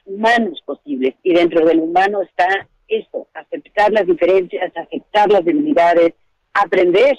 humanos 0.04 0.62
posibles 0.64 1.14
y 1.22 1.34
dentro 1.34 1.66
del 1.66 1.80
humano 1.80 2.22
está 2.22 2.68
esto, 2.88 3.26
aceptar 3.34 3.92
las 3.92 4.06
diferencias, 4.06 4.72
aceptar 4.76 5.30
las 5.30 5.44
debilidades, 5.44 6.14
aprender, 6.54 7.18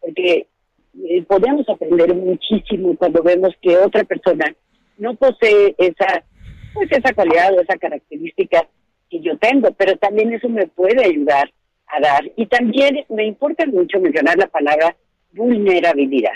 porque 0.00 0.46
eh, 1.08 1.22
podemos 1.22 1.68
aprender 1.68 2.14
muchísimo 2.14 2.96
cuando 2.96 3.22
vemos 3.22 3.54
que 3.62 3.76
otra 3.78 4.04
persona 4.04 4.54
no 4.98 5.14
posee 5.14 5.74
esa, 5.78 6.24
pues 6.74 6.90
esa 6.92 7.14
cualidad 7.14 7.54
o 7.54 7.60
esa 7.60 7.78
característica 7.78 8.68
que 9.08 9.20
yo 9.20 9.38
tengo, 9.38 9.72
pero 9.72 9.96
también 9.96 10.32
eso 10.32 10.48
me 10.48 10.66
puede 10.66 11.04
ayudar 11.04 11.50
a 11.86 12.00
dar. 12.00 12.30
Y 12.36 12.46
también 12.46 13.04
me 13.08 13.24
importa 13.24 13.64
mucho 13.66 14.00
mencionar 14.00 14.36
la 14.36 14.48
palabra 14.48 14.96
vulnerabilidad. 15.32 16.32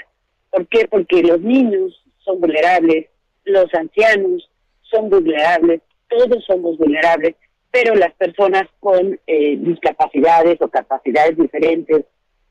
¿Por 0.51 0.67
qué? 0.69 0.87
Porque 0.89 1.23
los 1.23 1.41
niños 1.41 2.02
son 2.25 2.41
vulnerables, 2.41 3.07
los 3.45 3.73
ancianos 3.75 4.49
son 4.83 5.11
vulnerables, 5.11 5.81
todos 6.09 6.45
somos 6.45 6.77
vulnerables, 6.79 7.35
pero 7.71 7.95
las 7.95 8.13
personas 8.15 8.65
con 8.81 9.19
eh, 9.27 9.57
discapacidades 9.59 10.61
o 10.61 10.69
capacidades 10.69 11.37
diferentes 11.37 12.05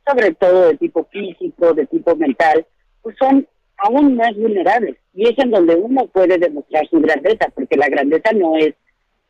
sobre 0.05 0.33
todo 0.33 0.67
de 0.67 0.77
tipo 0.77 1.05
físico, 1.05 1.73
de 1.73 1.85
tipo 1.87 2.15
mental, 2.15 2.65
pues 3.01 3.15
son 3.17 3.47
aún 3.77 4.15
más 4.15 4.35
vulnerables. 4.35 4.97
Y 5.13 5.27
es 5.27 5.37
en 5.37 5.51
donde 5.51 5.75
uno 5.75 6.07
puede 6.07 6.37
demostrar 6.37 6.87
su 6.89 6.99
grandeza, 6.99 7.47
porque 7.53 7.77
la 7.77 7.89
grandeza 7.89 8.31
no 8.33 8.55
es 8.55 8.73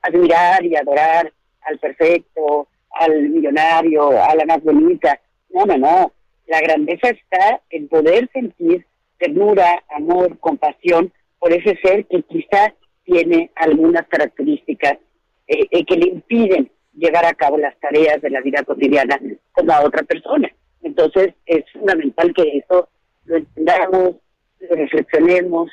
admirar 0.01 0.63
y 0.63 0.75
adorar 0.75 1.31
al 1.61 1.79
perfecto, 1.79 2.67
al 2.91 3.29
millonario, 3.29 4.09
a 4.11 4.35
la 4.35 4.45
más 4.45 4.63
bonita. 4.63 5.19
No, 5.49 5.65
no, 5.65 5.77
no. 5.77 6.11
La 6.47 6.61
grandeza 6.61 7.09
está 7.09 7.61
en 7.69 7.87
poder 7.87 8.29
sentir 8.33 8.85
ternura, 9.21 9.83
amor, 9.95 10.37
compasión 10.39 11.13
por 11.39 11.53
ese 11.53 11.77
ser 11.81 12.05
que 12.07 12.23
quizás 12.23 12.71
tiene 13.03 13.51
algunas 13.55 14.07
características 14.07 14.97
eh, 15.47 15.67
eh, 15.69 15.85
que 15.85 15.95
le 15.95 16.07
impiden 16.09 16.71
llevar 16.93 17.25
a 17.25 17.33
cabo 17.33 17.57
las 17.57 17.79
tareas 17.79 18.21
de 18.21 18.29
la 18.29 18.41
vida 18.41 18.63
cotidiana 18.63 19.19
con 19.51 19.67
la 19.67 19.81
otra 19.83 20.03
persona. 20.03 20.51
Entonces 20.81 21.33
es 21.45 21.63
fundamental 21.71 22.33
que 22.33 22.57
eso 22.57 22.89
lo 23.25 23.37
entendamos, 23.37 24.15
lo 24.59 24.75
reflexionemos 24.75 25.69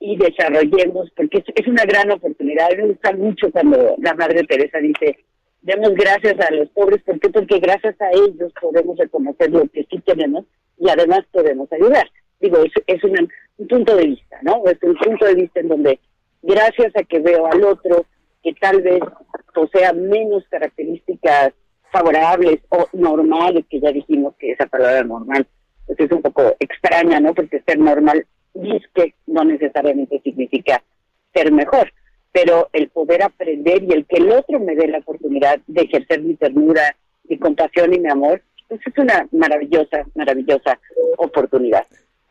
y 0.00 0.16
desarrollemos, 0.16 1.10
porque 1.16 1.42
es, 1.54 1.66
una 1.66 1.84
gran 1.84 2.10
oportunidad. 2.10 2.68
Me 2.76 2.88
gusta 2.88 3.12
mucho 3.12 3.50
cuando 3.50 3.96
la 3.98 4.14
Madre 4.14 4.44
Teresa 4.44 4.78
dice, 4.78 5.18
demos 5.62 5.94
gracias 5.94 6.38
a 6.40 6.54
los 6.54 6.68
pobres, 6.70 7.02
¿por 7.02 7.18
qué? 7.20 7.28
Porque 7.28 7.58
gracias 7.58 8.00
a 8.00 8.10
ellos 8.12 8.52
podemos 8.60 8.96
reconocer 8.96 9.50
lo 9.50 9.66
que 9.68 9.86
sí 9.90 9.98
tenemos 10.04 10.44
y 10.78 10.88
además 10.88 11.20
podemos 11.32 11.70
ayudar. 11.72 12.08
Digo, 12.40 12.58
es, 12.58 12.72
es 12.86 13.02
un, 13.04 13.28
punto 13.68 13.96
de 13.96 14.06
vista, 14.06 14.38
¿no? 14.42 14.62
Es 14.66 14.78
un 14.82 14.96
punto 14.96 15.24
de 15.26 15.34
vista 15.34 15.60
en 15.60 15.68
donde 15.68 15.98
gracias 16.42 16.94
a 16.96 17.02
que 17.02 17.18
veo 17.18 17.46
al 17.46 17.64
otro 17.64 18.06
que 18.42 18.54
tal 18.54 18.82
vez 18.82 19.00
posea 19.52 19.92
menos 19.92 20.44
características 20.48 21.52
favorables 21.90 22.60
o 22.68 22.86
normales, 22.92 23.64
que 23.68 23.80
ya 23.80 23.90
dijimos 23.90 24.34
que 24.38 24.52
esa 24.52 24.66
palabra 24.66 25.02
normal 25.02 25.46
pues 25.86 25.98
es 26.00 26.12
un 26.12 26.22
poco 26.22 26.54
extraña, 26.60 27.18
¿no? 27.18 27.34
Porque 27.34 27.62
ser 27.66 27.78
normal 27.78 28.26
que 28.94 29.14
no 29.26 29.44
necesariamente 29.44 30.20
significa 30.22 30.82
ser 31.32 31.52
mejor, 31.52 31.92
pero 32.32 32.68
el 32.72 32.88
poder 32.88 33.22
aprender 33.22 33.82
y 33.82 33.92
el 33.92 34.06
que 34.06 34.16
el 34.16 34.30
otro 34.32 34.60
me 34.60 34.74
dé 34.74 34.88
la 34.88 34.98
oportunidad 34.98 35.60
de 35.66 35.82
ejercer 35.82 36.20
mi 36.22 36.34
ternura, 36.34 36.96
mi 37.24 37.38
compasión 37.38 37.94
y 37.94 37.98
mi 37.98 38.10
amor, 38.10 38.42
pues 38.68 38.80
es 38.86 38.98
una 38.98 39.26
maravillosa, 39.32 40.04
maravillosa 40.14 40.78
oportunidad. 41.16 41.86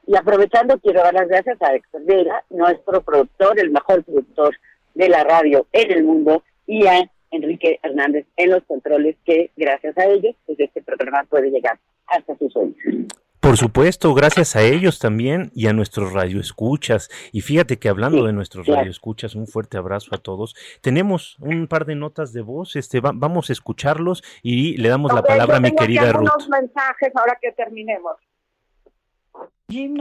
Y 0.08 0.16
aprovechando, 0.16 0.80
quiero 0.80 1.02
dar 1.02 1.14
las 1.14 1.28
gracias 1.28 1.62
a 1.62 1.76
Héctor 1.76 2.02
Vera, 2.06 2.44
nuestro 2.50 3.02
productor, 3.02 3.60
el 3.60 3.72
mejor 3.72 4.04
productor 4.06 4.56
de 4.96 5.10
la 5.10 5.24
radio 5.26 5.68
en 5.74 5.92
el 5.92 6.04
mundo, 6.06 6.44
y 6.66 6.88
a 6.88 7.12
Enrique 7.32 7.80
Hernández 7.84 8.26
en 8.38 8.52
los 8.52 8.64
controles, 8.64 9.18
que 9.26 9.52
gracias 9.58 9.98
a 9.98 10.06
ellos, 10.06 10.34
pues 10.46 10.60
este 10.60 10.82
programa 10.82 11.26
puede 11.30 11.52
llegar 11.52 11.78
hasta 12.08 12.38
sus 12.38 12.56
oídos. 12.56 12.78
Por 13.42 13.56
supuesto, 13.56 14.14
gracias 14.14 14.56
a 14.56 14.64
ellos 14.64 15.00
también 15.00 15.52
y 15.54 15.68
a 15.68 15.74
nuestros 15.74 16.12
radioescuchas. 16.12 17.10
Y 17.32 17.42
fíjate 17.42 17.78
que 17.78 17.88
hablando 17.88 18.26
de 18.26 18.34
nuestros 18.34 18.68
radioescuchas, 18.68 19.36
un 19.36 19.48
fuerte 19.48 19.78
abrazo 19.78 20.16
a 20.16 20.18
todos. 20.18 20.56
Tenemos 20.82 21.38
un 21.40 21.68
par 21.68 21.86
de 21.86 21.96
notas 21.96 22.34
de 22.34 22.42
voz, 22.42 22.76
este 22.76 23.00
vamos 23.00 23.50
a 23.50 23.54
escucharlos 23.54 24.24
y 24.42 24.76
le 24.78 24.90
damos 24.90 25.14
la 25.14 25.22
palabra 25.22 25.58
a 25.58 25.60
mi 25.62 25.72
querida 25.72 26.12
Ruth. 26.12 26.24
unos 26.24 26.50
mensajes 26.50 27.16
ahora 27.16 27.38
que 27.42 27.52
terminemos. 27.52 28.18
Jim 29.70 29.98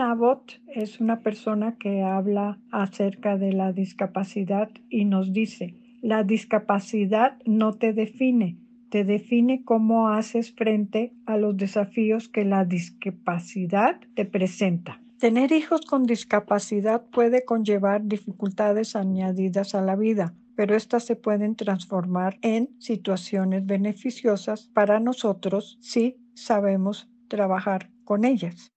es 0.69 1.01
una 1.01 1.23
persona 1.23 1.77
que 1.77 2.01
habla 2.03 2.61
acerca 2.71 3.37
de 3.37 3.53
la 3.53 3.73
discapacidad 3.73 4.71
y 4.89 5.07
nos 5.07 5.33
dice, 5.33 5.75
la 6.03 6.23
discapacidad 6.23 7.37
no 7.47 7.73
te 7.73 7.93
define, 7.93 8.61
te 8.91 9.03
define 9.03 9.65
cómo 9.65 10.11
haces 10.11 10.55
frente 10.55 11.15
a 11.27 11.37
los 11.37 11.57
desafíos 11.57 12.29
que 12.29 12.45
la 12.45 12.65
discapacidad 12.65 14.01
te 14.15 14.25
presenta. 14.25 15.03
Tener 15.19 15.51
hijos 15.51 15.81
con 15.81 16.05
discapacidad 16.05 17.05
puede 17.11 17.45
conllevar 17.45 18.05
dificultades 18.05 18.95
añadidas 18.95 19.75
a 19.75 19.81
la 19.81 19.97
vida, 19.97 20.33
pero 20.55 20.77
éstas 20.77 21.05
se 21.05 21.17
pueden 21.17 21.57
transformar 21.57 22.39
en 22.43 22.71
situaciones 22.79 23.67
beneficiosas 23.67 24.71
para 24.73 25.01
nosotros 25.01 25.77
si 25.81 26.19
sabemos 26.35 27.11
trabajar 27.27 27.91
con 28.05 28.25
ellas. 28.25 28.71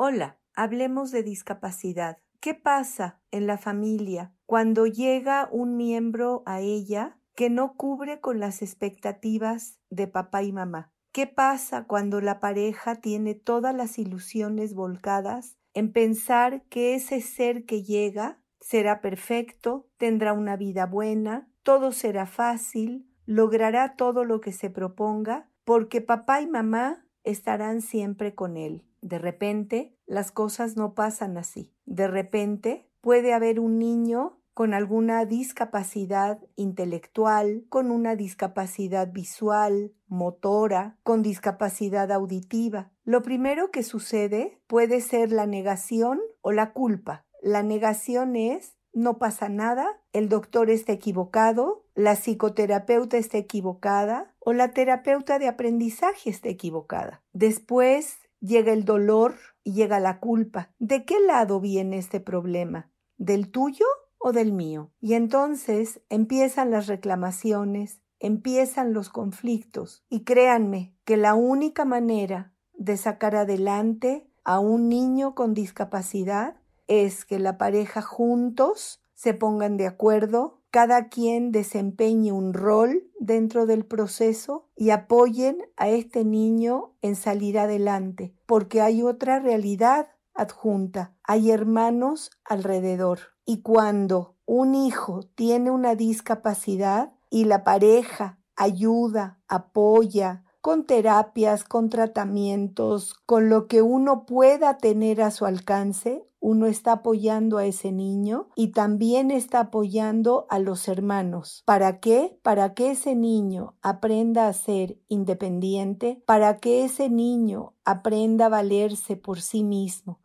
Hola, 0.00 0.38
hablemos 0.54 1.10
de 1.10 1.24
discapacidad. 1.24 2.18
¿Qué 2.38 2.54
pasa 2.54 3.20
en 3.32 3.48
la 3.48 3.58
familia 3.58 4.32
cuando 4.46 4.86
llega 4.86 5.48
un 5.50 5.76
miembro 5.76 6.44
a 6.46 6.60
ella 6.60 7.18
que 7.34 7.50
no 7.50 7.74
cubre 7.74 8.20
con 8.20 8.38
las 8.38 8.62
expectativas 8.62 9.80
de 9.90 10.06
papá 10.06 10.44
y 10.44 10.52
mamá? 10.52 10.92
¿Qué 11.10 11.26
pasa 11.26 11.88
cuando 11.88 12.20
la 12.20 12.38
pareja 12.38 12.94
tiene 12.94 13.34
todas 13.34 13.74
las 13.74 13.98
ilusiones 13.98 14.72
volcadas 14.72 15.56
en 15.74 15.92
pensar 15.92 16.62
que 16.68 16.94
ese 16.94 17.20
ser 17.20 17.64
que 17.64 17.82
llega 17.82 18.40
será 18.60 19.00
perfecto, 19.00 19.88
tendrá 19.96 20.32
una 20.32 20.56
vida 20.56 20.86
buena, 20.86 21.50
todo 21.64 21.90
será 21.90 22.26
fácil, 22.26 23.10
logrará 23.26 23.96
todo 23.96 24.24
lo 24.24 24.40
que 24.40 24.52
se 24.52 24.70
proponga, 24.70 25.50
porque 25.64 26.00
papá 26.00 26.40
y 26.40 26.46
mamá 26.46 27.04
estarán 27.24 27.82
siempre 27.82 28.36
con 28.36 28.56
él? 28.56 28.87
De 29.00 29.18
repente, 29.18 29.96
las 30.06 30.32
cosas 30.32 30.76
no 30.76 30.94
pasan 30.94 31.38
así. 31.38 31.74
De 31.84 32.08
repente, 32.08 32.88
puede 33.00 33.32
haber 33.32 33.60
un 33.60 33.78
niño 33.78 34.38
con 34.58 34.74
alguna 34.74 35.24
discapacidad 35.24 36.40
intelectual, 36.56 37.64
con 37.68 37.92
una 37.92 38.16
discapacidad 38.16 39.12
visual, 39.12 39.92
motora, 40.08 40.98
con 41.04 41.22
discapacidad 41.22 42.10
auditiva. 42.10 42.90
Lo 43.04 43.22
primero 43.22 43.70
que 43.70 43.84
sucede 43.84 44.60
puede 44.66 45.00
ser 45.00 45.30
la 45.30 45.46
negación 45.46 46.20
o 46.40 46.50
la 46.50 46.72
culpa. 46.72 47.24
La 47.40 47.62
negación 47.62 48.34
es 48.34 48.78
no 48.92 49.18
pasa 49.18 49.48
nada, 49.48 50.00
el 50.12 50.28
doctor 50.28 50.70
está 50.70 50.92
equivocado, 50.92 51.84
la 51.94 52.16
psicoterapeuta 52.16 53.16
está 53.16 53.38
equivocada 53.38 54.34
o 54.40 54.52
la 54.52 54.72
terapeuta 54.72 55.38
de 55.38 55.46
aprendizaje 55.46 56.30
está 56.30 56.48
equivocada. 56.48 57.22
Después 57.32 58.18
llega 58.40 58.72
el 58.72 58.84
dolor 58.84 59.36
y 59.64 59.72
llega 59.72 60.00
la 60.00 60.20
culpa. 60.20 60.70
¿De 60.78 61.04
qué 61.04 61.20
lado 61.20 61.60
viene 61.60 61.98
este 61.98 62.20
problema? 62.20 62.90
¿Del 63.16 63.50
tuyo 63.50 63.86
o 64.18 64.32
del 64.32 64.52
mío? 64.52 64.90
Y 65.00 65.14
entonces 65.14 66.00
empiezan 66.08 66.70
las 66.70 66.86
reclamaciones, 66.86 68.00
empiezan 68.18 68.92
los 68.92 69.10
conflictos. 69.10 70.04
Y 70.08 70.24
créanme 70.24 70.94
que 71.04 71.16
la 71.16 71.34
única 71.34 71.84
manera 71.84 72.52
de 72.74 72.96
sacar 72.96 73.36
adelante 73.36 74.30
a 74.44 74.60
un 74.60 74.88
niño 74.88 75.34
con 75.34 75.52
discapacidad 75.54 76.56
es 76.86 77.24
que 77.24 77.38
la 77.38 77.58
pareja 77.58 78.02
juntos 78.02 79.02
se 79.14 79.34
pongan 79.34 79.76
de 79.76 79.86
acuerdo 79.86 80.57
cada 80.70 81.08
quien 81.08 81.52
desempeñe 81.52 82.32
un 82.32 82.52
rol 82.52 83.04
dentro 83.18 83.66
del 83.66 83.84
proceso 83.84 84.68
y 84.76 84.90
apoyen 84.90 85.58
a 85.76 85.88
este 85.88 86.24
niño 86.24 86.94
en 87.02 87.16
salir 87.16 87.58
adelante, 87.58 88.34
porque 88.46 88.80
hay 88.80 89.02
otra 89.02 89.38
realidad 89.38 90.08
adjunta, 90.34 91.14
hay 91.24 91.50
hermanos 91.50 92.30
alrededor. 92.44 93.18
Y 93.44 93.62
cuando 93.62 94.36
un 94.46 94.74
hijo 94.74 95.22
tiene 95.34 95.70
una 95.70 95.94
discapacidad 95.94 97.12
y 97.30 97.44
la 97.44 97.64
pareja 97.64 98.38
ayuda, 98.56 99.38
apoya, 99.48 100.44
con 100.60 100.84
terapias, 100.84 101.64
con 101.64 101.88
tratamientos, 101.88 103.14
con 103.26 103.48
lo 103.48 103.68
que 103.68 103.80
uno 103.80 104.26
pueda 104.26 104.76
tener 104.78 105.22
a 105.22 105.30
su 105.30 105.46
alcance, 105.46 106.27
uno 106.40 106.66
está 106.66 106.92
apoyando 106.92 107.58
a 107.58 107.66
ese 107.66 107.92
niño 107.92 108.48
y 108.54 108.68
también 108.68 109.30
está 109.30 109.60
apoyando 109.60 110.46
a 110.48 110.58
los 110.58 110.88
hermanos. 110.88 111.62
¿Para 111.66 112.00
qué? 112.00 112.38
Para 112.42 112.74
que 112.74 112.92
ese 112.92 113.14
niño 113.14 113.76
aprenda 113.82 114.48
a 114.48 114.52
ser 114.52 114.98
independiente, 115.08 116.22
para 116.26 116.58
que 116.58 116.84
ese 116.84 117.10
niño 117.10 117.74
aprenda 117.84 118.46
a 118.46 118.50
valerse 118.50 119.16
por 119.16 119.40
sí 119.40 119.64
mismo. 119.64 120.20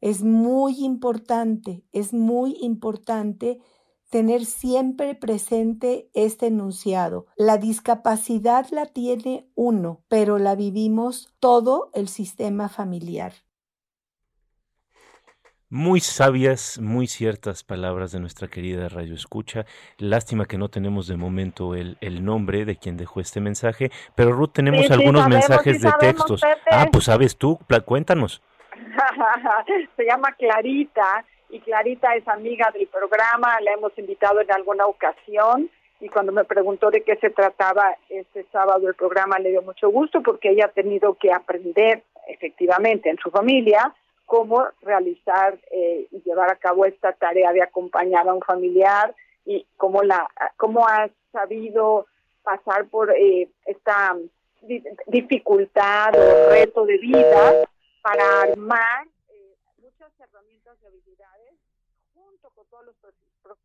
Es 0.00 0.24
muy 0.24 0.84
importante, 0.84 1.84
es 1.92 2.12
muy 2.12 2.56
importante 2.60 3.60
tener 4.10 4.44
siempre 4.44 5.14
presente 5.14 6.10
este 6.12 6.48
enunciado. 6.48 7.26
La 7.34 7.56
discapacidad 7.56 8.66
la 8.70 8.84
tiene 8.86 9.48
uno, 9.54 10.02
pero 10.08 10.38
la 10.38 10.54
vivimos 10.54 11.32
todo 11.40 11.90
el 11.94 12.08
sistema 12.08 12.68
familiar. 12.68 13.32
Muy 15.74 16.00
sabias, 16.00 16.78
muy 16.78 17.06
ciertas 17.06 17.64
palabras 17.64 18.12
de 18.12 18.20
nuestra 18.20 18.46
querida 18.46 18.90
Radio 18.90 19.14
Escucha. 19.14 19.64
Lástima 19.96 20.44
que 20.44 20.58
no 20.58 20.68
tenemos 20.68 21.06
de 21.06 21.16
momento 21.16 21.74
el, 21.74 21.96
el 22.02 22.22
nombre 22.22 22.66
de 22.66 22.76
quien 22.76 22.98
dejó 22.98 23.20
este 23.20 23.40
mensaje, 23.40 23.90
pero 24.14 24.32
Ruth, 24.32 24.50
tenemos 24.52 24.90
algunos 24.90 25.26
mensajes 25.30 25.80
de 25.80 25.90
textos. 25.98 26.42
Ah, 26.70 26.88
pues 26.92 27.04
sabes 27.04 27.38
tú, 27.38 27.58
cuéntanos. 27.86 28.42
Se 29.96 30.04
llama 30.04 30.32
Clarita 30.32 31.24
y 31.48 31.58
Clarita 31.60 32.16
es 32.16 32.28
amiga 32.28 32.70
del 32.74 32.86
programa, 32.88 33.58
la 33.62 33.72
hemos 33.72 33.96
invitado 33.96 34.42
en 34.42 34.52
alguna 34.52 34.84
ocasión 34.84 35.70
y 36.00 36.10
cuando 36.10 36.32
me 36.32 36.44
preguntó 36.44 36.90
de 36.90 37.02
qué 37.02 37.16
se 37.16 37.30
trataba 37.30 37.96
este 38.10 38.44
sábado 38.52 38.88
el 38.88 38.94
programa 38.94 39.38
le 39.38 39.48
dio 39.48 39.62
mucho 39.62 39.88
gusto 39.88 40.20
porque 40.22 40.50
ella 40.50 40.66
ha 40.66 40.72
tenido 40.72 41.14
que 41.14 41.32
aprender 41.32 42.02
efectivamente 42.28 43.08
en 43.08 43.16
su 43.16 43.30
familia 43.30 43.94
cómo 44.32 44.66
realizar 44.80 45.58
eh, 45.70 46.08
y 46.10 46.22
llevar 46.22 46.50
a 46.50 46.56
cabo 46.56 46.86
esta 46.86 47.12
tarea 47.12 47.52
de 47.52 47.62
acompañar 47.62 48.26
a 48.26 48.32
un 48.32 48.40
familiar 48.40 49.14
y 49.44 49.66
cómo 49.76 50.02
la 50.02 50.26
cómo 50.56 50.88
has 50.88 51.10
sabido 51.32 52.06
pasar 52.42 52.86
por 52.86 53.10
eh, 53.10 53.50
esta 53.66 54.16
dificultad 55.06 56.14
o 56.16 56.48
reto 56.48 56.86
de 56.86 56.96
vida 56.96 57.68
para 58.00 58.24
armar 58.44 59.06
eh, 59.28 59.54
muchas 59.82 60.10
herramientas 60.18 60.78
y 60.82 60.86
habilidades 60.86 61.54
junto 62.14 62.48
con 62.54 62.64
todos 62.70 62.86
los 62.86 63.56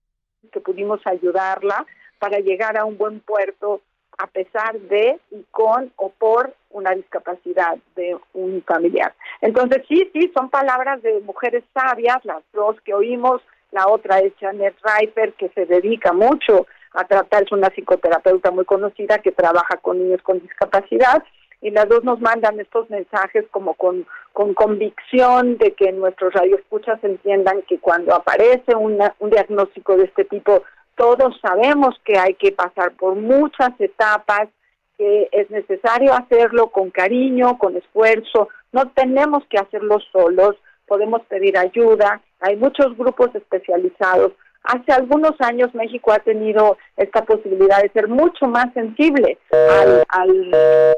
que 0.51 0.60
pudimos 0.60 0.99
ayudarla 1.08 1.86
para 2.19 2.39
llegar 2.39 2.77
a 2.77 2.84
un 2.84 2.97
buen 2.97 3.21
puerto 3.21 3.80
a 4.18 4.28
pesar 4.28 4.80
de 4.80 5.20
y 5.32 5.45
con 5.51 5.91
o 5.95 6.09
por 6.09 6.53
una 6.72 6.91
discapacidad 6.91 7.78
de 7.95 8.18
un 8.34 8.63
familiar. 8.63 9.13
Entonces, 9.41 9.84
sí, 9.88 10.09
sí, 10.13 10.32
son 10.36 10.49
palabras 10.49 11.01
de 11.01 11.20
mujeres 11.22 11.63
sabias, 11.74 12.24
las 12.24 12.43
dos 12.53 12.76
que 12.82 12.93
oímos, 12.93 13.41
la 13.72 13.88
otra 13.88 14.20
es 14.20 14.34
Janet 14.39 14.76
Reiper, 14.82 15.34
que 15.34 15.49
se 15.49 15.65
dedica 15.65 16.13
mucho 16.13 16.68
a 16.93 17.03
tratar, 17.05 17.43
es 17.43 17.51
una 17.51 17.70
psicoterapeuta 17.70 18.49
muy 18.51 18.65
conocida 18.65 19.20
que 19.20 19.32
trabaja 19.32 19.78
con 19.78 19.99
niños 19.99 20.22
con 20.24 20.39
discapacidad 20.39 21.24
y 21.61 21.72
las 21.72 21.89
dos 21.89 22.03
nos 22.03 22.20
mandan 22.22 22.59
estos 22.59 22.89
mensajes 22.89 23.45
como 23.51 23.74
con, 23.74 24.05
con 24.34 24.53
convicción 24.53 25.57
de 25.57 25.74
que 25.74 25.91
nuestros 25.91 26.34
radioescuchas 26.34 27.03
entiendan 27.03 27.63
que 27.63 27.80
cuando 27.80 28.13
aparece 28.13 28.76
un 28.76 28.99
diagnóstico 29.30 29.97
de 29.97 30.05
este 30.05 30.26
tipo, 30.26 30.63
todos 30.98 31.39
sabemos 31.41 31.95
que 32.04 32.18
hay 32.18 32.34
que 32.34 32.52
pasar 32.52 32.91
por 32.93 33.16
muchas 33.16 33.70
etapas, 33.80 34.50
que 34.98 35.30
es 35.32 35.50
necesario 35.52 36.14
hacerlo 36.14 36.70
con 36.72 36.89
cariño, 36.89 37.58
con 37.60 37.78
esfuerzo, 37.78 38.50
no 38.72 38.89
tenemos 38.89 39.43
que 39.48 39.60
hacerlo 39.60 40.00
solos, 40.12 40.56
podemos 40.88 41.22
pedir 41.26 41.58
ayuda, 41.58 42.20
hay 42.41 42.56
muchos 42.56 42.98
grupos 42.98 43.34
especializados. 43.36 44.34
Hace 44.64 44.91
algunos 44.91 45.39
años 45.39 45.74
México 45.76 46.12
ha 46.12 46.20
tenido 46.20 46.78
esta 46.98 47.24
posibilidad 47.24 47.82
de 47.82 47.89
ser 47.89 48.08
mucho 48.08 48.48
más 48.48 48.74
sensible 48.74 49.38
al, 49.52 50.04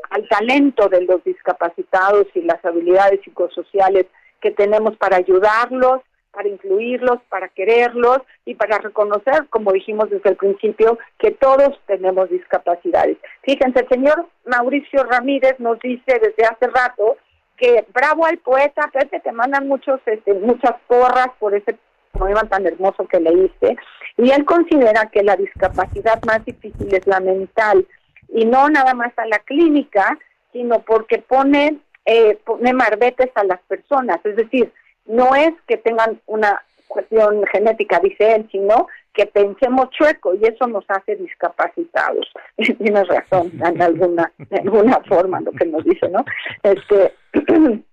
al, 0.09 0.27
talento 0.29 0.87
de 0.87 1.01
los 1.01 1.23
discapacitados 1.23 2.25
y 2.33 2.41
las 2.41 2.63
habilidades 2.63 3.19
psicosociales 3.23 4.05
que 4.41 4.51
tenemos 4.51 4.95
para 4.97 5.17
ayudarlos, 5.17 6.01
para 6.31 6.47
incluirlos, 6.47 7.19
para 7.29 7.49
quererlos 7.49 8.19
y 8.45 8.55
para 8.55 8.77
reconocer, 8.77 9.47
como 9.49 9.71
dijimos 9.71 10.09
desde 10.09 10.29
el 10.29 10.35
principio, 10.35 10.99
que 11.17 11.31
todos 11.31 11.79
tenemos 11.87 12.29
discapacidades. 12.29 13.17
Fíjense, 13.43 13.79
el 13.79 13.89
señor 13.89 14.27
Mauricio 14.45 15.03
Ramírez 15.03 15.59
nos 15.59 15.79
dice 15.79 16.19
desde 16.19 16.45
hace 16.45 16.67
rato 16.67 17.17
que 17.57 17.85
bravo 17.93 18.25
al 18.25 18.37
poeta, 18.37 18.89
Pepe, 18.91 19.19
te 19.19 19.31
mandan 19.31 19.67
muchos, 19.67 19.99
este, 20.05 20.33
muchas 20.33 20.75
porras 20.87 21.27
por 21.39 21.53
ese 21.53 21.77
poema 22.11 22.41
tan 22.43 22.65
hermoso 22.65 23.05
que 23.07 23.19
leíste, 23.19 23.75
y 24.17 24.31
él 24.31 24.45
considera 24.45 25.09
que 25.11 25.23
la 25.23 25.35
discapacidad 25.35 26.21
más 26.23 26.43
difícil 26.45 26.93
es 26.93 27.05
la 27.05 27.19
mental, 27.19 27.85
y 28.29 28.45
no 28.45 28.69
nada 28.69 28.93
más 28.93 29.11
a 29.17 29.25
la 29.25 29.39
clínica, 29.39 30.17
sino 30.53 30.79
porque 30.79 31.19
pone, 31.19 31.79
eh, 32.05 32.37
pone 32.45 32.73
marbetes 32.73 33.29
a 33.35 33.43
las 33.43 33.59
personas, 33.63 34.19
es 34.23 34.35
decir, 34.35 34.71
no 35.09 35.35
es 35.35 35.51
que 35.67 35.77
tengan 35.77 36.21
una 36.27 36.61
cuestión 36.87 37.43
genética, 37.51 37.99
dice 37.99 38.35
él, 38.35 38.47
sino 38.51 38.87
que 39.13 39.25
pensemos 39.25 39.89
chueco 39.89 40.33
y 40.35 40.45
eso 40.45 40.67
nos 40.67 40.85
hace 40.87 41.15
discapacitados. 41.15 42.31
Tienes 42.57 43.07
razón 43.07 43.51
en 43.65 43.81
alguna, 43.81 44.31
en 44.37 44.67
alguna 44.67 44.99
forma 45.07 45.41
lo 45.41 45.51
que 45.51 45.65
nos 45.65 45.83
dice, 45.83 46.07
¿no? 46.09 46.23
Este, 46.63 47.13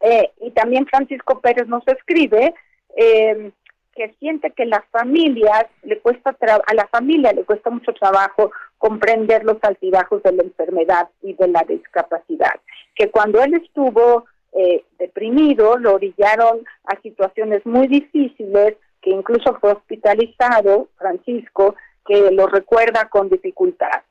eh, 0.00 0.30
y 0.40 0.50
también 0.52 0.86
Francisco 0.86 1.40
Pérez 1.40 1.66
nos 1.66 1.86
escribe 1.86 2.54
eh, 2.96 3.50
que 3.94 4.14
siente 4.18 4.52
que 4.52 4.64
las 4.64 4.84
familias 4.90 5.66
le 5.82 5.98
cuesta 6.00 6.34
a 6.40 6.74
la 6.74 6.86
familia 6.86 7.32
le 7.32 7.44
cuesta 7.44 7.70
mucho 7.70 7.92
trabajo 7.92 8.50
comprender 8.78 9.44
los 9.44 9.58
altibajos 9.62 10.22
de 10.22 10.32
la 10.32 10.42
enfermedad 10.42 11.08
y 11.22 11.34
de 11.34 11.48
la 11.48 11.62
discapacidad, 11.68 12.54
que 12.94 13.10
cuando 13.10 13.42
él 13.42 13.54
estuvo 13.54 14.24
eh, 14.52 14.84
deprimido 14.98 15.78
lo 15.78 15.94
orillaron 15.94 16.64
a 16.84 17.00
situaciones 17.00 17.64
muy 17.64 17.88
difíciles, 17.88 18.76
que 19.00 19.10
incluso 19.10 19.56
fue 19.60 19.72
hospitalizado, 19.72 20.88
Francisco, 20.96 21.74
que 22.06 22.30
lo 22.30 22.46
recuerda 22.46 23.08
con 23.08 23.28
dificultad. 23.28 24.02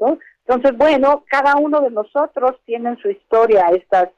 Entonces, 0.48 0.78
bueno, 0.78 1.24
cada 1.30 1.56
uno 1.58 1.82
de 1.82 1.92
nosotros 1.92 2.60
tiene 2.66 2.89
en 2.89 2.98
su 2.98 3.10
historia 3.10 3.68
estas 3.70 4.10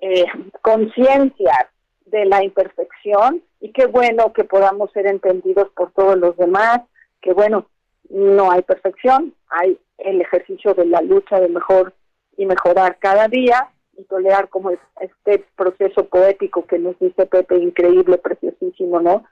eh, 0.00 0.24
conciencias 0.62 1.66
de 2.06 2.24
la 2.24 2.42
imperfección 2.42 3.42
y 3.60 3.72
qué 3.72 3.86
bueno 3.86 4.32
que 4.32 4.44
podamos 4.44 4.90
ser 4.92 5.06
entendidos 5.06 5.68
por 5.76 5.92
todos 5.92 6.16
los 6.16 6.36
demás, 6.36 6.80
que 7.20 7.32
bueno, 7.32 7.66
no 8.08 8.50
hay 8.50 8.62
perfección, 8.62 9.34
hay 9.48 9.78
el 9.98 10.20
ejercicio 10.20 10.72
de 10.74 10.86
la 10.86 11.02
lucha 11.02 11.38
de 11.40 11.48
mejor 11.48 11.92
y 12.36 12.46
mejorar 12.46 12.98
cada 12.98 13.28
día 13.28 13.68
y 13.98 14.04
tolerar 14.04 14.48
como 14.48 14.70
este 14.70 15.44
proceso 15.56 16.04
poético 16.04 16.64
que 16.64 16.78
nos 16.78 16.98
dice 16.98 17.26
Pepe, 17.26 17.56
increíble, 17.56 18.16
preciosísimo, 18.18 19.00
¿no? 19.00 19.24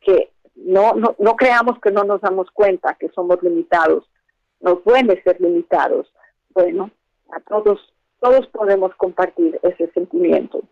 Que 0.00 0.30
no, 0.56 0.94
no, 0.94 1.14
no 1.18 1.36
creamos 1.36 1.78
que 1.80 1.90
no 1.90 2.02
nos 2.04 2.22
damos 2.22 2.50
cuenta 2.50 2.96
que 2.98 3.10
somos 3.10 3.42
limitados, 3.42 4.08
nos 4.60 4.82
duele 4.84 5.22
ser 5.22 5.40
limitados. 5.40 6.10
Bueno, 6.54 6.90
a 7.30 7.40
todos, 7.40 7.92
todos 8.20 8.46
podemos 8.48 8.94
compartir 8.96 9.60
ese 9.62 9.92
sentimiento. 9.92 10.62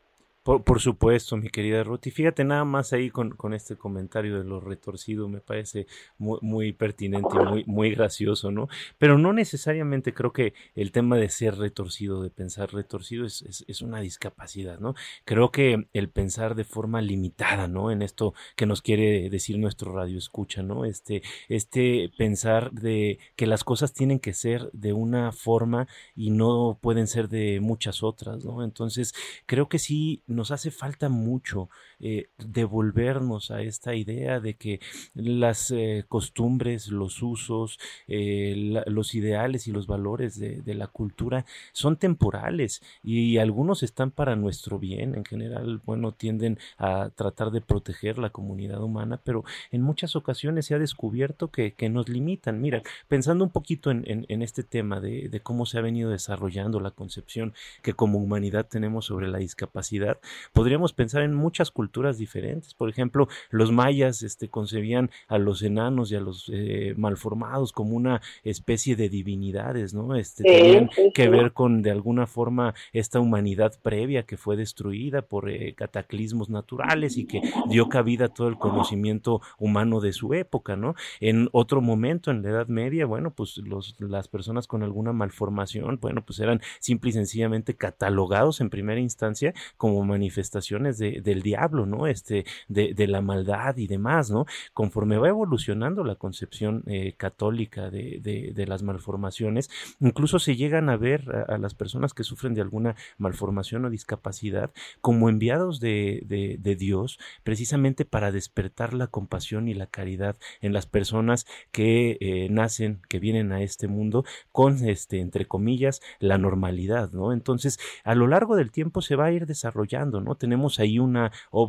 Por, 0.45 0.79
supuesto, 0.79 1.39
mi 1.39 1.49
querida 1.49 1.83
Ruth. 1.85 2.07
Y 2.07 2.11
fíjate 2.11 2.45
nada 2.45 2.67
más 2.67 2.93
ahí 2.93 3.09
con, 3.09 3.31
con 3.31 3.55
este 3.55 3.77
comentario 3.77 4.37
de 4.37 4.45
lo 4.45 4.61
retorcido, 4.61 5.27
me 5.27 5.41
parece 5.41 5.87
muy, 6.19 6.39
muy 6.43 6.73
pertinente 6.75 7.29
y 7.35 7.45
muy, 7.47 7.65
muy 7.65 7.95
gracioso, 7.95 8.51
¿no? 8.51 8.69
Pero 8.99 9.17
no 9.17 9.33
necesariamente 9.33 10.13
creo 10.13 10.35
que 10.35 10.53
el 10.75 10.93
tema 10.93 11.17
de 11.17 11.31
ser 11.31 11.57
retorcido, 11.57 12.23
de 12.23 12.29
pensar 12.29 12.75
retorcido, 12.75 13.25
es, 13.25 13.41
es, 13.41 13.65
es, 13.69 13.81
una 13.81 14.03
discapacidad, 14.03 14.79
¿no? 14.81 14.95
Creo 15.25 15.51
que 15.51 15.89
el 15.95 16.11
pensar 16.11 16.55
de 16.55 16.65
forma 16.65 17.01
limitada, 17.01 17.67
¿no? 17.67 17.91
En 17.91 18.03
esto 18.03 18.35
que 18.55 18.67
nos 18.67 18.83
quiere 18.83 19.31
decir 19.31 19.57
nuestro 19.57 19.95
radio 19.95 20.19
escucha, 20.19 20.63
¿no? 20.63 20.85
Este, 20.85 21.23
este 21.49 22.13
pensar 22.19 22.71
de 22.73 23.19
que 23.37 23.47
las 23.47 23.65
cosas 23.65 23.95
tienen 23.95 24.21
que 24.21 24.35
ser 24.35 24.69
de 24.75 24.93
una 24.93 25.33
forma 25.33 25.89
y 26.15 26.29
no 26.29 26.79
pueden 26.83 27.07
ser 27.07 27.31
de 27.31 27.61
muchas 27.61 28.03
otras, 28.03 28.45
¿no? 28.45 28.63
Entonces, 28.63 29.15
creo 29.47 29.71
que 29.71 29.79
sí 29.79 30.23
nos 30.35 30.51
hace 30.51 30.71
falta 30.71 31.09
mucho 31.09 31.69
eh, 32.07 32.29
devolvernos 32.37 33.51
a 33.51 33.63
esta 33.63 33.95
idea 33.95 34.39
de 34.39 34.57
que 34.57 34.79
las 35.15 35.71
eh, 35.71 36.05
costumbres, 36.07 36.89
los 36.89 37.23
usos, 37.23 37.79
eh, 38.09 38.83
los 38.85 39.15
ideales 39.15 39.69
y 39.69 39.73
los 39.73 39.87
valores 39.87 40.39
de, 40.39 40.75
la 40.75 40.87
cultura 40.87 41.47
son 41.73 41.97
temporales 41.97 42.83
y 43.03 43.39
algunos 43.39 43.83
están 43.83 44.11
para 44.11 44.37
nuestro 44.37 44.79
bien. 44.79 45.15
En 45.15 45.25
general, 45.25 45.81
bueno, 45.87 46.13
tienden 46.13 46.59
a 46.77 47.09
tratar 47.09 47.51
de 47.53 47.63
proteger 47.63 48.19
la 48.19 48.29
comunidad 48.29 48.83
humana, 48.83 49.19
pero 49.25 49.45
en 49.71 49.81
muchas 49.81 50.15
ocasiones 50.15 50.67
se 50.67 50.75
ha 50.75 50.79
descubierto 50.79 51.49
que, 51.49 51.75
nos 51.89 52.11
limitan. 52.11 52.61
Mira, 52.61 52.83
pensando 53.09 53.45
un 53.45 53.51
poquito 53.51 53.91
en, 53.91 54.43
este 54.43 54.63
tema 54.63 55.01
de, 55.01 55.31
de 55.31 55.41
cómo 55.41 55.65
se 55.65 55.79
ha 55.79 55.81
venido 55.81 56.11
desarrollando 56.11 56.81
la 56.81 56.91
concepción 56.91 57.55
que 57.83 57.95
como 57.95 58.19
humanidad 58.19 58.67
tenemos 58.69 59.07
sobre 59.07 59.29
la 59.29 59.39
discapacidad, 59.39 60.19
podríamos 60.53 60.93
pensar 60.93 61.23
en 61.23 61.33
muchas 61.33 61.71
culturas 61.71 61.94
diferentes. 62.03 62.75
Por 62.75 62.89
ejemplo, 62.89 63.29
los 63.51 63.73
mayas 63.73 64.23
este, 64.23 64.49
concebían 64.49 65.11
a 65.29 65.39
los 65.39 65.63
enanos 65.63 66.13
y 66.13 66.17
a 66.17 66.21
los 66.21 66.51
eh, 66.53 66.95
malformados 66.97 67.73
como 67.73 67.97
una 67.97 68.21
especie 68.43 68.97
de 68.97 69.09
divinidades, 69.09 69.95
¿no? 69.95 70.15
Este, 70.15 70.45
tenían 70.45 70.91
que 71.15 71.29
ver 71.29 71.53
con, 71.53 71.83
de 71.83 71.91
alguna 71.91 72.27
forma, 72.27 72.75
esta 72.93 73.21
humanidad 73.21 73.75
previa 73.83 74.25
que 74.25 74.37
fue 74.37 74.57
destruida 74.57 75.23
por 75.23 75.51
eh, 75.51 75.75
cataclismos 75.75 76.51
naturales 76.51 77.17
y 77.17 77.27
que 77.27 77.41
dio 77.69 77.89
cabida 77.89 78.27
a 78.27 78.29
todo 78.29 78.49
el 78.49 78.59
conocimiento 78.59 79.41
humano 79.59 80.01
de 80.01 80.13
su 80.13 80.35
época, 80.35 80.77
¿no? 80.77 80.95
En 81.21 81.49
otro 81.53 81.81
momento, 81.81 82.31
en 82.31 82.43
la 82.43 82.51
Edad 82.51 82.69
Media, 82.69 83.07
bueno, 83.07 83.33
pues 83.33 83.59
los, 83.59 83.95
las 83.99 84.29
personas 84.29 84.67
con 84.67 84.83
alguna 84.83 85.13
malformación, 85.13 85.99
bueno, 86.01 86.25
pues 86.25 86.39
eran 86.41 86.61
simple 86.81 87.11
y 87.11 87.13
sencillamente 87.13 87.75
catalogados 87.75 88.61
en 88.61 88.71
primera 88.71 89.01
instancia 89.01 89.55
como 89.77 90.05
manifestaciones 90.05 90.99
de, 90.99 91.21
del 91.21 91.43
diablo, 91.43 91.74
Este, 92.09 92.45
de, 92.69 92.95
de, 92.95 93.07
la 93.07 93.21
maldad 93.21 93.77
y 93.77 93.87
demás, 93.87 94.31
¿no? 94.31 94.47
Conforme 94.73 95.19
va 95.19 95.29
evolucionando 95.29 96.05
la 96.05 96.15
concepción 96.15 96.83
eh, 96.87 97.15
católica 97.17 97.91
de, 97.91 98.21
de, 98.55 98.67
las 98.67 98.83
malformaciones, 98.83 99.71
incluso 100.01 100.39
se 100.39 100.57
llegan 100.57 100.89
a 100.89 100.97
ver 100.97 101.45
a, 101.49 101.59
las 101.59 101.75
personas 101.75 102.15
que 102.15 102.25
sufren 102.25 102.55
de 102.55 102.61
alguna 102.61 102.95
malformación 103.19 103.85
o 103.85 103.91
discapacidad 103.91 104.71
como 105.01 105.29
enviados 105.29 105.81
de, 105.81 106.77
Dios, 106.79 107.19
precisamente 107.43 108.05
para 108.05 108.33
despertar 108.33 108.95
la 108.95 109.09
compasión 109.09 109.69
y 109.69 109.75
la 109.75 109.87
caridad 109.87 110.37
en 110.61 110.73
las 110.73 110.87
personas 110.87 111.47
que 111.73 112.17
eh, 112.21 112.49
nacen, 112.51 113.01
que 113.09 113.19
vienen 113.19 113.53
a 113.53 113.63
este 113.63 113.89
mundo 113.89 114.25
con, 114.53 114.89
este, 114.89 115.21
entre 115.21 115.47
comillas, 115.47 116.01
la 116.21 116.39
normalidad, 116.39 117.13
¿no? 117.13 117.33
Entonces, 117.33 117.79
a 118.05 118.15
lo 118.15 118.27
largo 118.27 118.57
del 118.57 118.71
tiempo 118.71 119.03
se 119.03 119.17
va 119.17 119.27
a 119.27 119.33
ir 119.33 119.47
desarrollando, 119.47 120.21
¿no? 120.21 120.37
Tenemos 120.37 120.79
ahí 120.79 120.99
una 120.99 121.33
obra 121.51 121.64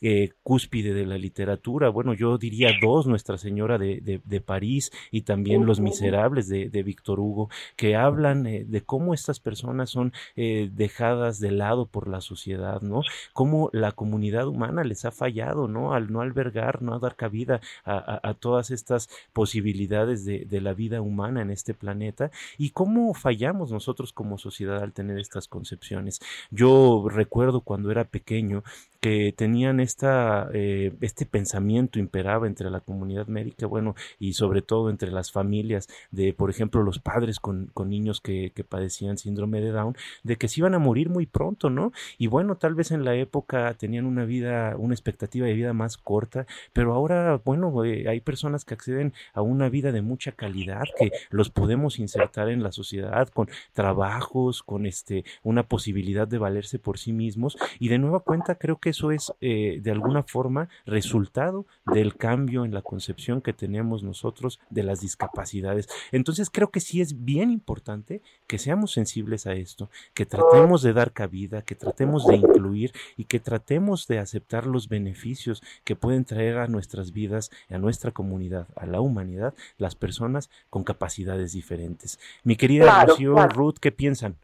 eh, 0.00 0.30
cúspide 0.42 0.94
de 0.94 1.06
la 1.06 1.18
literatura, 1.18 1.88
bueno, 1.88 2.14
yo 2.14 2.38
diría 2.38 2.70
dos, 2.80 3.06
Nuestra 3.06 3.38
Señora 3.38 3.78
de, 3.78 4.20
de, 4.24 4.40
París 4.40 4.90
y 5.10 5.22
también 5.22 5.66
Los 5.66 5.80
Miserables 5.80 6.48
de, 6.48 6.70
de 6.70 6.82
Víctor 6.82 7.20
Hugo, 7.20 7.50
que 7.76 7.96
hablan 7.96 8.46
eh, 8.46 8.64
de 8.66 8.80
cómo 8.82 9.14
estas 9.14 9.40
personas 9.40 9.90
son 9.90 10.12
eh, 10.36 10.70
dejadas 10.72 11.40
de 11.40 11.50
lado 11.50 11.86
por 11.86 12.08
la 12.08 12.20
sociedad, 12.20 12.80
¿no? 12.82 13.02
Cómo 13.32 13.70
la 13.72 13.92
comunidad 13.92 14.46
humana 14.48 14.84
les 14.84 15.04
ha 15.04 15.10
fallado, 15.10 15.68
¿no? 15.68 15.94
Al 15.94 16.12
no 16.12 16.20
albergar, 16.20 16.82
no 16.82 16.98
dar 16.98 17.16
cabida 17.16 17.60
a, 17.84 18.28
a, 18.28 18.34
todas 18.34 18.70
estas 18.70 19.08
posibilidades 19.32 20.24
de, 20.24 20.44
de 20.46 20.60
la 20.60 20.74
vida 20.74 21.00
humana 21.00 21.42
en 21.42 21.50
este 21.50 21.74
planeta 21.74 22.30
y 22.58 22.70
cómo 22.70 23.14
fallamos 23.14 23.72
nosotros 23.72 24.12
como 24.12 24.38
sociedad 24.38 24.82
al 24.82 24.92
tener 24.92 25.18
estas 25.18 25.48
concepciones. 25.48 26.20
Yo 26.50 27.06
recuerdo 27.08 27.60
cuando 27.60 27.90
era 27.90 28.04
pequeño 28.04 28.62
que 29.00 29.32
tenían 29.36 29.80
esta, 29.80 30.48
eh, 30.52 30.92
este 31.00 31.26
pensamiento 31.26 31.98
imperaba 31.98 32.46
entre 32.46 32.70
la 32.70 32.80
comunidad 32.80 33.26
médica, 33.26 33.66
bueno, 33.66 33.94
y 34.18 34.34
sobre 34.34 34.62
todo 34.62 34.90
entre 34.90 35.10
las 35.10 35.32
familias 35.32 35.88
de, 36.10 36.34
por 36.34 36.50
ejemplo, 36.50 36.82
los 36.82 36.98
padres 36.98 37.40
con, 37.40 37.66
con 37.72 37.88
niños 37.88 38.20
que, 38.20 38.52
que, 38.54 38.62
padecían 38.62 39.16
síndrome 39.18 39.60
de 39.60 39.70
Down, 39.70 39.96
de 40.22 40.36
que 40.36 40.48
se 40.48 40.60
iban 40.60 40.74
a 40.74 40.78
morir 40.78 41.08
muy 41.08 41.26
pronto, 41.26 41.70
¿no? 41.70 41.92
Y 42.18 42.26
bueno, 42.26 42.56
tal 42.56 42.74
vez 42.74 42.90
en 42.90 43.04
la 43.04 43.14
época 43.14 43.74
tenían 43.74 44.04
una 44.04 44.24
vida, 44.24 44.76
una 44.76 44.94
expectativa 44.94 45.46
de 45.46 45.54
vida 45.54 45.72
más 45.72 45.96
corta, 45.96 46.46
pero 46.72 46.92
ahora, 46.92 47.40
bueno, 47.44 47.84
eh, 47.84 48.06
hay 48.08 48.20
personas 48.20 48.64
que 48.64 48.74
acceden 48.74 49.14
a 49.32 49.40
una 49.42 49.68
vida 49.70 49.92
de 49.92 50.02
mucha 50.02 50.32
calidad, 50.32 50.84
que 50.98 51.10
los 51.30 51.50
podemos 51.50 51.98
insertar 51.98 52.50
en 52.50 52.62
la 52.62 52.70
sociedad 52.70 53.28
con 53.28 53.48
trabajos, 53.72 54.62
con 54.62 54.84
este, 54.86 55.24
una 55.42 55.62
posibilidad 55.62 56.28
de 56.28 56.38
valerse 56.38 56.78
por 56.78 56.98
sí 56.98 57.12
mismos, 57.12 57.56
y 57.78 57.88
de 57.88 57.98
nueva 57.98 58.20
cuenta 58.20 58.56
creo 58.56 58.78
que 58.78 58.89
eso 58.90 59.10
es 59.10 59.32
eh, 59.40 59.80
de 59.82 59.90
alguna 59.90 60.22
forma 60.22 60.68
resultado 60.84 61.66
del 61.86 62.16
cambio 62.16 62.64
en 62.64 62.74
la 62.74 62.82
concepción 62.82 63.40
que 63.40 63.52
tenemos 63.52 64.02
nosotros 64.02 64.60
de 64.68 64.82
las 64.82 65.00
discapacidades. 65.00 65.88
Entonces 66.12 66.50
creo 66.50 66.70
que 66.70 66.80
sí 66.80 67.00
es 67.00 67.24
bien 67.24 67.50
importante 67.50 68.20
que 68.46 68.58
seamos 68.58 68.92
sensibles 68.92 69.46
a 69.46 69.54
esto, 69.54 69.88
que 70.14 70.26
tratemos 70.26 70.82
de 70.82 70.92
dar 70.92 71.12
cabida, 71.12 71.62
que 71.62 71.74
tratemos 71.74 72.26
de 72.26 72.36
incluir 72.36 72.92
y 73.16 73.24
que 73.24 73.40
tratemos 73.40 74.06
de 74.06 74.18
aceptar 74.18 74.66
los 74.66 74.88
beneficios 74.88 75.62
que 75.84 75.96
pueden 75.96 76.24
traer 76.24 76.58
a 76.58 76.66
nuestras 76.66 77.12
vidas, 77.12 77.50
a 77.70 77.78
nuestra 77.78 78.10
comunidad, 78.10 78.66
a 78.76 78.86
la 78.86 79.00
humanidad, 79.00 79.54
las 79.78 79.94
personas 79.94 80.50
con 80.68 80.84
capacidades 80.84 81.52
diferentes. 81.52 82.18
Mi 82.44 82.56
querida 82.56 83.04
Rocío, 83.04 83.36
Ruth, 83.48 83.76
¿qué 83.80 83.92
piensan? 83.92 84.36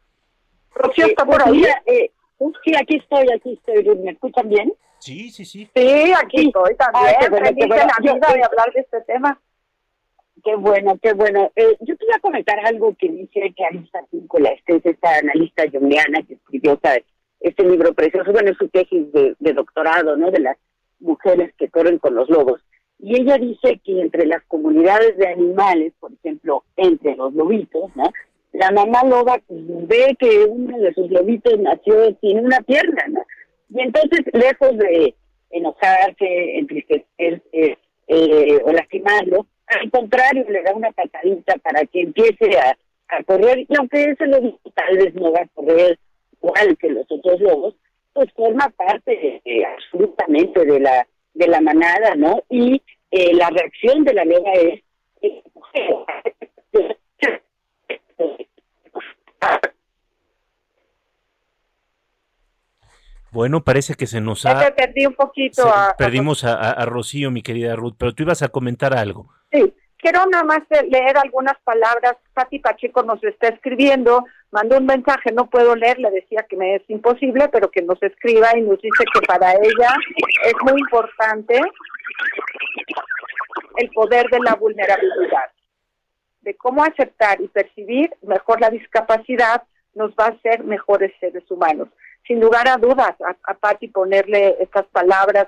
Rocío 0.73 1.07
está 1.07 1.25
por 1.25 1.41
ahí. 1.41 1.63
Eh, 1.85 2.11
sí, 2.63 2.73
aquí 2.75 2.97
estoy, 2.97 3.27
aquí 3.33 3.53
estoy, 3.53 3.83
Ruth. 3.83 3.99
¿Me 3.99 4.11
escuchan 4.11 4.49
bien? 4.49 4.73
Sí, 4.99 5.29
sí, 5.29 5.45
sí. 5.45 5.69
Sí, 5.75 6.13
aquí 6.23 6.47
estoy 6.47 6.75
también. 6.75 7.15
Ay, 7.19 7.29
bueno, 7.29 7.49
qué 7.57 7.67
bueno. 7.67 7.85
la 7.85 8.13
vida 8.13 8.33
de 8.33 8.43
hablar 8.43 8.73
de 8.73 8.81
este 8.81 9.01
tema. 9.01 9.39
Qué 10.43 10.55
bueno, 10.55 10.97
qué 11.01 11.13
bueno. 11.13 11.51
Eh, 11.55 11.75
yo 11.81 11.97
quería 11.97 12.19
comentar 12.19 12.59
algo 12.65 12.95
que 12.97 13.09
dice 13.09 13.53
que 13.55 13.65
Arista 13.65 13.99
Píncola, 14.11 14.49
este 14.49 14.77
es 14.77 14.85
esta 14.85 15.17
analista 15.17 15.63
junguiana 15.71 16.21
que 16.23 16.35
escribió 16.35 16.79
este 17.39 17.63
libro 17.63 17.93
precioso, 17.93 18.31
bueno, 18.31 18.51
es 18.51 18.57
su 18.57 18.67
tesis 18.69 19.11
de, 19.11 19.35
de 19.39 19.53
doctorado, 19.53 20.15
¿no? 20.15 20.31
De 20.31 20.39
las 20.39 20.57
mujeres 20.99 21.53
que 21.57 21.69
corren 21.69 21.99
con 21.99 22.15
los 22.15 22.29
lobos. 22.29 22.61
Y 22.99 23.19
ella 23.19 23.37
dice 23.37 23.79
que 23.83 24.01
entre 24.01 24.25
las 24.25 24.43
comunidades 24.45 25.17
de 25.17 25.27
animales, 25.27 25.93
por 25.99 26.11
ejemplo, 26.13 26.63
entre 26.75 27.15
los 27.15 27.33
lobitos, 27.33 27.95
¿no? 27.95 28.11
La 28.57 28.71
mamá 28.71 29.03
loba 29.03 29.39
ve 29.49 30.15
que 30.19 30.45
uno 30.45 30.77
de 30.79 30.93
sus 30.93 31.09
lobitos 31.11 31.59
nació 31.59 32.17
sin 32.21 32.39
una 32.39 32.59
pierna, 32.61 33.05
¿no? 33.09 33.21
Y 33.69 33.81
entonces, 33.81 34.21
lejos 34.33 34.77
de 34.77 35.13
enojarse, 35.51 36.57
entristecerse 36.57 37.77
eh, 38.07 38.61
o 38.63 38.71
lastimarlo, 38.71 39.45
al 39.67 39.91
contrario, 39.91 40.45
le 40.49 40.63
da 40.63 40.73
una 40.73 40.91
patadita 40.91 41.57
para 41.57 41.85
que 41.85 42.01
empiece 42.01 42.57
a, 42.57 42.75
correr, 43.25 43.59
y 43.59 43.75
aunque 43.77 44.03
ese 44.03 44.25
lobito 44.25 44.69
tal 44.71 44.97
vez 44.97 45.13
no 45.15 45.31
va 45.31 45.41
a 45.41 45.47
correr 45.53 45.97
igual 46.41 46.77
que 46.77 46.89
los 46.89 47.05
otros 47.09 47.39
lobos, 47.39 47.75
pues 48.13 48.31
forma 48.33 48.69
parte 48.69 49.41
absolutamente 49.75 50.65
de 50.65 50.79
la 50.79 51.07
de 51.33 51.47
la 51.47 51.61
manada, 51.61 52.15
¿no? 52.15 52.41
Y 52.49 52.81
eh, 53.11 53.33
la 53.33 53.49
reacción 53.49 54.03
de 54.03 54.13
la 54.13 54.25
loba 54.25 54.51
es 54.53 54.81
Bueno, 63.31 63.63
parece 63.63 63.95
que 63.95 64.07
se 64.07 64.21
nos 64.21 64.45
ha... 64.45 64.73
perdí 64.73 65.05
un 65.05 65.13
poquito. 65.13 65.71
perdimos 65.97 66.43
a, 66.43 66.71
a, 66.71 66.85
Rocío, 66.85 67.31
mi 67.31 67.41
querida 67.41 67.75
Ruth, 67.75 67.95
pero 67.97 68.13
tú 68.13 68.23
ibas 68.23 68.41
a 68.41 68.49
comentar 68.49 68.97
algo. 68.97 69.29
Sí, 69.51 69.73
quiero 69.97 70.25
nada 70.27 70.43
más 70.43 70.61
leer 70.89 71.17
algunas 71.17 71.57
palabras. 71.63 72.15
Pati 72.33 72.59
Pacheco 72.59 73.03
nos 73.03 73.23
está 73.23 73.49
escribiendo, 73.49 74.25
mandó 74.51 74.77
un 74.77 74.85
mensaje, 74.85 75.31
no 75.31 75.49
puedo 75.49 75.75
leer, 75.75 75.99
le 75.99 76.11
decía 76.11 76.45
que 76.49 76.55
me 76.55 76.75
es 76.75 76.89
imposible, 76.89 77.49
pero 77.49 77.69
que 77.69 77.81
nos 77.81 78.01
escriba 78.01 78.57
y 78.57 78.61
nos 78.61 78.81
dice 78.81 79.03
que 79.13 79.21
para 79.27 79.51
ella 79.53 79.93
es 80.45 80.53
muy 80.63 80.79
importante 80.79 81.59
el 83.77 83.89
poder 83.91 84.29
de 84.29 84.39
la 84.39 84.55
vulnerabilidad, 84.55 85.51
de 86.41 86.55
cómo 86.55 86.83
aceptar 86.83 87.41
y 87.41 87.47
percibir 87.47 88.11
mejor 88.21 88.61
la 88.61 88.69
discapacidad 88.69 89.63
nos 89.93 90.11
va 90.11 90.25
a 90.25 90.29
hacer 90.29 90.63
mejores 90.63 91.11
seres 91.19 91.43
humanos. 91.49 91.89
Sin 92.27 92.39
lugar 92.41 92.67
a 92.67 92.77
dudas, 92.77 93.15
a, 93.21 93.35
a 93.51 93.53
Patti 93.53 93.87
ponerle 93.87 94.57
estas 94.59 94.85
palabras 94.87 95.47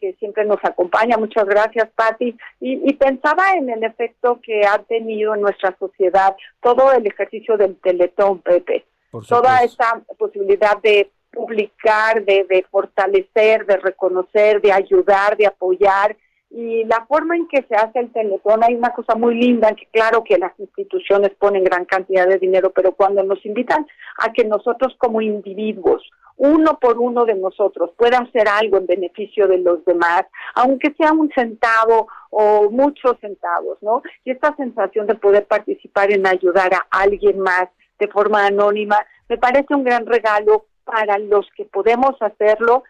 que 0.00 0.14
siempre 0.14 0.44
nos 0.44 0.58
acompaña. 0.64 1.16
Muchas 1.16 1.46
gracias, 1.46 1.88
Patti. 1.94 2.36
Y, 2.60 2.92
pensaba 2.94 3.54
en 3.54 3.70
el 3.70 3.84
efecto 3.84 4.40
que 4.42 4.66
ha 4.66 4.78
tenido 4.78 5.34
en 5.34 5.42
nuestra 5.42 5.76
sociedad 5.78 6.34
todo 6.62 6.92
el 6.92 7.06
ejercicio 7.06 7.56
del 7.56 7.76
Teletón, 7.76 8.40
Pepe. 8.40 8.84
Toda 9.28 9.62
esta 9.62 10.00
posibilidad 10.18 10.76
de 10.82 11.10
publicar, 11.30 12.24
de, 12.24 12.44
de 12.44 12.64
fortalecer, 12.70 13.66
de 13.66 13.76
reconocer, 13.76 14.60
de 14.60 14.72
ayudar, 14.72 15.36
de 15.36 15.46
apoyar 15.46 16.16
y 16.56 16.84
la 16.84 17.04
forma 17.06 17.34
en 17.34 17.48
que 17.48 17.64
se 17.68 17.74
hace 17.74 17.98
el 17.98 18.12
teletón, 18.12 18.62
hay 18.62 18.76
una 18.76 18.90
cosa 18.90 19.16
muy 19.16 19.34
linda, 19.34 19.74
que 19.74 19.88
claro 19.90 20.22
que 20.22 20.38
las 20.38 20.52
instituciones 20.60 21.32
ponen 21.36 21.64
gran 21.64 21.84
cantidad 21.84 22.28
de 22.28 22.38
dinero, 22.38 22.70
pero 22.70 22.92
cuando 22.92 23.24
nos 23.24 23.44
invitan 23.44 23.84
a 24.18 24.32
que 24.32 24.44
nosotros 24.44 24.94
como 24.98 25.20
individuos, 25.20 26.08
uno 26.36 26.78
por 26.80 26.98
uno 26.98 27.24
de 27.24 27.34
nosotros, 27.34 27.90
pueda 27.96 28.18
hacer 28.18 28.46
algo 28.46 28.76
en 28.76 28.86
beneficio 28.86 29.48
de 29.48 29.58
los 29.58 29.84
demás, 29.84 30.26
aunque 30.54 30.94
sea 30.96 31.12
un 31.12 31.28
centavo 31.34 32.06
o 32.30 32.70
muchos 32.70 33.18
centavos, 33.20 33.78
¿no? 33.82 34.02
Y 34.24 34.30
esta 34.30 34.54
sensación 34.54 35.08
de 35.08 35.16
poder 35.16 35.46
participar 35.46 36.12
en 36.12 36.24
ayudar 36.24 36.72
a 36.72 36.86
alguien 36.90 37.40
más 37.40 37.66
de 37.98 38.06
forma 38.06 38.46
anónima, 38.46 39.04
me 39.28 39.38
parece 39.38 39.74
un 39.74 39.82
gran 39.82 40.06
regalo 40.06 40.66
para 40.84 41.18
los 41.18 41.48
que 41.56 41.64
podemos 41.64 42.14
hacerlo 42.20 42.84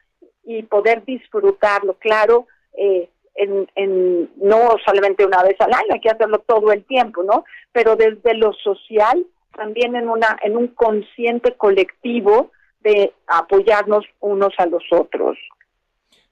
y 0.45 0.65
poder 0.65 1.03
disfrutarlo. 1.07 1.95
Claro, 1.95 2.47
eh, 2.77 3.09
en, 3.35 3.68
en, 3.74 4.30
no 4.37 4.76
solamente 4.85 5.24
una 5.24 5.43
vez 5.43 5.61
al 5.61 5.72
año, 5.72 5.89
hay 5.93 6.01
que 6.01 6.11
hacerlo 6.11 6.39
todo 6.47 6.72
el 6.72 6.85
tiempo, 6.85 7.22
¿no? 7.22 7.45
Pero 7.72 7.97
desde 7.97 8.35
lo 8.35 8.53
social, 8.53 9.26
también 9.57 9.97
en 9.97 10.09
una, 10.09 10.37
en 10.43 10.57
un 10.57 10.68
consciente 10.68 11.55
colectivo 11.57 12.51
de 12.80 13.12
apoyarnos 13.26 14.05
unos 14.20 14.53
a 14.59 14.66
los 14.66 14.85
otros. 14.93 15.39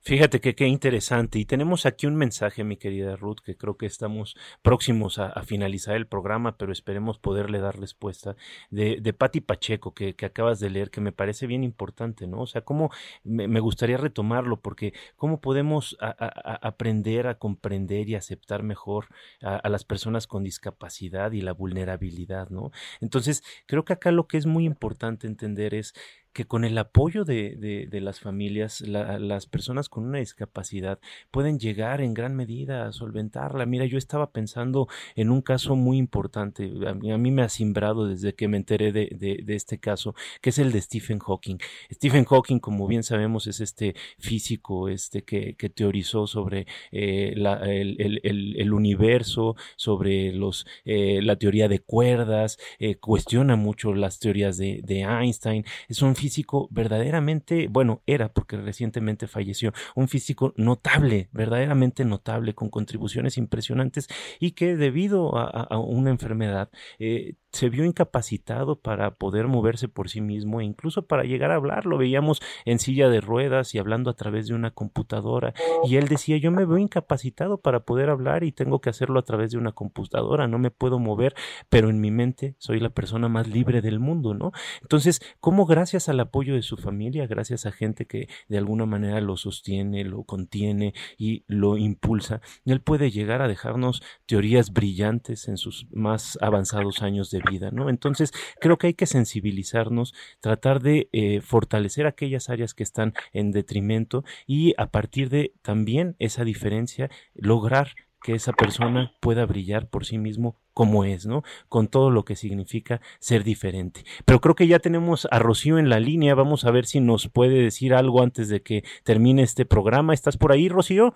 Fíjate 0.05 0.41
que 0.41 0.57
qué 0.57 0.67
interesante. 0.67 1.39
Y 1.39 1.45
tenemos 1.45 1.87
aquí 1.87 2.09
un 2.09 2.17
mensaje, 2.17 2.65
mi 2.65 2.77
querida 2.77 3.15
Ruth, 3.15 3.39
que 3.39 3.57
creo 3.57 3.77
que 3.77 3.87
estamos 3.87 4.37
próximos 4.61 5.21
a, 5.21 5.31
finalizar 5.45 5.95
el 5.95 6.09
programa, 6.09 6.57
pero 6.57 6.73
esperemos 6.73 7.21
poderle 7.21 7.61
dar 7.61 7.79
respuesta, 7.79 8.35
de, 8.71 8.99
de 9.01 9.13
Patti 9.13 9.41
Pacheco, 9.41 9.95
que, 9.95 10.17
acabas 10.25 10.59
de 10.59 10.71
leer, 10.71 10.91
que 10.91 11.01
me 11.01 11.13
parece 11.13 11.47
bien 11.47 11.63
importante, 11.63 12.27
¿no? 12.27 12.41
O 12.41 12.47
sea, 12.49 12.63
cómo 12.63 12.91
me, 13.23 13.61
gustaría 13.61 13.97
retomarlo, 13.97 14.61
porque 14.61 14.93
cómo 15.15 15.41
podemos 15.41 15.97
aprender 16.01 17.29
a 17.29 17.39
comprender 17.39 18.09
y 18.09 18.17
aceptar 18.17 18.65
mejor 18.65 19.07
a, 19.41 19.69
las 19.69 19.85
personas 19.85 20.27
con 20.27 20.43
discapacidad 20.43 21.31
y 21.31 21.43
la 21.43 21.53
vulnerabilidad, 21.53 22.51
¿no? 22.51 22.73
Entonces, 23.01 23.45
creo 23.67 23.85
que 23.85 23.93
acá 23.93 24.11
lo 24.11 24.27
que 24.27 24.39
es 24.39 24.47
muy 24.47 24.65
importante 24.65 25.29
entender 25.29 25.75
es 25.75 25.95
que 26.33 26.47
con 26.47 26.65
el 26.65 26.79
apoyo 26.79 27.25
de, 27.25 27.87
de, 27.91 28.01
las 28.01 28.21
familias, 28.21 28.81
las 28.81 29.47
personas 29.47 29.89
con 29.89 30.05
una 30.05 30.19
discapacidad 30.19 30.99
pueden 31.31 31.59
llegar 31.59 32.01
en 32.01 32.15
gran 32.15 32.35
medida 32.35 32.87
a 32.87 32.93
solventarla. 32.93 33.67
Mira, 33.67 33.85
yo 33.87 33.99
estaba 33.99 34.31
pensando 34.31 34.89
en 35.15 35.31
un 35.31 35.43
caso 35.43 35.77
muy 35.77 35.99
importante, 35.99 36.73
a 36.87 36.95
mí, 36.95 37.31
me 37.31 37.43
ha 37.43 37.49
simbrado 37.49 38.07
desde 38.07 38.35
que 38.35 38.49
me 38.49 38.57
enteré 38.57 38.93
de, 38.93 39.09
de, 39.45 39.55
este 39.55 39.79
caso, 39.79 40.15
que 40.41 40.51
es 40.51 40.59
el 40.59 40.73
de 40.73 40.81
Stephen 40.81 41.19
Hawking. 41.19 41.59
Stephen 41.93 42.25
Hawking, 42.25 42.59
como 42.59 42.87
bien 42.87 43.03
sabemos, 43.03 43.47
es 43.47 43.61
este 43.61 43.95
físico 44.19 44.89
este 44.89 45.25
que, 45.25 45.55
que 45.55 45.69
teorizó 45.69 46.27
sobre 46.27 46.67
eh, 46.91 47.35
el, 47.37 47.97
el, 47.99 48.57
el, 48.57 48.73
universo, 48.73 49.57
sobre 49.77 50.33
los, 50.33 50.67
eh, 50.85 51.21
la 51.23 51.37
teoría 51.37 51.69
de 51.69 51.81
cuerdas, 51.81 52.59
eh, 52.79 52.97
cuestiona 52.97 53.57
mucho 53.57 53.95
las 53.95 54.19
teorías 54.19 54.57
de 54.57 54.83
Einstein. 54.89 55.65
Es 55.89 56.03
un 56.03 56.17
físico 56.23 56.69
verdaderamente, 56.71 57.67
bueno, 57.69 58.03
era 58.07 58.33
porque 58.33 58.57
recientemente 58.57 59.27
falleció, 59.27 59.73
un 59.97 60.07
físico 60.07 60.55
notable, 60.57 61.29
verdaderamente 61.33 62.05
notable, 62.05 62.55
con 62.55 62.71
contribuciones 62.71 63.37
impresionantes 63.39 64.07
y 64.39 64.53
que 64.53 64.77
debido 64.77 65.37
a, 65.37 65.77
una 65.79 66.11
enfermedad 66.11 66.71
eh, 67.01 67.35
se 67.53 67.69
vio 67.69 67.85
incapacitado 67.85 68.81
para 68.81 69.13
poder 69.13 69.47
moverse 69.47 69.89
por 69.89 70.09
sí 70.09 70.21
mismo 70.21 70.61
e 70.61 70.65
incluso 70.65 71.07
para 71.07 71.25
llegar 71.25 71.51
a 71.51 71.57
hablar. 71.57 71.87
Lo 71.87 71.99
veíamos 71.99 72.41
en 72.65 72.79
silla 72.79 73.09
de 73.09 73.21
ruedas 73.21 73.75
y 73.75 73.79
hablando 73.79 74.11
a 74.11 74.15
través 74.15 74.47
de 74.47 74.55
una 74.55 74.71
computadora. 74.71 75.53
Y 75.85 75.97
él 75.97 76.09
decía, 76.09 76.39
yo 76.39 76.51
me 76.51 76.65
veo 76.65 76.79
incapacitado 76.79 77.61
para 77.61 77.81
poder 77.81 78.11
hablar 78.11 78.43
y 78.43 78.53
tengo 78.53 78.81
que 78.81 78.91
hacerlo 78.91 79.19
a 79.19 79.25
través 79.25 79.53
de 79.53 79.59
una 79.59 79.73
computadora, 79.73 80.49
no 80.49 80.59
me 80.59 80.71
puedo 80.71 80.99
mover, 80.99 81.35
pero 81.69 81.91
en 81.91 82.01
mi 82.01 82.11
mente 82.11 82.57
soy 82.59 82.81
la 82.81 82.91
persona 82.91 83.29
más 83.29 83.49
libre 83.49 83.83
del 83.83 84.01
mundo, 84.01 84.35
¿no? 84.35 84.53
Entonces, 84.81 85.21
¿cómo 85.41 85.67
gracias 85.67 86.09
al 86.09 86.21
apoyo 86.21 86.55
de 86.55 86.63
su 86.63 86.77
familia, 86.77 87.27
gracias 87.27 87.67
a 87.67 87.73
gente 87.73 88.07
que 88.07 88.29
de 88.49 88.59
alguna 88.59 88.87
manera 88.87 89.21
lo 89.21 89.37
sostiene, 89.37 90.05
lo 90.05 90.25
contiene 90.25 90.95
y 91.19 91.45
lo 91.47 91.77
impulsa, 91.77 92.41
él 92.65 92.81
puede 92.81 93.11
llegar 93.11 93.43
a 93.43 93.49
dejarnos 93.49 94.03
teorías 94.27 94.73
brillantes 94.73 95.49
en 95.49 95.59
sus 95.59 95.87
más 95.93 96.39
avanzados 96.41 97.03
años 97.03 97.31
de 97.31 97.42
vida, 97.49 97.71
¿no? 97.71 97.89
Entonces, 97.89 98.33
creo 98.61 98.79
que 98.79 98.89
hay 98.89 98.95
que 98.95 99.07
sensibilizarnos, 99.07 100.15
tratar 100.41 100.81
de 100.81 101.09
eh, 101.13 101.41
fortalecer 101.41 102.07
aquellas 102.07 102.49
áreas 102.49 102.75
que 102.75 102.83
están 102.83 103.15
en 103.33 103.53
detrimento 103.53 104.25
y 104.47 104.75
a 104.79 104.91
partir 104.91 105.29
de 105.29 105.53
también 105.63 106.17
esa 106.19 106.45
diferencia 106.45 107.11
lograr 107.35 107.95
que 108.23 108.35
esa 108.35 108.53
persona 108.53 109.13
pueda 109.21 109.45
brillar 109.47 109.89
por 109.89 110.07
sí 110.07 110.17
mismo 110.17 110.57
como 110.75 111.05
es, 111.05 111.27
¿no? 111.27 111.43
Con 111.69 111.89
todo 111.89 112.11
lo 112.11 112.25
que 112.25 112.37
significa 112.37 113.01
ser 113.19 113.45
diferente. 113.45 114.05
Pero 114.25 114.41
creo 114.41 114.55
que 114.55 114.67
ya 114.67 114.79
tenemos 114.79 115.29
a 115.31 115.39
Rocío 115.39 115.79
en 115.79 115.89
la 115.89 116.01
línea. 116.01 116.35
Vamos 116.35 116.65
a 116.65 116.71
ver 116.71 116.87
si 116.87 117.01
nos 117.01 117.29
puede 117.29 117.63
decir 117.63 117.95
algo 117.95 118.23
antes 118.23 118.49
de 118.49 118.63
que 118.63 118.85
termine 119.05 119.43
este 119.43 119.67
programa. 119.67 120.15
¿Estás 120.15 120.37
por 120.37 120.53
ahí, 120.53 120.69
Rocío? 120.69 121.15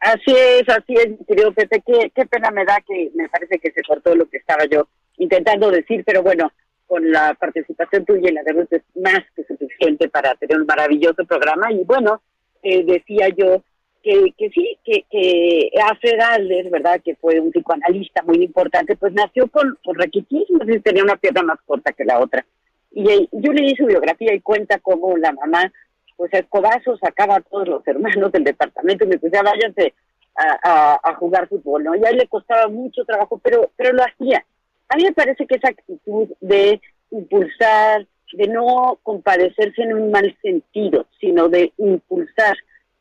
Así 0.00 0.32
es, 0.34 0.68
así 0.68 0.94
es, 0.94 1.08
querido 1.26 1.52
Pepe. 1.52 1.82
Qué, 1.84 2.12
qué 2.14 2.26
pena 2.26 2.50
me 2.50 2.64
da 2.64 2.80
que 2.86 3.10
me 3.14 3.28
parece 3.28 3.58
que 3.58 3.72
se 3.72 3.82
cortó 3.82 4.14
lo 4.14 4.28
que 4.28 4.38
estaba 4.38 4.64
yo 4.66 4.88
intentando 5.16 5.70
decir, 5.70 6.04
pero 6.04 6.22
bueno, 6.22 6.52
con 6.86 7.10
la 7.10 7.34
participación 7.34 8.04
tuya 8.04 8.30
y 8.30 8.32
la 8.32 8.42
de 8.42 8.52
Ruth 8.52 8.72
es 8.72 8.82
más 8.94 9.20
que 9.36 9.44
suficiente 9.44 10.08
para 10.08 10.34
tener 10.36 10.58
un 10.58 10.66
maravilloso 10.66 11.24
programa. 11.24 11.72
Y 11.72 11.84
bueno, 11.84 12.22
eh, 12.62 12.84
decía 12.84 13.28
yo 13.28 13.62
que, 14.02 14.32
que 14.38 14.48
sí, 14.50 14.78
que, 14.84 15.04
que 15.10 15.70
Alfred 15.82 16.70
¿verdad? 16.70 17.00
Que 17.04 17.14
fue 17.16 17.40
un 17.40 17.50
psicoanalista 17.50 18.22
muy 18.22 18.42
importante, 18.42 18.96
pues 18.96 19.12
nació 19.12 19.48
con, 19.48 19.78
con 19.84 19.96
raquitismo, 19.96 20.60
tenía 20.82 21.02
una 21.02 21.16
pierna 21.16 21.42
más 21.42 21.58
corta 21.66 21.92
que 21.92 22.04
la 22.04 22.20
otra. 22.20 22.44
Y 22.90 23.08
eh, 23.10 23.28
yo 23.32 23.52
leí 23.52 23.74
su 23.76 23.84
biografía 23.84 24.34
y 24.34 24.40
cuenta 24.40 24.78
cómo 24.78 25.16
la 25.16 25.32
mamá, 25.32 25.70
pues 26.18 26.34
a 26.34 26.38
escobazos 26.38 26.98
sacaba 26.98 27.36
a 27.36 27.40
todos 27.40 27.68
los 27.68 27.86
hermanos 27.86 28.32
del 28.32 28.42
departamento 28.42 29.04
y 29.04 29.06
me 29.06 29.16
decía, 29.16 29.40
váyanse 29.40 29.94
a, 30.34 30.98
a, 31.02 31.14
jugar 31.14 31.48
fútbol, 31.48 31.84
¿no? 31.84 31.94
Y 31.94 32.04
a 32.04 32.10
él 32.10 32.16
le 32.16 32.26
costaba 32.26 32.66
mucho 32.68 33.04
trabajo, 33.04 33.38
pero, 33.38 33.70
pero 33.76 33.92
lo 33.92 34.02
hacía. 34.02 34.44
A 34.88 34.96
mí 34.96 35.04
me 35.04 35.12
parece 35.12 35.46
que 35.46 35.54
esa 35.54 35.68
actitud 35.68 36.28
de 36.40 36.80
impulsar, 37.12 38.06
de 38.32 38.48
no 38.48 38.98
compadecerse 39.04 39.82
en 39.82 39.94
un 39.94 40.10
mal 40.10 40.36
sentido, 40.42 41.06
sino 41.20 41.48
de 41.48 41.72
impulsar 41.78 42.56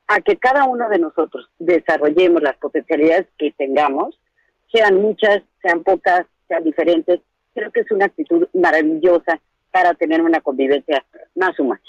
a 0.07 0.22
que 0.22 0.38
cada 0.38 0.65
uno 0.65 0.88
de 0.88 0.99
nosotros 0.99 1.49
desarrollemos 1.57 2.43
las 2.43 2.55
potencialidades 2.57 3.28
que 3.38 3.51
tengamos, 3.51 4.20
sean 4.72 5.01
muchas, 5.01 5.41
sean 5.63 5.84
pocas, 5.84 6.26
sean 6.47 6.63
diferentes. 6.63 7.20
Creo 7.55 7.72
que 7.72 7.82
es 7.82 7.91
una 7.91 8.05
actitud 8.05 8.47
maravillosa 8.53 9.39
para 9.72 9.95
tener 9.95 10.22
una 10.22 10.39
convivencia 10.41 11.03
más 11.36 11.59
humana. 11.59 11.82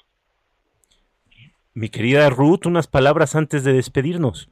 Mi 1.79 1.91
querida 1.91 2.29
Ruth, 2.29 2.66
unas 2.66 2.89
palabras 2.89 3.37
antes 3.37 3.62
de 3.62 3.72
despedirnos. 3.72 4.51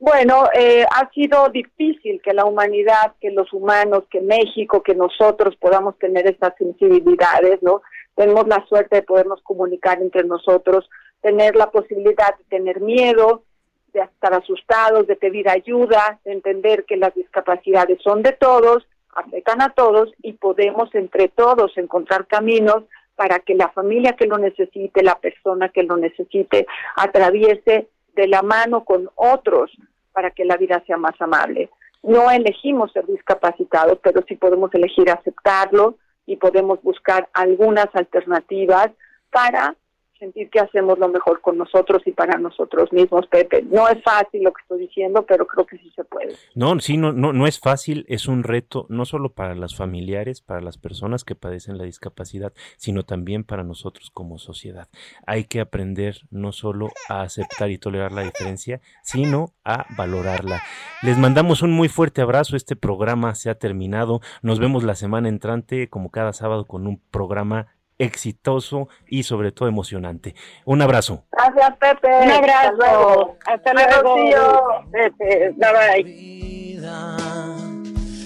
Bueno, 0.00 0.48
eh, 0.58 0.84
ha 0.90 1.08
sido 1.10 1.48
difícil 1.50 2.20
que 2.20 2.34
la 2.34 2.46
humanidad, 2.46 3.12
que 3.20 3.30
los 3.30 3.52
humanos, 3.52 4.02
que 4.10 4.20
México, 4.20 4.82
que 4.82 4.96
nosotros 4.96 5.54
podamos 5.54 5.96
tener 6.00 6.26
estas 6.26 6.54
sensibilidades, 6.58 7.62
¿no? 7.62 7.82
Tenemos 8.16 8.48
la 8.48 8.66
suerte 8.66 8.96
de 8.96 9.02
podernos 9.02 9.40
comunicar 9.42 10.02
entre 10.02 10.24
nosotros, 10.24 10.90
tener 11.20 11.54
la 11.54 11.70
posibilidad 11.70 12.36
de 12.36 12.44
tener 12.48 12.80
miedo, 12.80 13.44
de 13.92 14.00
estar 14.00 14.34
asustados, 14.34 15.06
de 15.06 15.14
pedir 15.14 15.48
ayuda, 15.48 16.18
de 16.24 16.32
entender 16.32 16.86
que 16.86 16.96
las 16.96 17.14
discapacidades 17.14 18.00
son 18.02 18.24
de 18.24 18.32
todos, 18.32 18.84
afectan 19.14 19.62
a 19.62 19.74
todos 19.74 20.10
y 20.22 20.32
podemos 20.32 20.92
entre 20.96 21.28
todos 21.28 21.78
encontrar 21.78 22.26
caminos 22.26 22.82
para 23.18 23.40
que 23.40 23.56
la 23.56 23.68
familia 23.70 24.12
que 24.12 24.28
lo 24.28 24.38
necesite, 24.38 25.02
la 25.02 25.16
persona 25.18 25.70
que 25.70 25.82
lo 25.82 25.96
necesite, 25.96 26.68
atraviese 26.94 27.88
de 28.14 28.28
la 28.28 28.42
mano 28.42 28.84
con 28.84 29.10
otros 29.16 29.72
para 30.12 30.30
que 30.30 30.44
la 30.44 30.56
vida 30.56 30.80
sea 30.86 30.98
más 30.98 31.20
amable. 31.20 31.68
No 32.04 32.30
elegimos 32.30 32.92
ser 32.92 33.06
discapacitados, 33.06 33.98
pero 34.04 34.22
sí 34.28 34.36
podemos 34.36 34.72
elegir 34.72 35.10
aceptarlo 35.10 35.96
y 36.26 36.36
podemos 36.36 36.80
buscar 36.84 37.28
algunas 37.32 37.88
alternativas 37.92 38.90
para 39.32 39.74
sentir 40.18 40.50
que 40.50 40.60
hacemos 40.60 40.98
lo 40.98 41.08
mejor 41.08 41.40
con 41.40 41.58
nosotros 41.58 42.02
y 42.06 42.12
para 42.12 42.38
nosotros 42.38 42.92
mismos, 42.92 43.26
Pepe. 43.26 43.62
No 43.62 43.88
es 43.88 44.02
fácil 44.02 44.42
lo 44.42 44.52
que 44.52 44.62
estoy 44.62 44.80
diciendo, 44.80 45.24
pero 45.26 45.46
creo 45.46 45.66
que 45.66 45.78
sí 45.78 45.90
se 45.94 46.04
puede. 46.04 46.34
No, 46.54 46.78
sí, 46.80 46.96
no, 46.96 47.12
no, 47.12 47.32
no 47.32 47.46
es 47.46 47.60
fácil, 47.60 48.04
es 48.08 48.28
un 48.28 48.42
reto 48.42 48.86
no 48.88 49.04
solo 49.04 49.32
para 49.32 49.54
las 49.54 49.76
familiares, 49.76 50.40
para 50.40 50.60
las 50.60 50.78
personas 50.78 51.24
que 51.24 51.34
padecen 51.34 51.78
la 51.78 51.84
discapacidad, 51.84 52.52
sino 52.76 53.04
también 53.04 53.44
para 53.44 53.64
nosotros 53.64 54.10
como 54.10 54.38
sociedad. 54.38 54.88
Hay 55.26 55.44
que 55.44 55.60
aprender 55.60 56.16
no 56.30 56.52
solo 56.52 56.88
a 57.08 57.22
aceptar 57.22 57.70
y 57.70 57.78
tolerar 57.78 58.12
la 58.12 58.22
diferencia, 58.22 58.80
sino 59.02 59.54
a 59.64 59.86
valorarla. 59.96 60.62
Les 61.02 61.18
mandamos 61.18 61.62
un 61.62 61.72
muy 61.72 61.88
fuerte 61.88 62.22
abrazo, 62.22 62.56
este 62.56 62.76
programa 62.76 63.34
se 63.34 63.50
ha 63.50 63.58
terminado, 63.58 64.20
nos 64.42 64.58
vemos 64.58 64.84
la 64.84 64.94
semana 64.94 65.28
entrante 65.28 65.88
como 65.88 66.10
cada 66.10 66.32
sábado 66.32 66.66
con 66.66 66.86
un 66.86 67.00
programa 67.10 67.68
exitoso 67.98 68.88
y 69.08 69.24
sobre 69.24 69.52
todo 69.52 69.68
emocionante. 69.68 70.34
Un 70.64 70.82
abrazo. 70.82 71.24
Gracias, 71.32 71.76
Pepe. 71.78 72.08
Un 72.22 72.30
abrazo. 72.30 73.36
Hasta 73.46 73.74
luego. 73.74 74.14
Tío. 74.14 74.90
Pepe. 74.90 75.54
Bye 75.56 76.02
bye. 76.02 76.28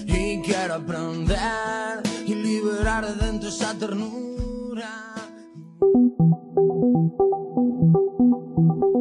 Y 0.05 0.41
quiero 0.41 0.75
aprender 0.75 2.03
y 2.25 2.35
liberar 2.35 3.05
dentro 3.05 3.49
esa 3.49 3.77
ternura. 3.77 4.23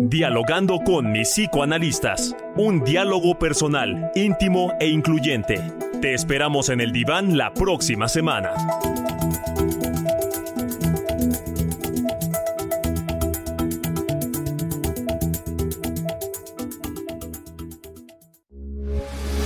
Dialogando 0.00 0.78
con 0.84 1.10
mis 1.10 1.28
psicoanalistas. 1.30 2.36
Un 2.56 2.84
diálogo 2.84 3.38
personal, 3.38 4.10
íntimo 4.14 4.72
e 4.78 4.88
incluyente. 4.88 5.60
Te 6.02 6.12
esperamos 6.12 6.68
en 6.68 6.80
el 6.80 6.92
diván 6.92 7.38
la 7.38 7.54
próxima 7.54 8.08
semana. 8.08 8.52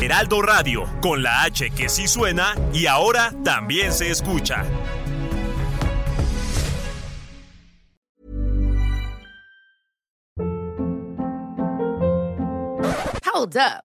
Heraldo 0.07 0.41
Radio, 0.41 0.85
con 1.03 1.21
la 1.21 1.43
H 1.43 1.71
que 1.71 1.89
sí 1.89 2.07
suena 2.07 2.55
y 2.73 2.87
ahora 2.87 3.33
también 3.43 3.93
se 3.93 4.09
escucha. 4.09 4.65
Hold 13.35 13.57
up. 13.57 13.96